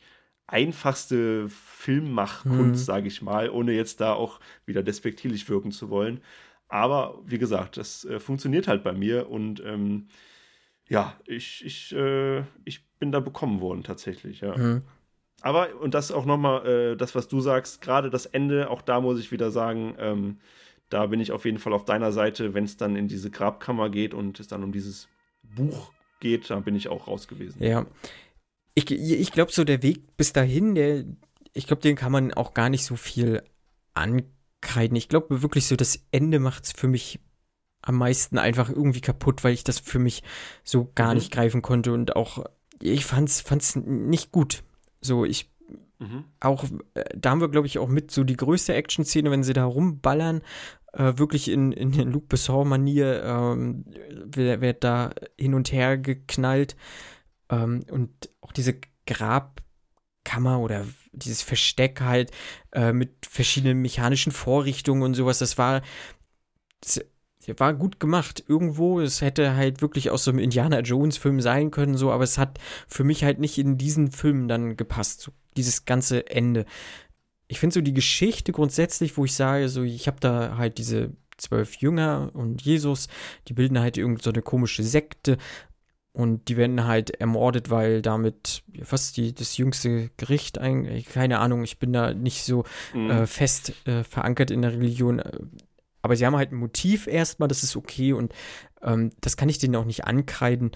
einfachste 0.50 1.48
Filmmachkunst, 1.48 2.80
mhm. 2.80 2.84
sage 2.84 3.08
ich 3.08 3.22
mal, 3.22 3.50
ohne 3.50 3.72
jetzt 3.72 4.00
da 4.00 4.12
auch 4.12 4.40
wieder 4.66 4.82
despektierlich 4.82 5.48
wirken 5.48 5.72
zu 5.72 5.90
wollen. 5.90 6.20
Aber 6.68 7.20
wie 7.24 7.38
gesagt, 7.38 7.76
das 7.76 8.04
äh, 8.04 8.20
funktioniert 8.20 8.68
halt 8.68 8.84
bei 8.84 8.92
mir 8.92 9.28
und 9.28 9.62
ähm, 9.64 10.08
ja, 10.88 11.14
ich, 11.24 11.64
ich, 11.64 11.92
äh, 11.94 12.40
ich 12.64 12.84
bin 12.98 13.12
da 13.12 13.20
bekommen 13.20 13.60
worden 13.60 13.82
tatsächlich, 13.82 14.40
ja. 14.40 14.56
Mhm. 14.56 14.82
Aber, 15.42 15.80
und 15.80 15.94
das 15.94 16.12
auch 16.12 16.26
nochmal, 16.26 16.66
äh, 16.66 16.96
das, 16.96 17.14
was 17.14 17.28
du 17.28 17.40
sagst, 17.40 17.80
gerade 17.80 18.10
das 18.10 18.26
Ende, 18.26 18.70
auch 18.70 18.82
da 18.82 19.00
muss 19.00 19.18
ich 19.18 19.32
wieder 19.32 19.50
sagen, 19.50 19.94
ähm, 19.98 20.38
da 20.90 21.06
bin 21.06 21.20
ich 21.20 21.32
auf 21.32 21.44
jeden 21.44 21.58
Fall 21.58 21.72
auf 21.72 21.84
deiner 21.84 22.12
Seite, 22.12 22.52
wenn 22.52 22.64
es 22.64 22.76
dann 22.76 22.96
in 22.96 23.08
diese 23.08 23.30
Grabkammer 23.30 23.88
geht 23.88 24.12
und 24.12 24.38
es 24.40 24.48
dann 24.48 24.64
um 24.64 24.72
dieses 24.72 25.08
Buch 25.42 25.92
geht, 26.18 26.50
da 26.50 26.60
bin 26.60 26.76
ich 26.76 26.88
auch 26.88 27.06
raus 27.06 27.28
gewesen. 27.28 27.62
Ja. 27.62 27.86
Ich, 28.74 28.90
ich 28.90 29.32
glaube, 29.32 29.52
so 29.52 29.64
der 29.64 29.82
Weg 29.82 30.16
bis 30.16 30.32
dahin, 30.32 30.74
der, 30.74 31.04
ich 31.52 31.66
glaube, 31.66 31.82
den 31.82 31.96
kann 31.96 32.12
man 32.12 32.32
auch 32.32 32.54
gar 32.54 32.68
nicht 32.68 32.84
so 32.84 32.96
viel 32.96 33.42
ankreiden. 33.94 34.96
Ich 34.96 35.08
glaube 35.08 35.42
wirklich 35.42 35.66
so, 35.66 35.76
das 35.76 36.00
Ende 36.12 36.38
macht 36.38 36.64
es 36.64 36.72
für 36.72 36.88
mich 36.88 37.20
am 37.82 37.96
meisten 37.96 38.38
einfach 38.38 38.68
irgendwie 38.68 39.00
kaputt, 39.00 39.42
weil 39.42 39.54
ich 39.54 39.64
das 39.64 39.78
für 39.78 39.98
mich 39.98 40.22
so 40.64 40.90
gar 40.94 41.08
mhm. 41.08 41.14
nicht 41.14 41.32
greifen 41.32 41.62
konnte 41.62 41.92
und 41.92 42.14
auch, 42.16 42.44
ich 42.80 43.04
fand's, 43.04 43.40
fand's 43.40 43.76
nicht 43.76 44.32
gut. 44.32 44.62
So, 45.00 45.24
ich 45.24 45.50
mhm. 45.98 46.24
auch, 46.40 46.64
äh, 46.94 47.04
da 47.16 47.30
haben 47.30 47.40
wir, 47.40 47.48
glaube 47.48 47.66
ich, 47.66 47.78
auch 47.78 47.88
mit 47.88 48.10
so 48.10 48.24
die 48.24 48.36
größte 48.36 48.74
Action-Szene, 48.74 49.30
wenn 49.30 49.42
sie 49.42 49.54
da 49.54 49.64
rumballern, 49.64 50.42
äh, 50.92 51.14
wirklich 51.16 51.48
in, 51.48 51.72
in 51.72 51.92
Luc 52.10 52.28
Besson-Manier, 52.28 53.22
ähm, 53.24 53.84
wird, 54.24 54.60
wird 54.60 54.84
da 54.84 55.12
hin 55.38 55.54
und 55.54 55.72
her 55.72 55.96
geknallt. 55.96 56.76
Ähm, 57.50 57.84
und 57.90 58.30
auch 58.40 58.52
diese 58.52 58.80
Grabkammer 59.06 60.60
oder 60.60 60.86
dieses 61.12 61.42
Versteck 61.42 62.00
halt 62.00 62.30
äh, 62.72 62.92
mit 62.92 63.26
verschiedenen 63.26 63.82
mechanischen 63.82 64.32
Vorrichtungen 64.32 65.02
und 65.02 65.14
sowas, 65.14 65.38
das 65.38 65.58
war, 65.58 65.82
das 66.80 67.00
war 67.56 67.74
gut 67.74 68.00
gemacht 68.00 68.44
irgendwo. 68.46 69.00
Es 69.00 69.20
hätte 69.20 69.56
halt 69.56 69.82
wirklich 69.82 70.10
aus 70.10 70.24
so 70.24 70.30
einem 70.30 70.40
Indiana 70.40 70.80
Jones 70.80 71.16
Film 71.16 71.40
sein 71.40 71.70
können, 71.70 71.96
so, 71.96 72.12
aber 72.12 72.24
es 72.24 72.38
hat 72.38 72.58
für 72.86 73.04
mich 73.04 73.24
halt 73.24 73.38
nicht 73.38 73.58
in 73.58 73.78
diesen 73.78 74.12
Film 74.12 74.48
dann 74.48 74.76
gepasst, 74.76 75.20
so 75.20 75.32
dieses 75.56 75.84
ganze 75.84 76.30
Ende. 76.30 76.64
Ich 77.48 77.58
finde 77.58 77.74
so 77.74 77.80
die 77.80 77.94
Geschichte 77.94 78.52
grundsätzlich, 78.52 79.16
wo 79.16 79.24
ich 79.24 79.34
sage, 79.34 79.68
so, 79.68 79.82
ich 79.82 80.06
habe 80.06 80.18
da 80.20 80.56
halt 80.56 80.78
diese 80.78 81.12
zwölf 81.36 81.76
Jünger 81.76 82.30
und 82.34 82.62
Jesus, 82.62 83.08
die 83.48 83.54
bilden 83.54 83.80
halt 83.80 83.96
irgend 83.96 84.22
so 84.22 84.30
eine 84.30 84.42
komische 84.42 84.82
Sekte 84.82 85.38
und 86.12 86.48
die 86.48 86.56
werden 86.56 86.86
halt 86.86 87.10
ermordet, 87.10 87.70
weil 87.70 88.02
damit 88.02 88.62
was 88.90 89.12
die 89.12 89.34
das 89.34 89.56
jüngste 89.56 90.10
Gericht 90.16 90.58
eigentlich 90.58 91.06
keine 91.06 91.38
Ahnung, 91.38 91.62
ich 91.62 91.78
bin 91.78 91.92
da 91.92 92.14
nicht 92.14 92.44
so 92.44 92.64
mhm. 92.94 93.10
äh, 93.10 93.26
fest 93.26 93.74
äh, 93.86 94.02
verankert 94.02 94.50
in 94.50 94.62
der 94.62 94.72
Religion, 94.72 95.22
aber 96.02 96.16
sie 96.16 96.26
haben 96.26 96.36
halt 96.36 96.52
ein 96.52 96.56
Motiv 96.56 97.06
erstmal, 97.06 97.48
das 97.48 97.62
ist 97.62 97.76
okay 97.76 98.12
und 98.12 98.34
ähm, 98.82 99.12
das 99.20 99.36
kann 99.36 99.48
ich 99.48 99.58
denen 99.58 99.76
auch 99.76 99.84
nicht 99.84 100.04
ankreiden. 100.04 100.72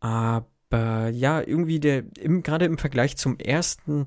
Aber 0.00 1.08
ja, 1.10 1.40
irgendwie 1.40 1.80
der 1.80 2.02
gerade 2.02 2.64
im 2.64 2.78
Vergleich 2.78 3.16
zum 3.16 3.38
ersten 3.38 4.06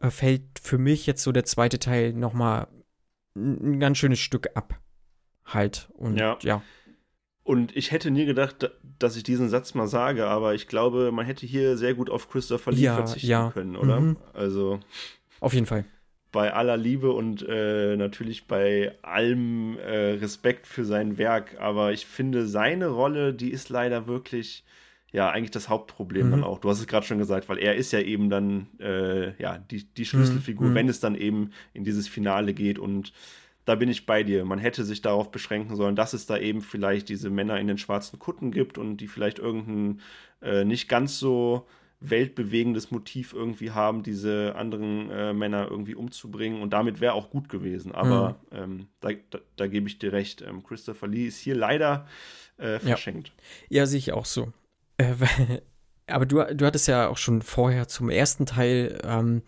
äh, 0.00 0.10
fällt 0.10 0.58
für 0.60 0.78
mich 0.78 1.06
jetzt 1.06 1.22
so 1.22 1.32
der 1.32 1.44
zweite 1.44 1.78
Teil 1.78 2.12
nochmal 2.12 2.68
ein, 3.36 3.74
ein 3.74 3.80
ganz 3.80 3.98
schönes 3.98 4.18
Stück 4.18 4.50
ab. 4.54 4.80
Halt 5.44 5.88
und 5.94 6.16
ja. 6.16 6.38
ja. 6.42 6.62
Und 7.50 7.76
ich 7.76 7.90
hätte 7.90 8.12
nie 8.12 8.26
gedacht, 8.26 8.70
dass 9.00 9.16
ich 9.16 9.24
diesen 9.24 9.48
Satz 9.48 9.74
mal 9.74 9.88
sage, 9.88 10.28
aber 10.28 10.54
ich 10.54 10.68
glaube, 10.68 11.10
man 11.10 11.26
hätte 11.26 11.46
hier 11.46 11.76
sehr 11.76 11.94
gut 11.94 12.08
auf 12.08 12.30
Christopher 12.30 12.70
Lee 12.70 12.82
ja, 12.82 12.94
verzichten 12.94 13.28
ja. 13.28 13.50
können, 13.50 13.74
oder? 13.74 13.98
Mhm. 13.98 14.18
Also. 14.34 14.78
Auf 15.40 15.52
jeden 15.52 15.66
Fall. 15.66 15.84
Bei 16.30 16.54
aller 16.54 16.76
Liebe 16.76 17.10
und 17.10 17.44
äh, 17.48 17.96
natürlich 17.96 18.46
bei 18.46 18.94
allem 19.02 19.76
äh, 19.78 20.12
Respekt 20.12 20.68
für 20.68 20.84
sein 20.84 21.18
Werk, 21.18 21.56
aber 21.58 21.92
ich 21.92 22.06
finde, 22.06 22.46
seine 22.46 22.86
Rolle, 22.86 23.34
die 23.34 23.50
ist 23.50 23.68
leider 23.68 24.06
wirklich, 24.06 24.62
ja, 25.10 25.28
eigentlich 25.28 25.50
das 25.50 25.68
Hauptproblem 25.68 26.28
mhm. 26.28 26.30
dann 26.30 26.44
auch. 26.44 26.60
Du 26.60 26.70
hast 26.70 26.78
es 26.78 26.86
gerade 26.86 27.04
schon 27.04 27.18
gesagt, 27.18 27.48
weil 27.48 27.58
er 27.58 27.74
ist 27.74 27.90
ja 27.90 27.98
eben 27.98 28.30
dann, 28.30 28.68
äh, 28.78 29.36
ja, 29.42 29.58
die, 29.58 29.92
die 29.92 30.04
Schlüsselfigur, 30.04 30.68
mhm. 30.68 30.74
wenn 30.76 30.88
es 30.88 31.00
dann 31.00 31.16
eben 31.16 31.50
in 31.74 31.82
dieses 31.82 32.06
Finale 32.06 32.54
geht 32.54 32.78
und 32.78 33.12
da 33.70 33.76
bin 33.76 33.88
ich 33.88 34.04
bei 34.04 34.24
dir. 34.24 34.44
Man 34.44 34.58
hätte 34.58 34.84
sich 34.84 35.00
darauf 35.00 35.30
beschränken 35.30 35.76
sollen, 35.76 35.94
dass 35.94 36.12
es 36.12 36.26
da 36.26 36.36
eben 36.36 36.60
vielleicht 36.60 37.08
diese 37.08 37.30
Männer 37.30 37.60
in 37.60 37.68
den 37.68 37.78
schwarzen 37.78 38.18
Kutten 38.18 38.50
gibt 38.50 38.78
und 38.78 38.96
die 38.96 39.06
vielleicht 39.06 39.38
irgendein 39.38 40.00
äh, 40.42 40.64
nicht 40.64 40.88
ganz 40.88 41.20
so 41.20 41.68
weltbewegendes 42.00 42.90
Motiv 42.90 43.32
irgendwie 43.32 43.70
haben, 43.70 44.02
diese 44.02 44.56
anderen 44.56 45.08
äh, 45.10 45.32
Männer 45.32 45.68
irgendwie 45.70 45.94
umzubringen. 45.94 46.62
Und 46.62 46.70
damit 46.70 47.00
wäre 47.00 47.12
auch 47.12 47.30
gut 47.30 47.48
gewesen. 47.48 47.92
Aber 47.92 48.40
mhm. 48.50 48.56
ähm, 48.58 48.86
da, 48.98 49.10
da, 49.30 49.38
da, 49.54 49.66
gebe 49.68 49.86
ich 49.86 50.00
dir 50.00 50.12
recht. 50.12 50.42
Ähm, 50.42 50.64
Christopher 50.64 51.06
Lee 51.06 51.28
ist 51.28 51.38
hier 51.38 51.54
leider 51.54 52.08
äh, 52.56 52.80
verschenkt. 52.80 53.32
Ja, 53.68 53.82
ja 53.82 53.86
sehe 53.86 53.98
ich 53.98 54.12
auch 54.12 54.24
so. 54.24 54.52
Äh, 54.96 55.14
aber 56.08 56.26
du, 56.26 56.44
du 56.56 56.66
hattest 56.66 56.88
ja 56.88 57.06
auch 57.06 57.18
schon 57.18 57.40
vorher 57.40 57.86
zum 57.86 58.10
ersten 58.10 58.46
Teil 58.46 58.98
ähm, 59.04 59.42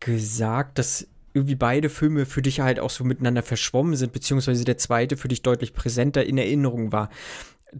gesagt, 0.00 0.80
dass 0.80 1.06
irgendwie 1.36 1.54
beide 1.54 1.90
Filme 1.90 2.24
für 2.24 2.40
dich 2.40 2.60
halt 2.60 2.80
auch 2.80 2.90
so 2.90 3.04
miteinander 3.04 3.42
verschwommen 3.42 3.94
sind, 3.94 4.12
beziehungsweise 4.12 4.64
der 4.64 4.78
zweite 4.78 5.16
für 5.16 5.28
dich 5.28 5.42
deutlich 5.42 5.74
präsenter 5.74 6.24
in 6.24 6.38
Erinnerung 6.38 6.92
war. 6.92 7.10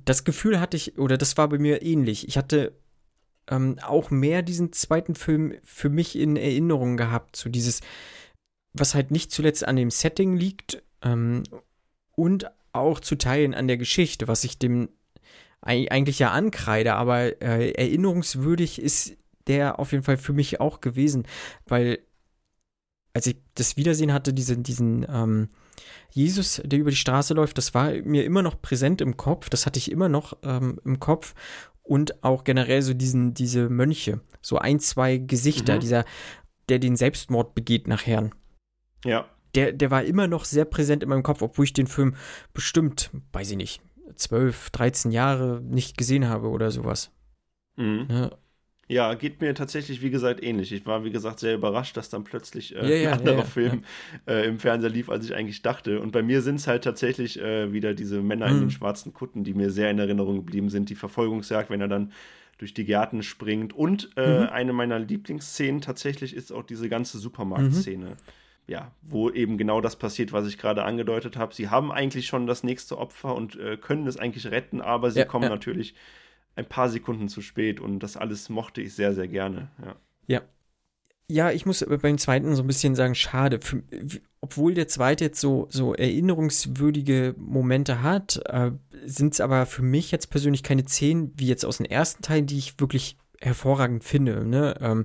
Das 0.05 0.25
Gefühl 0.25 0.61
hatte 0.61 0.77
ich, 0.77 0.99
oder 0.99 1.17
das 1.17 1.39
war 1.39 1.49
bei 1.49 1.59
mir 1.59 1.83
ähnlich. 1.83 2.29
Ich 2.29 2.37
hatte 2.37 2.73
ähm, 3.49 3.79
auch 3.83 4.11
mehr 4.11 4.43
diesen 4.43 4.73
zweiten 4.73 5.15
Film 5.15 5.55
für 5.65 5.89
mich 5.89 6.19
in 6.19 6.37
Erinnerung 6.37 6.99
gehabt, 6.99 7.37
so 7.37 7.49
dieses, 7.49 7.81
was 8.75 8.95
halt 8.95 9.11
nicht 9.11 9.33
zuletzt 9.33 9.67
an 9.67 9.77
dem 9.77 9.91
Setting 9.91 10.37
liegt 10.37 10.83
ähm, 11.03 11.45
und 12.13 12.51
auch 12.73 13.01
zu 13.01 13.17
Teilen 13.17 13.55
an 13.55 13.69
der 13.69 13.79
Geschichte, 13.79 14.29
was 14.29 14.45
ich 14.45 14.59
dem 14.59 14.91
eigentlich 15.63 16.19
ja 16.19 16.31
ankreide, 16.31 16.95
aber 16.95 17.43
äh, 17.43 17.71
erinnerungswürdig 17.71 18.81
ist 18.81 19.17
der 19.47 19.79
auf 19.79 19.93
jeden 19.93 20.05
Fall 20.05 20.17
für 20.17 20.33
mich 20.33 20.61
auch 20.61 20.81
gewesen, 20.81 21.27
weil 21.67 22.01
als 23.17 23.27
ich 23.27 23.39
das 23.55 23.79
Wiedersehen 23.79 24.13
hatte, 24.13 24.35
diesen, 24.35 24.63
diesen 24.63 25.07
ähm, 25.09 25.49
Jesus, 26.11 26.61
der 26.63 26.79
über 26.79 26.91
die 26.91 26.97
Straße 26.97 27.33
läuft, 27.33 27.57
das 27.57 27.73
war 27.73 27.93
mir 27.93 28.27
immer 28.27 28.43
noch 28.43 28.61
präsent 28.61 29.01
im 29.01 29.17
Kopf, 29.17 29.49
das 29.49 29.65
hatte 29.65 29.79
ich 29.79 29.91
immer 29.91 30.11
noch 30.11 30.37
ähm, 30.43 30.79
im 30.85 31.01
Kopf 31.01 31.35
und 31.83 32.23
auch 32.23 32.45
generell 32.45 32.83
so 32.83 32.93
diesen, 32.93 33.33
diese 33.33 33.71
Mönche, 33.71 34.21
so 34.43 34.59
ein, 34.59 34.81
zwei 34.81 35.17
Gesichter, 35.17 35.77
mhm. 35.77 35.81
dieser, 35.81 36.05
der 36.69 36.79
den 36.79 36.95
Selbstmord 36.95 37.55
begeht 37.55 37.89
nachher. 37.89 38.29
Ja. 39.03 39.25
Der, 39.55 39.73
der 39.73 39.91
war 39.91 40.05
immer 40.05 40.27
noch 40.27 40.45
sehr 40.45 40.67
präsent 40.67 41.03
in 41.03 41.09
meinem 41.09 41.23
Kopf, 41.23 41.41
obwohl 41.41 41.65
ich 41.65 41.73
den 41.73 41.87
Film 41.87 42.17
bestimmt, 42.53 43.11
weiß 43.33 43.53
ich 43.53 43.57
nicht, 43.57 43.81
12, 44.15 44.69
13 44.71 45.11
Jahre 45.11 45.63
nicht 45.63 45.97
gesehen 45.97 46.29
habe 46.29 46.51
oder 46.51 46.71
sowas. 46.71 47.13
Mhm. 47.77 48.09
Ja, 48.11 48.31
ja, 48.89 49.15
geht 49.15 49.41
mir 49.41 49.55
tatsächlich, 49.55 50.01
wie 50.01 50.11
gesagt, 50.11 50.43
ähnlich. 50.43 50.71
Ich 50.73 50.87
war, 50.87 51.05
wie 51.05 51.11
gesagt, 51.11 51.41
sehr 51.41 51.55
überrascht, 51.55 51.97
dass 51.97 52.09
dann 52.09 52.23
plötzlich 52.23 52.77
äh, 52.77 52.89
ja, 52.89 52.97
ja, 52.97 53.13
ein 53.13 53.19
anderer 53.19 53.39
ja, 53.39 53.45
Film 53.45 53.83
äh, 54.27 54.47
im 54.47 54.61
Fernseher 54.61 54.91
lief, 54.91 55.11
als 55.11 55.25
ich 55.25 55.35
eigentlich 55.35 55.63
dachte. 55.63 56.01
Und 56.01 56.13
bei 56.13 56.23
mir 56.23 56.41
sind 56.41 56.57
es 56.57 56.69
halt 56.69 56.85
tatsächlich 56.85 57.41
äh, 57.41 57.73
wieder 57.73 57.95
diese 57.95 58.23
Männer 58.23 58.47
mhm. 58.47 58.55
in 58.55 58.61
den 58.61 58.71
schwarzen 58.71 59.13
Kutten, 59.13 59.43
die 59.43 59.55
mir 59.55 59.71
sehr 59.71 59.91
in 59.91 59.99
Erinnerung 59.99 60.37
geblieben 60.37 60.69
sind. 60.69 60.89
Die 60.89 60.95
Verfolgungsjagd, 60.95 61.69
wenn 61.69 61.81
er 61.81 61.89
dann 61.89 62.13
durch 62.59 62.75
die 62.75 62.85
Gärten 62.85 63.25
springt. 63.25 63.73
Und 63.73 64.11
äh, 64.17 64.41
mhm. 64.41 64.47
eine 64.51 64.73
meiner 64.73 65.01
Lieblingsszenen 65.01 65.81
tatsächlich 65.81 66.35
ist 66.35 66.53
auch 66.53 66.63
diese 66.63 66.89
ganze 66.89 67.19
Supermarktszene. 67.19 68.07
Mhm. 68.07 68.17
Ja, 68.69 68.93
wo 69.03 69.31
eben 69.31 69.59
genau 69.59 69.81
das 69.81 69.97
passiert, 69.97 70.33
was 70.33 70.47
ich 70.49 70.59
gerade 70.59 70.85
angedeutet 70.85 71.37
habe. 71.37 71.55
Sie 71.55 71.69
haben 71.69 71.93
eigentlich 71.93 72.27
schon 72.27 72.49
das 72.49 72.65
nächste 72.65 72.99
Opfer 72.99 73.35
und 73.35 73.57
äh, 73.57 73.77
können 73.77 74.07
es 74.09 74.17
eigentlich 74.17 74.47
retten, 74.51 74.81
aber 74.81 75.13
sie 75.13 75.25
kommen 75.25 75.49
natürlich 75.49 75.95
ein 76.57 76.67
paar 76.67 76.89
Sekunden 76.89 77.29
zu 77.29 77.43
spät 77.43 77.81
und 77.81 78.01
das 78.01 78.17
alles 78.17 78.49
mochte 78.49 78.81
ich 78.81 78.95
sehr, 78.95 79.15
sehr 79.15 79.29
gerne. 79.29 79.71
Ja. 79.83 79.97
Ja, 80.27 80.43
ja 81.29 81.51
ich 81.53 81.67
muss 81.67 81.85
beim 82.03 82.19
zweiten 82.19 82.57
so 82.57 82.63
ein 82.63 82.67
bisschen 82.67 82.95
sagen, 82.95 83.15
schade. 83.15 83.61
Für, 83.61 83.83
obwohl 84.41 84.75
der 84.75 84.89
zweite 84.89 85.25
jetzt 85.25 85.41
so, 85.41 85.69
so 85.71 85.95
erinnerungswürdige 85.95 87.35
Momente 87.39 88.03
hat, 88.03 88.41
äh, 88.47 88.73
sind 89.05 89.35
es 89.35 89.41
aber 89.41 89.67
für 89.67 89.83
mich 89.83 90.11
jetzt 90.11 90.31
persönlich 90.31 90.63
keine 90.63 90.87
zehn, 90.87 91.31
wie 91.37 91.47
jetzt 91.47 91.65
aus 91.65 91.77
dem 91.77 91.87
ersten 91.87 92.23
Teil, 92.23 92.43
die 92.43 92.59
ich 92.59 92.81
wirklich 92.81 93.19
hervorragend 93.41 94.03
finde. 94.03 94.47
Ne? 94.47 94.77
Ähm, 94.81 95.05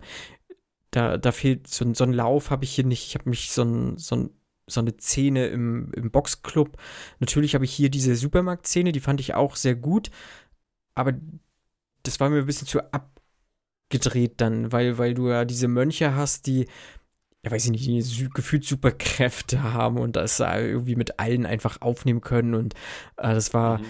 da, 0.92 1.18
da 1.18 1.32
fehlt 1.34 1.68
so, 1.68 1.94
so 1.94 2.06
ein 2.06 2.14
Lauf, 2.14 2.50
habe 2.50 2.64
ich 2.64 2.74
hier 2.74 2.86
nicht. 2.86 3.08
Ich 3.08 3.16
habe 3.16 3.30
mich 3.30 3.52
so 3.52 3.64
ein, 3.64 3.98
so 3.98 4.16
ein 4.16 4.30
so 4.68 4.80
eine 4.80 4.94
Szene 4.98 5.48
im, 5.48 5.92
im 5.98 6.12
Boxclub. 6.12 6.78
Natürlich 7.20 7.56
habe 7.56 7.66
ich 7.66 7.74
hier 7.74 7.90
diese 7.90 8.16
Supermarktszene, 8.16 8.94
die 8.94 9.02
fand 9.02 9.20
ich 9.20 9.34
auch 9.34 9.58
sehr 9.58 9.76
gut 9.76 10.12
aber 10.96 11.14
das 12.04 12.20
war 12.20 12.30
mir 12.30 12.40
ein 12.40 12.46
bisschen 12.46 12.68
zu 12.68 12.82
abgedreht 12.92 14.42
dann, 14.42 14.72
weil, 14.72 14.98
weil 14.98 15.14
du 15.14 15.30
ja 15.30 15.46
diese 15.46 15.68
Mönche 15.68 16.16
hast, 16.16 16.48
die, 16.48 16.68
ja 17.44 17.52
weiß 17.52 17.66
ich 17.66 17.72
nicht, 17.72 17.86
die 17.86 18.30
gefühlt 18.30 18.66
Superkräfte 18.66 19.64
haben 19.64 19.98
und 19.98 20.16
das 20.16 20.40
irgendwie 20.40 20.96
mit 20.96 21.20
allen 21.20 21.46
einfach 21.46 21.82
aufnehmen 21.82 22.22
können 22.22 22.56
und 22.56 22.74
äh, 23.18 23.34
das 23.34 23.54
war, 23.54 23.80
mhm. 23.80 23.86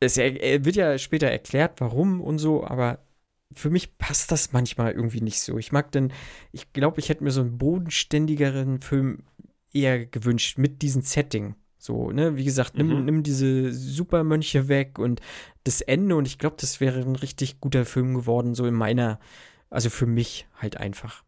es 0.00 0.16
wird 0.16 0.76
ja 0.76 0.98
später 0.98 1.28
erklärt, 1.28 1.80
warum 1.80 2.20
und 2.20 2.38
so, 2.38 2.64
aber 2.66 3.04
für 3.54 3.70
mich 3.70 3.98
passt 3.98 4.32
das 4.32 4.52
manchmal 4.52 4.92
irgendwie 4.92 5.20
nicht 5.20 5.40
so. 5.40 5.58
Ich 5.58 5.72
mag 5.72 5.92
dann, 5.92 6.12
ich 6.52 6.72
glaube, 6.72 7.00
ich 7.00 7.08
hätte 7.08 7.24
mir 7.24 7.30
so 7.30 7.40
einen 7.40 7.58
bodenständigeren 7.58 8.80
Film 8.80 9.22
eher 9.72 10.06
gewünscht 10.06 10.58
mit 10.58 10.82
diesem 10.82 11.02
Setting. 11.02 11.54
So, 11.84 12.10
ne, 12.12 12.38
wie 12.38 12.44
gesagt, 12.44 12.78
nimm, 12.78 13.00
mhm. 13.00 13.04
nimm 13.04 13.22
diese 13.22 13.70
Supermönche 13.70 14.68
weg 14.68 14.98
und 14.98 15.20
das 15.64 15.82
Ende 15.82 16.16
und 16.16 16.26
ich 16.26 16.38
glaube, 16.38 16.56
das 16.58 16.80
wäre 16.80 17.00
ein 17.00 17.14
richtig 17.14 17.60
guter 17.60 17.84
Film 17.84 18.14
geworden, 18.14 18.54
so 18.54 18.64
in 18.64 18.72
meiner, 18.72 19.20
also 19.68 19.90
für 19.90 20.06
mich 20.06 20.46
halt 20.56 20.78
einfach. 20.78 21.24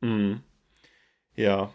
Mhm. 0.00 0.40
Ja. 1.36 1.70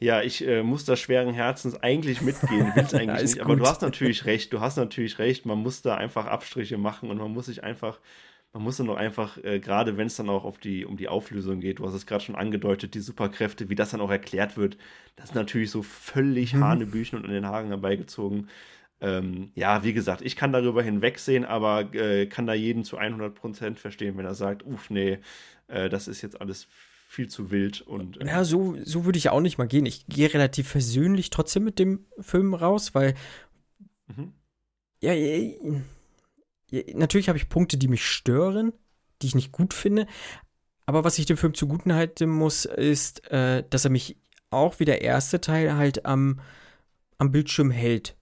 Ja, 0.00 0.22
ich 0.22 0.44
äh, 0.44 0.64
muss 0.64 0.84
da 0.86 0.96
schweren 0.96 1.32
Herzens 1.32 1.80
eigentlich 1.80 2.20
mitgehen, 2.20 2.74
will 2.74 2.82
es 2.82 2.94
eigentlich 2.94 3.22
nicht, 3.22 3.40
aber 3.40 3.54
du 3.54 3.64
hast 3.64 3.80
natürlich 3.80 4.24
recht, 4.24 4.52
du 4.52 4.58
hast 4.58 4.76
natürlich 4.76 5.20
recht, 5.20 5.46
man 5.46 5.58
muss 5.58 5.82
da 5.82 5.94
einfach 5.94 6.26
Abstriche 6.26 6.78
machen 6.78 7.10
und 7.10 7.18
man 7.18 7.30
muss 7.30 7.46
sich 7.46 7.62
einfach 7.62 8.00
man 8.56 8.62
muss 8.62 8.78
dann 8.78 8.88
auch 8.88 8.96
einfach, 8.96 9.36
äh, 9.44 9.60
gerade 9.60 9.98
wenn 9.98 10.06
es 10.06 10.16
dann 10.16 10.30
auch 10.30 10.44
auf 10.44 10.56
die, 10.56 10.86
um 10.86 10.96
die 10.96 11.08
Auflösung 11.08 11.60
geht, 11.60 11.78
du 11.78 11.86
hast 11.86 11.92
es 11.92 12.06
gerade 12.06 12.24
schon 12.24 12.36
angedeutet, 12.36 12.94
die 12.94 13.00
Superkräfte, 13.00 13.68
wie 13.68 13.74
das 13.74 13.90
dann 13.90 14.00
auch 14.00 14.10
erklärt 14.10 14.56
wird, 14.56 14.78
das 15.14 15.26
ist 15.26 15.34
natürlich 15.34 15.70
so 15.70 15.82
völlig 15.82 16.54
mhm. 16.54 16.64
Hanebüchen 16.64 17.18
und 17.18 17.26
an 17.26 17.32
den 17.32 17.44
Haaren 17.44 17.68
herbeigezogen. 17.68 18.48
Ähm, 19.02 19.50
ja, 19.54 19.84
wie 19.84 19.92
gesagt, 19.92 20.22
ich 20.22 20.36
kann 20.36 20.54
darüber 20.54 20.82
hinwegsehen, 20.82 21.44
aber 21.44 21.94
äh, 21.94 22.24
kann 22.28 22.46
da 22.46 22.54
jeden 22.54 22.82
zu 22.82 22.98
100% 22.98 23.74
verstehen, 23.74 24.16
wenn 24.16 24.24
er 24.24 24.34
sagt, 24.34 24.64
uff, 24.64 24.88
nee, 24.88 25.18
äh, 25.68 25.90
das 25.90 26.08
ist 26.08 26.22
jetzt 26.22 26.40
alles 26.40 26.66
viel 27.06 27.28
zu 27.28 27.50
wild 27.50 27.82
und 27.82 28.20
äh, 28.20 28.26
ja 28.26 28.42
so 28.42 28.76
so 28.82 29.04
würde 29.04 29.16
ich 29.16 29.30
auch 29.30 29.40
nicht 29.40 29.58
mal 29.58 29.68
gehen 29.68 29.86
ich 29.86 30.06
gehe 30.08 30.34
relativ 30.34 30.68
versöhnlich 30.68 31.30
trotzdem 31.30 31.62
mit 31.62 31.78
dem 31.78 32.04
Film 32.18 32.52
raus 32.52 32.96
weil 32.96 33.14
mhm. 34.08 34.32
ja 35.00 35.12
natürlich 36.94 37.28
habe 37.28 37.38
ich 37.38 37.48
Punkte, 37.48 37.76
die 37.76 37.88
mich 37.88 38.04
stören, 38.04 38.72
die 39.22 39.28
ich 39.28 39.34
nicht 39.34 39.52
gut 39.52 39.74
finde. 39.74 40.06
Aber 40.86 41.04
was 41.04 41.18
ich 41.18 41.26
dem 41.26 41.36
Film 41.36 41.54
zuguten 41.54 41.94
halten 41.94 42.30
muss, 42.30 42.64
ist, 42.64 43.30
äh, 43.30 43.64
dass 43.68 43.84
er 43.84 43.90
mich 43.90 44.16
auch 44.50 44.78
wie 44.78 44.84
der 44.84 45.02
erste 45.02 45.40
Teil 45.40 45.74
halt 45.74 46.06
am, 46.06 46.40
am 47.18 47.32
Bildschirm 47.32 47.70
hält. 47.70 48.16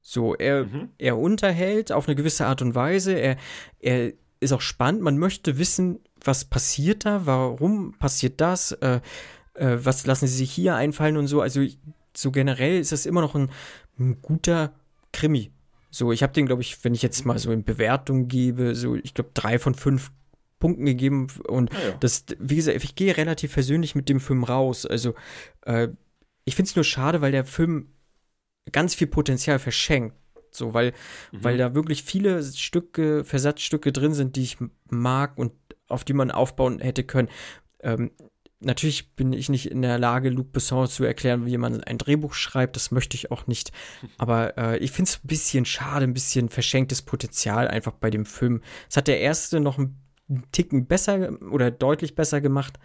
So, 0.00 0.34
er, 0.34 0.64
mhm. 0.64 0.90
er 0.98 1.18
unterhält 1.18 1.90
auf 1.90 2.06
eine 2.06 2.14
gewisse 2.14 2.46
Art 2.46 2.62
und 2.62 2.74
Weise. 2.74 3.14
Er, 3.14 3.36
er 3.80 4.12
ist 4.38 4.52
auch 4.52 4.60
spannend. 4.60 5.02
Man 5.02 5.18
möchte 5.18 5.58
wissen, 5.58 6.00
was 6.22 6.44
passiert 6.44 7.04
da, 7.04 7.26
warum 7.26 7.94
passiert 7.98 8.40
das, 8.40 8.72
äh, 8.72 9.00
äh, 9.54 9.78
was 9.82 10.06
lassen 10.06 10.26
sie 10.26 10.36
sich 10.36 10.52
hier 10.52 10.76
einfallen 10.76 11.16
und 11.16 11.26
so. 11.26 11.40
Also, 11.40 11.64
so 12.16 12.30
generell 12.30 12.78
ist 12.78 12.92
das 12.92 13.06
immer 13.06 13.22
noch 13.22 13.34
ein, 13.34 13.50
ein 13.98 14.20
guter 14.22 14.74
Krimi. 15.12 15.50
So, 15.94 16.10
ich 16.10 16.24
habe 16.24 16.32
den, 16.32 16.46
glaube 16.46 16.60
ich, 16.60 16.82
wenn 16.82 16.92
ich 16.92 17.02
jetzt 17.02 17.24
mal 17.24 17.38
so 17.38 17.52
in 17.52 17.62
Bewertung 17.62 18.26
gebe, 18.26 18.74
so, 18.74 18.96
ich 18.96 19.14
glaube, 19.14 19.30
drei 19.32 19.60
von 19.60 19.76
fünf 19.76 20.10
Punkten 20.58 20.86
gegeben. 20.86 21.28
Und 21.46 21.72
ah, 21.72 21.78
ja. 21.90 21.96
das, 22.00 22.24
wie 22.40 22.56
gesagt, 22.56 22.82
ich 22.82 22.96
gehe 22.96 23.16
relativ 23.16 23.54
persönlich 23.54 23.94
mit 23.94 24.08
dem 24.08 24.18
Film 24.18 24.42
raus. 24.42 24.86
Also, 24.86 25.14
äh, 25.62 25.86
ich 26.44 26.56
finde 26.56 26.68
es 26.68 26.74
nur 26.74 26.84
schade, 26.84 27.20
weil 27.20 27.30
der 27.30 27.44
Film 27.44 27.92
ganz 28.72 28.96
viel 28.96 29.06
Potenzial 29.06 29.60
verschenkt. 29.60 30.16
So, 30.50 30.74
weil, 30.74 30.94
mhm. 31.30 31.44
weil 31.44 31.58
da 31.58 31.76
wirklich 31.76 32.02
viele 32.02 32.42
Stücke, 32.42 33.22
Versatzstücke 33.24 33.92
drin 33.92 34.14
sind, 34.14 34.34
die 34.34 34.42
ich 34.42 34.58
mag 34.90 35.38
und 35.38 35.52
auf 35.86 36.02
die 36.02 36.12
man 36.12 36.32
aufbauen 36.32 36.80
hätte 36.80 37.04
können. 37.04 37.28
Ähm, 37.78 38.10
Natürlich 38.64 39.14
bin 39.14 39.32
ich 39.32 39.48
nicht 39.48 39.70
in 39.70 39.82
der 39.82 39.98
Lage, 39.98 40.30
Luc 40.30 40.52
Besson 40.52 40.88
zu 40.88 41.04
erklären, 41.04 41.46
wie 41.46 41.56
man 41.58 41.82
ein 41.82 41.98
Drehbuch 41.98 42.34
schreibt. 42.34 42.76
Das 42.76 42.90
möchte 42.90 43.16
ich 43.16 43.30
auch 43.30 43.46
nicht. 43.46 43.72
Aber 44.18 44.56
äh, 44.58 44.78
ich 44.78 44.92
finde 44.92 45.10
es 45.10 45.16
ein 45.16 45.28
bisschen 45.28 45.64
schade, 45.64 46.04
ein 46.04 46.14
bisschen 46.14 46.48
verschenktes 46.48 47.02
Potenzial 47.02 47.68
einfach 47.68 47.92
bei 47.92 48.10
dem 48.10 48.26
Film. 48.26 48.62
Es 48.88 48.96
hat 48.96 49.08
der 49.08 49.20
erste 49.20 49.60
noch 49.60 49.78
einen 49.78 49.96
Ticken 50.52 50.86
besser 50.86 51.38
oder 51.50 51.70
deutlich 51.70 52.14
besser 52.14 52.40
gemacht. 52.40 52.78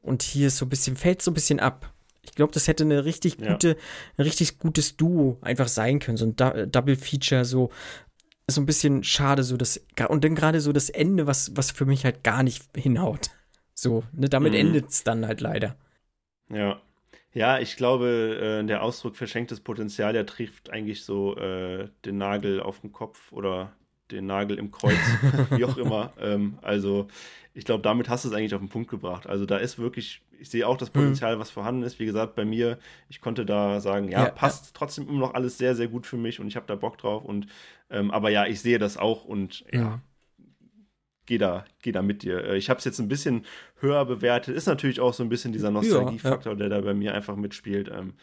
Und 0.00 0.22
hier 0.22 0.48
ist 0.48 0.58
so 0.58 0.66
ein 0.66 0.68
bisschen, 0.68 0.96
fällt 0.96 1.22
so 1.22 1.30
ein 1.30 1.34
bisschen 1.34 1.60
ab. 1.60 1.92
Ich 2.22 2.34
glaube, 2.34 2.52
das 2.52 2.68
hätte 2.68 2.84
eine 2.84 3.04
richtig 3.04 3.38
gute, 3.38 3.68
ja. 3.68 3.74
ein 4.16 4.22
richtig 4.22 4.58
gutes 4.58 4.96
Duo 4.96 5.38
einfach 5.40 5.68
sein 5.68 5.98
können. 5.98 6.16
So 6.16 6.26
ein 6.26 6.36
du 6.36 6.66
Double 6.68 6.96
Feature, 6.96 7.44
so, 7.44 7.70
so 8.46 8.60
ein 8.60 8.66
bisschen 8.66 9.02
schade, 9.02 9.42
so 9.42 9.56
das, 9.56 9.80
und 10.08 10.24
dann 10.24 10.34
gerade 10.34 10.60
so 10.60 10.72
das 10.72 10.90
Ende, 10.90 11.26
was, 11.26 11.56
was 11.56 11.70
für 11.70 11.86
mich 11.86 12.04
halt 12.04 12.22
gar 12.24 12.42
nicht 12.42 12.64
hinhaut. 12.76 13.30
So, 13.80 14.02
ne, 14.12 14.28
damit 14.28 14.54
mhm. 14.54 14.58
endet 14.58 14.90
es 14.90 15.04
dann 15.04 15.24
halt 15.24 15.40
leider. 15.40 15.76
Ja. 16.52 16.80
Ja, 17.32 17.60
ich 17.60 17.76
glaube, 17.76 18.60
äh, 18.60 18.66
der 18.66 18.82
Ausdruck 18.82 19.14
verschenktes 19.14 19.60
Potenzial, 19.60 20.12
der 20.12 20.26
trifft 20.26 20.70
eigentlich 20.70 21.04
so 21.04 21.36
äh, 21.36 21.88
den 22.04 22.18
Nagel 22.18 22.60
auf 22.60 22.80
den 22.80 22.90
Kopf 22.90 23.30
oder 23.30 23.72
den 24.10 24.26
Nagel 24.26 24.58
im 24.58 24.72
Kreuz, 24.72 24.98
wie 25.50 25.64
auch 25.64 25.76
immer. 25.76 26.12
Ähm, 26.20 26.58
also, 26.60 27.06
ich 27.54 27.64
glaube, 27.64 27.82
damit 27.84 28.08
hast 28.08 28.24
du 28.24 28.30
es 28.30 28.34
eigentlich 28.34 28.54
auf 28.54 28.60
den 28.60 28.68
Punkt 28.68 28.90
gebracht. 28.90 29.28
Also, 29.28 29.46
da 29.46 29.58
ist 29.58 29.78
wirklich, 29.78 30.22
ich 30.40 30.50
sehe 30.50 30.66
auch 30.66 30.76
das 30.76 30.88
mhm. 30.88 30.94
Potenzial, 30.94 31.36
mhm. 31.36 31.40
was 31.40 31.50
vorhanden 31.50 31.84
ist. 31.84 32.00
Wie 32.00 32.06
gesagt, 32.06 32.34
bei 32.34 32.44
mir, 32.44 32.78
ich 33.08 33.20
konnte 33.20 33.46
da 33.46 33.80
sagen, 33.80 34.08
ja, 34.08 34.24
ja 34.24 34.30
passt 34.30 34.66
ja. 34.66 34.70
trotzdem 34.74 35.08
immer 35.08 35.20
noch 35.20 35.34
alles 35.34 35.56
sehr, 35.56 35.76
sehr 35.76 35.86
gut 35.86 36.04
für 36.04 36.16
mich 36.16 36.40
und 36.40 36.48
ich 36.48 36.56
habe 36.56 36.66
da 36.66 36.74
Bock 36.74 36.98
drauf. 36.98 37.24
Und, 37.24 37.46
ähm, 37.90 38.10
aber 38.10 38.30
ja, 38.30 38.44
ich 38.44 38.60
sehe 38.60 38.80
das 38.80 38.96
auch 38.96 39.24
und 39.24 39.64
ja, 39.70 39.80
ja 39.80 40.00
gehe 41.28 41.38
da, 41.38 41.64
geh 41.82 41.92
da 41.92 42.02
mit 42.02 42.22
dir. 42.22 42.42
Äh, 42.42 42.56
ich 42.56 42.70
habe 42.70 42.78
es 42.78 42.84
jetzt 42.84 42.98
ein 42.98 43.06
bisschen 43.06 43.44
höher 43.80 44.04
bewertet. 44.06 44.56
Ist 44.56 44.66
natürlich 44.66 44.98
auch 44.98 45.14
so 45.14 45.22
ein 45.22 45.28
bisschen 45.28 45.52
dieser 45.52 45.70
Nostalgiefaktor, 45.70 46.54
ja, 46.54 46.58
ja. 46.58 46.68
der 46.68 46.78
da 46.78 46.84
bei 46.84 46.94
mir 46.94 47.14
einfach 47.14 47.36
mitspielt. 47.36 47.88
Ähm, 47.94 48.14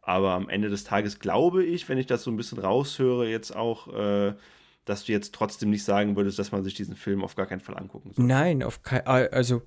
aber 0.00 0.32
am 0.32 0.48
Ende 0.48 0.70
des 0.70 0.84
Tages 0.84 1.18
glaube 1.18 1.64
ich, 1.64 1.88
wenn 1.88 1.98
ich 1.98 2.06
das 2.06 2.22
so 2.22 2.30
ein 2.30 2.36
bisschen 2.36 2.58
raushöre, 2.58 3.28
jetzt 3.28 3.54
auch, 3.54 3.92
äh, 3.92 4.34
dass 4.84 5.04
du 5.04 5.12
jetzt 5.12 5.34
trotzdem 5.34 5.70
nicht 5.70 5.82
sagen 5.82 6.14
würdest, 6.14 6.38
dass 6.38 6.52
man 6.52 6.62
sich 6.62 6.74
diesen 6.74 6.94
Film 6.94 7.24
auf 7.24 7.34
gar 7.34 7.46
keinen 7.46 7.60
Fall 7.60 7.76
angucken 7.76 8.12
soll. 8.12 8.24
Nein, 8.24 8.62
auf 8.62 8.82
kein, 8.82 9.04
also 9.04 9.62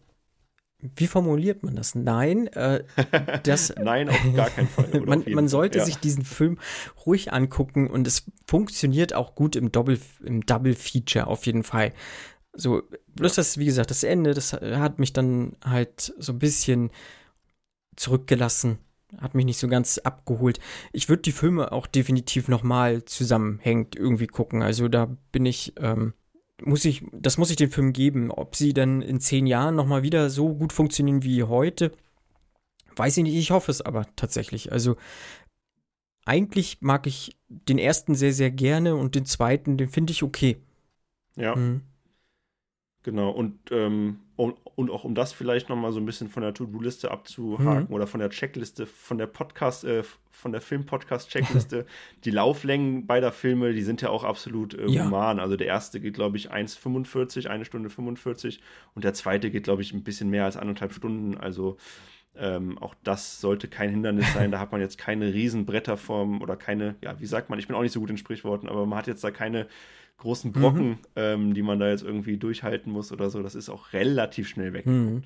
wie 0.95 1.07
formuliert 1.07 1.61
man 1.61 1.75
das? 1.75 1.93
Nein, 1.93 2.47
äh, 2.47 2.85
das. 3.43 3.75
Nein, 3.75 4.07
auf 4.07 4.33
gar 4.33 4.49
keinen 4.49 4.69
Fall. 4.69 5.01
man, 5.05 5.25
man 5.27 5.49
sollte 5.49 5.79
ja. 5.79 5.85
sich 5.85 5.97
diesen 5.97 6.23
Film 6.23 6.57
ruhig 7.05 7.33
angucken 7.33 7.89
und 7.89 8.07
es 8.07 8.23
funktioniert 8.47 9.13
auch 9.13 9.35
gut 9.35 9.57
im 9.57 9.73
Double, 9.73 9.99
im 10.23 10.45
Double 10.45 10.73
Feature 10.73 11.27
auf 11.27 11.45
jeden 11.45 11.63
Fall. 11.63 11.91
So, 12.59 12.83
bloß 13.15 13.35
das, 13.35 13.57
wie 13.57 13.65
gesagt, 13.65 13.89
das 13.89 14.03
Ende, 14.03 14.33
das 14.33 14.51
hat 14.51 14.99
mich 14.99 15.13
dann 15.13 15.55
halt 15.63 16.13
so 16.17 16.33
ein 16.33 16.39
bisschen 16.39 16.89
zurückgelassen, 17.95 18.79
hat 19.17 19.33
mich 19.33 19.45
nicht 19.45 19.57
so 19.57 19.69
ganz 19.69 19.97
abgeholt. 19.97 20.59
Ich 20.91 21.07
würde 21.07 21.21
die 21.21 21.31
Filme 21.31 21.71
auch 21.71 21.87
definitiv 21.87 22.49
nochmal 22.49 23.05
zusammenhängend 23.05 23.95
irgendwie 23.95 24.27
gucken. 24.27 24.61
Also 24.61 24.89
da 24.89 25.15
bin 25.31 25.45
ich, 25.45 25.73
ähm, 25.79 26.13
muss 26.61 26.83
ich, 26.83 27.05
das 27.13 27.37
muss 27.37 27.49
ich 27.49 27.55
den 27.55 27.71
Film 27.71 27.93
geben. 27.93 28.29
Ob 28.29 28.57
sie 28.57 28.73
dann 28.73 29.01
in 29.01 29.21
zehn 29.21 29.47
Jahren 29.47 29.75
nochmal 29.75 30.03
wieder 30.03 30.29
so 30.29 30.53
gut 30.53 30.73
funktionieren 30.73 31.23
wie 31.23 31.43
heute, 31.43 31.93
weiß 32.97 33.15
ich 33.17 33.23
nicht. 33.23 33.35
Ich 33.35 33.51
hoffe 33.51 33.71
es 33.71 33.81
aber 33.81 34.05
tatsächlich. 34.17 34.73
Also 34.73 34.97
eigentlich 36.25 36.79
mag 36.81 37.07
ich 37.07 37.37
den 37.47 37.77
ersten 37.77 38.15
sehr, 38.15 38.33
sehr 38.33 38.51
gerne 38.51 38.97
und 38.97 39.15
den 39.15 39.25
zweiten, 39.25 39.77
den 39.77 39.87
finde 39.87 40.11
ich 40.11 40.23
okay. 40.23 40.57
Ja. 41.37 41.55
Mhm. 41.55 41.83
Genau, 43.03 43.29
und, 43.29 43.57
ähm, 43.71 44.19
und, 44.35 44.57
und, 44.75 44.89
auch 44.89 45.05
um 45.05 45.15
das 45.15 45.31
vielleicht 45.31 45.69
nochmal 45.69 45.93
so 45.93 46.01
ein 46.01 46.05
bisschen 46.05 46.27
von 46.27 46.43
der 46.43 46.53
To-Do-Liste 46.53 47.11
abzuhaken 47.11 47.87
mhm. 47.87 47.93
oder 47.93 48.07
von 48.07 48.19
der 48.19 48.29
Checkliste, 48.29 48.85
von 48.85 49.17
der 49.17 49.27
Podcast, 49.27 49.85
äh, 49.85 50.03
von 50.31 50.51
der 50.51 50.59
Film-Podcast-Checkliste, 50.59 51.85
die 52.25 52.31
Lauflängen 52.31 53.07
beider 53.07 53.31
Filme, 53.31 53.71
die 53.71 53.83
sind 53.83 54.01
ja 54.01 54.09
auch 54.09 54.25
absolut 54.25 54.73
äh, 54.73 54.87
ja. 54.87 55.05
human. 55.05 55.39
Also 55.39 55.55
der 55.55 55.67
erste 55.67 56.01
geht, 56.01 56.13
glaube 56.13 56.35
ich, 56.35 56.51
1,45, 56.51 57.47
eine 57.47 57.63
Stunde 57.63 57.89
45 57.89 58.59
und 58.95 59.05
der 59.05 59.13
zweite 59.13 59.49
geht, 59.49 59.63
glaube 59.63 59.81
ich, 59.81 59.93
ein 59.93 60.03
bisschen 60.03 60.29
mehr 60.29 60.43
als 60.43 60.57
anderthalb 60.57 60.91
Stunden. 60.91 61.37
Also 61.37 61.77
ähm, 62.35 62.77
auch 62.79 62.95
das 63.03 63.39
sollte 63.39 63.69
kein 63.69 63.89
Hindernis 63.89 64.33
sein. 64.33 64.51
Da 64.51 64.59
hat 64.59 64.73
man 64.73 64.81
jetzt 64.81 64.97
keine 64.97 65.33
Riesenbretterform 65.33 66.41
oder 66.41 66.57
keine, 66.57 66.95
ja, 67.01 67.17
wie 67.19 67.25
sagt 67.25 67.49
man, 67.49 67.59
ich 67.59 67.67
bin 67.67 67.77
auch 67.77 67.81
nicht 67.81 67.93
so 67.93 68.01
gut 68.01 68.09
in 68.09 68.17
Sprichworten, 68.17 68.67
aber 68.67 68.85
man 68.85 68.99
hat 68.99 69.07
jetzt 69.07 69.23
da 69.23 69.31
keine 69.31 69.67
großen 70.19 70.51
Brocken, 70.51 70.89
mhm. 70.89 70.97
ähm, 71.15 71.53
die 71.53 71.61
man 71.61 71.79
da 71.79 71.89
jetzt 71.89 72.03
irgendwie 72.03 72.37
durchhalten 72.37 72.91
muss 72.91 73.11
oder 73.11 73.29
so. 73.29 73.41
Das 73.41 73.55
ist 73.55 73.69
auch 73.69 73.93
relativ 73.93 74.47
schnell 74.47 74.73
weg. 74.73 74.85
Mhm. 74.85 75.23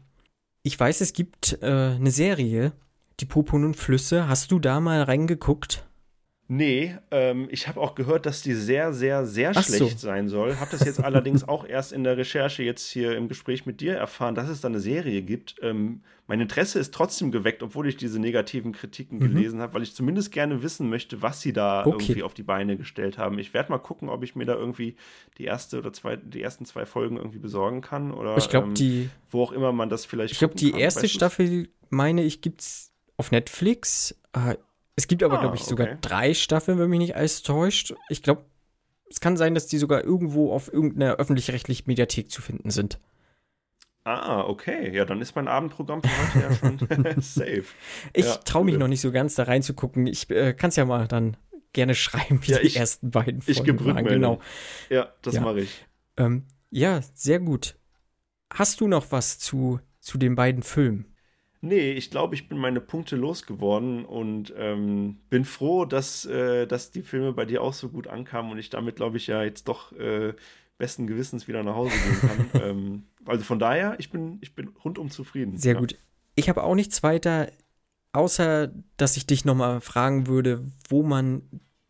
Ich 0.63 0.79
weiß, 0.79 1.01
es 1.01 1.13
gibt 1.13 1.57
äh, 1.61 1.65
eine 1.65 2.11
Serie, 2.11 2.71
die 3.19 3.25
Popon 3.25 3.65
und 3.65 3.75
Flüsse. 3.75 4.29
Hast 4.29 4.51
du 4.51 4.59
da 4.59 4.79
mal 4.79 5.03
reingeguckt? 5.03 5.85
Nee, 6.49 6.97
ähm, 7.09 7.47
ich 7.49 7.69
habe 7.69 7.79
auch 7.79 7.95
gehört, 7.95 8.25
dass 8.25 8.41
die 8.41 8.53
sehr, 8.53 8.93
sehr, 8.93 9.25
sehr 9.25 9.53
Ach 9.55 9.63
schlecht 9.63 9.99
so. 9.99 10.07
sein 10.07 10.27
soll. 10.27 10.57
Habe 10.57 10.71
das 10.71 10.83
jetzt 10.83 11.01
allerdings 11.01 11.43
auch 11.47 11.65
erst 11.65 11.93
in 11.93 12.03
der 12.03 12.17
Recherche 12.17 12.63
jetzt 12.63 12.89
hier 12.89 13.15
im 13.15 13.29
Gespräch 13.29 13.65
mit 13.65 13.79
dir 13.79 13.95
erfahren, 13.95 14.35
dass 14.35 14.49
es 14.49 14.59
da 14.59 14.67
eine 14.67 14.81
Serie 14.81 15.21
gibt. 15.21 15.55
Ähm, 15.61 16.01
mein 16.27 16.41
Interesse 16.41 16.79
ist 16.79 16.93
trotzdem 16.93 17.31
geweckt, 17.31 17.63
obwohl 17.63 17.87
ich 17.87 17.95
diese 17.95 18.19
negativen 18.19 18.73
Kritiken 18.73 19.19
mhm. 19.19 19.21
gelesen 19.21 19.61
habe, 19.61 19.73
weil 19.73 19.83
ich 19.83 19.95
zumindest 19.95 20.33
gerne 20.33 20.61
wissen 20.63 20.89
möchte, 20.89 21.21
was 21.21 21.39
sie 21.39 21.53
da 21.53 21.85
okay. 21.85 21.91
irgendwie 21.91 22.23
auf 22.23 22.33
die 22.33 22.43
Beine 22.43 22.75
gestellt 22.75 23.17
haben. 23.17 23.39
Ich 23.39 23.53
werde 23.53 23.71
mal 23.71 23.79
gucken, 23.79 24.09
ob 24.09 24.21
ich 24.23 24.35
mir 24.35 24.45
da 24.45 24.55
irgendwie 24.55 24.97
die 25.37 25.45
erste 25.45 25.79
oder 25.79 25.93
zwei, 25.93 26.17
die 26.17 26.41
ersten 26.41 26.65
zwei 26.65 26.85
Folgen 26.85 27.15
irgendwie 27.15 27.39
besorgen 27.39 27.79
kann 27.79 28.11
oder 28.11 28.37
ich 28.37 28.49
glaube 28.49 28.67
ähm, 28.67 28.73
die, 28.73 29.09
wo 29.31 29.43
auch 29.43 29.53
immer 29.53 29.71
man 29.71 29.89
das 29.89 30.05
vielleicht. 30.05 30.33
Ich 30.33 30.39
glaube 30.39 30.55
die 30.55 30.71
kann. 30.71 30.79
erste 30.79 31.07
Staffel, 31.07 31.69
meine 31.89 32.23
ich, 32.23 32.41
gibt's 32.41 32.91
auf 33.15 33.31
Netflix. 33.31 34.19
Äh, 34.33 34.55
es 34.95 35.07
gibt 35.07 35.23
aber, 35.23 35.37
ah, 35.37 35.41
glaube 35.41 35.55
ich, 35.55 35.63
sogar 35.63 35.87
okay. 35.87 35.97
drei 36.01 36.33
Staffeln, 36.33 36.77
wenn 36.79 36.89
mich 36.89 36.99
nicht 36.99 37.15
alles 37.15 37.41
täuscht. 37.41 37.93
Ich 38.09 38.21
glaube, 38.21 38.45
es 39.09 39.19
kann 39.19 39.37
sein, 39.37 39.53
dass 39.53 39.67
die 39.67 39.77
sogar 39.77 40.03
irgendwo 40.03 40.53
auf 40.53 40.71
irgendeiner 40.71 41.15
öffentlich-rechtlichen 41.15 41.85
Mediathek 41.87 42.29
zu 42.29 42.41
finden 42.41 42.69
sind. 42.69 42.99
Ah, 44.05 44.41
okay. 44.41 44.93
Ja, 44.93 45.05
dann 45.05 45.21
ist 45.21 45.35
mein 45.35 45.47
Abendprogramm 45.47 46.03
für 46.03 46.09
heute 46.09 46.39
ja 46.39 46.55
schon 46.55 47.21
safe. 47.21 47.65
Ich 48.11 48.25
ja, 48.25 48.35
traue 48.37 48.65
mich 48.65 48.73
cool. 48.73 48.79
noch 48.79 48.87
nicht 48.87 49.01
so 49.01 49.11
ganz 49.11 49.35
da 49.35 49.43
reinzugucken. 49.43 50.07
Ich 50.07 50.29
äh, 50.29 50.53
kann 50.53 50.69
es 50.69 50.75
ja 50.75 50.85
mal 50.85 51.07
dann 51.07 51.37
gerne 51.71 51.95
schreiben, 51.95 52.39
wie 52.43 52.51
ja, 52.51 52.59
die 52.59 52.67
ich, 52.67 52.77
ersten 52.77 53.11
beiden 53.11 53.41
Folgen 53.41 53.59
Ich 53.59 53.63
gebe 53.63 53.83
Rückmeldung. 53.83 54.09
Genau. 54.09 54.41
Ja, 54.89 55.13
das 55.21 55.35
ja. 55.35 55.41
mache 55.41 55.61
ich. 55.61 55.85
Ähm, 56.17 56.45
ja, 56.69 57.01
sehr 57.13 57.39
gut. 57.39 57.77
Hast 58.53 58.81
du 58.81 58.87
noch 58.87 59.11
was 59.11 59.39
zu, 59.39 59.79
zu 59.99 60.17
den 60.17 60.35
beiden 60.35 60.63
Filmen? 60.63 61.12
Nee, 61.65 61.93
ich 61.93 62.11
glaube, 62.11 62.35
ich 62.35 62.49
bin 62.49 62.57
meine 62.57 62.81
Punkte 62.81 63.15
losgeworden 63.15 64.03
und 64.03 64.53
ähm, 64.57 65.19
bin 65.29 65.45
froh, 65.45 65.85
dass, 65.85 66.25
äh, 66.25 66.67
dass 66.67 66.91
die 66.91 67.03
Filme 67.03 67.31
bei 67.31 67.45
dir 67.45 67.61
auch 67.61 67.71
so 67.71 67.87
gut 67.87 68.07
ankamen 68.07 68.51
und 68.51 68.57
ich 68.57 68.69
damit, 68.69 68.97
glaube 68.97 69.15
ich, 69.15 69.27
ja 69.27 69.43
jetzt 69.43 69.69
doch 69.69 69.93
äh, 69.93 70.33
besten 70.77 71.07
Gewissens 71.07 71.47
wieder 71.47 71.63
nach 71.63 71.75
Hause 71.75 71.93
gehen 71.95 72.19
kann. 72.51 72.61
ähm, 72.61 73.03
also 73.25 73.45
von 73.45 73.59
daher, 73.59 73.95
ich 73.97 74.11
bin, 74.11 74.39
ich 74.41 74.55
bin 74.55 74.73
rundum 74.83 75.09
zufrieden. 75.09 75.55
Sehr 75.55 75.75
ja. 75.75 75.79
gut. 75.79 75.97
Ich 76.35 76.49
habe 76.49 76.63
auch 76.63 76.75
nichts 76.75 77.01
weiter, 77.01 77.49
außer 78.11 78.69
dass 78.97 79.15
ich 79.15 79.25
dich 79.25 79.45
nochmal 79.45 79.79
fragen 79.79 80.27
würde, 80.27 80.65
wo 80.89 81.01
man 81.01 81.43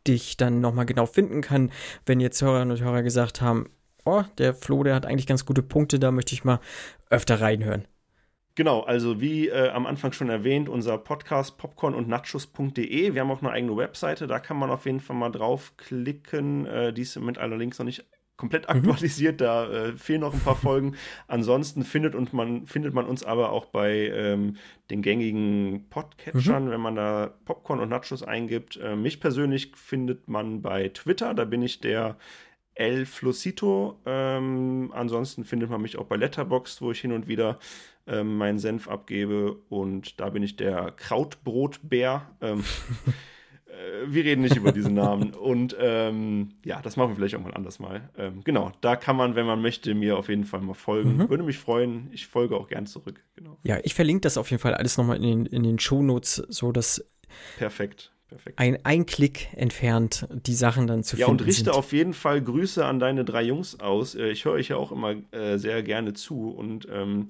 dich 0.05 0.37
dann 0.37 0.61
nochmal 0.61 0.85
genau 0.85 1.07
finden 1.07 1.41
kann, 1.41 1.71
wenn 2.05 2.19
jetzt 2.19 2.43
Hörerinnen 2.43 2.77
und 2.77 2.83
Hörer 2.83 3.01
gesagt 3.01 3.41
haben, 3.41 3.71
oh, 4.05 4.21
der 4.37 4.53
Flo, 4.53 4.83
der 4.83 4.93
hat 4.93 5.07
eigentlich 5.07 5.25
ganz 5.25 5.47
gute 5.47 5.63
Punkte, 5.63 5.97
da 5.97 6.11
möchte 6.11 6.35
ich 6.35 6.43
mal 6.43 6.59
öfter 7.09 7.41
reinhören. 7.41 7.87
Genau, 8.55 8.81
also 8.81 9.19
wie 9.19 9.47
äh, 9.47 9.69
am 9.69 9.87
Anfang 9.87 10.11
schon 10.11 10.29
erwähnt, 10.29 10.69
unser 10.69 10.99
Podcast 10.99 11.57
popcorn 11.57 11.95
und 11.95 12.07
nachos.de. 12.07 13.13
Wir 13.13 13.21
haben 13.21 13.31
auch 13.31 13.41
eine 13.41 13.51
eigene 13.51 13.75
Webseite, 13.75 14.27
da 14.27 14.39
kann 14.39 14.57
man 14.57 14.69
auf 14.69 14.85
jeden 14.85 14.99
Fall 14.99 15.15
mal 15.15 15.31
draufklicken. 15.31 16.67
Äh, 16.67 16.93
die 16.93 17.01
ist 17.01 17.19
mit 17.19 17.39
allerdings 17.39 17.79
noch 17.79 17.85
nicht 17.85 18.05
komplett 18.37 18.69
mhm. 18.69 18.75
aktualisiert, 18.75 19.35
mhm. 19.35 19.43
da 19.43 19.71
äh, 19.71 19.93
fehlen 19.93 20.21
noch 20.21 20.33
ein 20.33 20.39
paar 20.39 20.55
Folgen. 20.55 20.95
Ansonsten 21.27 21.83
findet, 21.83 22.13
und 22.13 22.33
man, 22.33 22.67
findet 22.67 22.93
man 22.93 23.05
uns 23.05 23.23
aber 23.23 23.51
auch 23.51 23.65
bei 23.65 24.09
ähm, 24.13 24.57
den 24.91 25.01
gängigen 25.01 25.87
Podcatchern, 25.89 26.65
mhm. 26.65 26.69
wenn 26.69 26.81
man 26.81 26.95
da 26.95 27.33
Popcorn 27.45 27.79
und 27.79 27.89
Nachos 27.89 28.21
eingibt. 28.21 28.77
Äh, 28.77 28.95
mich 28.95 29.19
persönlich 29.19 29.71
findet 29.75 30.27
man 30.27 30.61
bei 30.61 30.89
Twitter, 30.89 31.33
da 31.33 31.45
bin 31.45 31.63
ich 31.63 31.79
der 31.79 32.17
El 32.75 33.05
Flosito. 33.05 33.99
Ähm, 34.05 34.91
ansonsten 34.93 35.43
findet 35.45 35.69
man 35.69 35.81
mich 35.81 35.97
auch 35.97 36.05
bei 36.05 36.15
Letterboxd, 36.15 36.81
wo 36.81 36.91
ich 36.91 37.01
hin 37.01 37.11
und 37.11 37.27
wieder 37.27 37.59
ähm, 38.07 38.37
meinen 38.37 38.59
Senf 38.59 38.87
abgebe. 38.87 39.57
Und 39.69 40.19
da 40.19 40.29
bin 40.29 40.43
ich 40.43 40.55
der 40.55 40.91
Krautbrotbär. 40.91 42.29
Ähm, 42.41 42.63
äh, 43.67 44.07
wir 44.07 44.23
reden 44.23 44.41
nicht 44.41 44.55
über 44.55 44.71
diesen 44.71 44.93
Namen. 44.93 45.33
Und 45.33 45.75
ähm, 45.79 46.49
ja, 46.65 46.81
das 46.81 46.97
machen 46.97 47.11
wir 47.11 47.15
vielleicht 47.15 47.35
auch 47.35 47.41
mal 47.43 47.53
anders 47.53 47.79
mal. 47.79 48.09
Ähm, 48.17 48.41
genau, 48.43 48.71
da 48.81 48.95
kann 48.95 49.15
man, 49.15 49.35
wenn 49.35 49.45
man 49.45 49.61
möchte, 49.61 49.93
mir 49.93 50.17
auf 50.17 50.29
jeden 50.29 50.45
Fall 50.45 50.61
mal 50.61 50.73
folgen. 50.73 51.17
Mhm. 51.17 51.29
Würde 51.29 51.43
mich 51.43 51.57
freuen. 51.57 52.09
Ich 52.11 52.27
folge 52.27 52.57
auch 52.57 52.67
gern 52.67 52.85
zurück. 52.85 53.23
Genau. 53.35 53.57
Ja, 53.63 53.77
ich 53.83 53.93
verlinke 53.93 54.21
das 54.21 54.37
auf 54.37 54.49
jeden 54.51 54.61
Fall 54.61 54.73
alles 54.73 54.97
nochmal 54.97 55.17
in 55.17 55.23
den, 55.23 55.45
in 55.45 55.63
den 55.63 55.79
Shownotes, 55.79 56.35
so 56.49 56.71
dass. 56.71 57.05
Perfekt. 57.57 58.12
Perfekt. 58.33 58.57
Ein, 58.57 58.79
ein 58.83 59.05
Klick 59.05 59.49
entfernt, 59.55 60.27
die 60.31 60.55
Sachen 60.55 60.87
dann 60.87 61.03
zu 61.03 61.15
ja, 61.15 61.27
finden. 61.27 61.39
Ja, 61.39 61.43
und 61.43 61.47
richte 61.47 61.63
sind. 61.65 61.73
auf 61.73 61.93
jeden 61.93 62.13
Fall 62.13 62.41
Grüße 62.41 62.83
an 62.83 62.99
deine 62.99 63.23
drei 63.23 63.43
Jungs 63.43 63.79
aus. 63.79 64.15
Äh, 64.15 64.29
ich 64.29 64.45
höre 64.45 64.53
euch 64.53 64.69
ja 64.69 64.77
auch 64.77 64.91
immer 64.91 65.15
äh, 65.31 65.57
sehr 65.57 65.83
gerne 65.83 66.13
zu 66.13 66.49
und 66.49 66.87
ähm, 66.91 67.27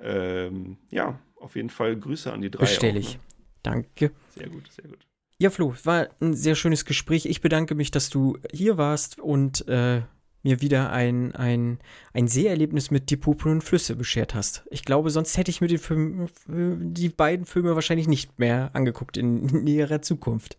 ähm, 0.00 0.76
ja, 0.90 1.20
auf 1.36 1.54
jeden 1.54 1.70
Fall 1.70 1.96
Grüße 1.96 2.32
an 2.32 2.40
die 2.40 2.50
drei. 2.50 2.62
Bestelle 2.62 2.98
ich. 2.98 3.14
Ne? 3.14 3.20
Danke. 3.62 4.10
Sehr 4.34 4.48
gut, 4.48 4.68
sehr 4.72 4.88
gut. 4.88 4.98
Ja, 5.38 5.50
Flo, 5.50 5.72
war 5.84 6.08
ein 6.20 6.34
sehr 6.34 6.56
schönes 6.56 6.84
Gespräch. 6.84 7.26
Ich 7.26 7.40
bedanke 7.40 7.76
mich, 7.76 7.92
dass 7.92 8.10
du 8.10 8.36
hier 8.52 8.76
warst 8.76 9.20
und 9.20 9.68
äh, 9.68 10.02
mir 10.42 10.60
wieder 10.60 10.90
ein, 10.90 11.34
ein, 11.34 11.78
ein 12.12 12.28
Seherlebnis 12.28 12.90
mit 12.90 13.10
Die 13.10 13.16
purpurnen 13.16 13.60
Flüsse 13.60 13.96
beschert 13.96 14.34
hast. 14.34 14.64
Ich 14.70 14.84
glaube, 14.84 15.10
sonst 15.10 15.36
hätte 15.36 15.50
ich 15.50 15.60
mir 15.60 15.68
die, 15.68 15.78
Film, 15.78 16.28
die 16.46 17.08
beiden 17.08 17.46
Filme 17.46 17.74
wahrscheinlich 17.74 18.08
nicht 18.08 18.38
mehr 18.38 18.70
angeguckt 18.72 19.16
in 19.16 19.44
näherer 19.64 20.02
Zukunft. 20.02 20.58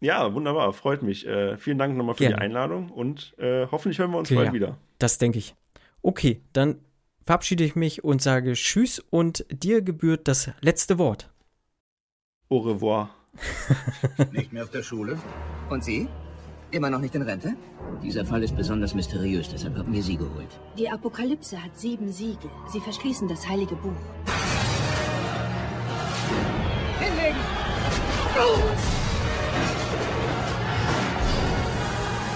Ja, 0.00 0.34
wunderbar, 0.34 0.72
freut 0.72 1.02
mich. 1.02 1.26
Äh, 1.26 1.56
vielen 1.56 1.78
Dank 1.78 1.96
nochmal 1.96 2.14
für 2.14 2.24
Gerne. 2.24 2.36
die 2.36 2.42
Einladung 2.42 2.90
und 2.90 3.34
äh, 3.38 3.66
hoffentlich 3.70 3.98
hören 3.98 4.10
wir 4.10 4.18
uns 4.18 4.28
okay, 4.28 4.36
bald 4.36 4.48
ja, 4.48 4.52
wieder. 4.52 4.78
Das 4.98 5.18
denke 5.18 5.38
ich. 5.38 5.54
Okay, 6.02 6.42
dann 6.52 6.80
verabschiede 7.24 7.64
ich 7.64 7.74
mich 7.74 8.04
und 8.04 8.20
sage 8.20 8.52
Tschüss 8.52 8.98
und 8.98 9.46
dir 9.50 9.80
gebührt 9.80 10.28
das 10.28 10.50
letzte 10.60 10.98
Wort. 10.98 11.30
Au 12.50 12.58
revoir. 12.58 13.14
nicht 14.32 14.52
mehr 14.52 14.64
auf 14.64 14.70
der 14.70 14.82
Schule? 14.82 15.18
Und 15.70 15.82
Sie? 15.82 16.06
Immer 16.74 16.90
noch 16.90 16.98
nicht 16.98 17.14
in 17.14 17.22
Rente? 17.22 17.54
Dieser 18.02 18.24
Fall 18.24 18.42
ist 18.42 18.56
besonders 18.56 18.94
mysteriös, 18.94 19.48
deshalb 19.48 19.78
haben 19.78 19.92
wir 19.92 20.02
Sie 20.02 20.16
geholt. 20.16 20.48
Die 20.76 20.90
Apokalypse 20.90 21.62
hat 21.62 21.78
sieben 21.78 22.10
Siegel. 22.10 22.50
Sie 22.66 22.80
verschließen 22.80 23.28
das 23.28 23.48
heilige 23.48 23.76
Buch. 23.76 23.92
Hinlegen! 26.98 27.38
Oh! 28.36 28.58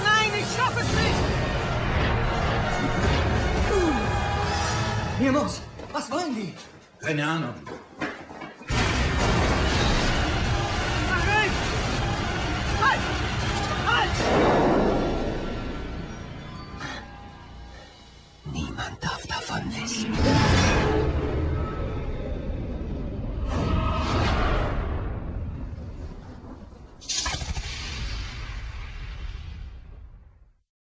Nein, 0.05 0.31
ich 0.39 0.47
schaffe 0.57 0.83
es 0.83 0.93
nicht! 0.93 1.19
Hier 5.19 5.33
muss! 5.33 5.61
Was 5.93 6.09
wollen 6.13 6.33
die? 6.37 6.55
Keine 7.05 7.27
Ahnung. 7.27 7.55
Halt! 11.11 11.51
Halt! 12.81 13.18
Niemand 18.53 19.03
darf 19.03 19.27
davon 19.27 19.63
wissen. 19.75 20.48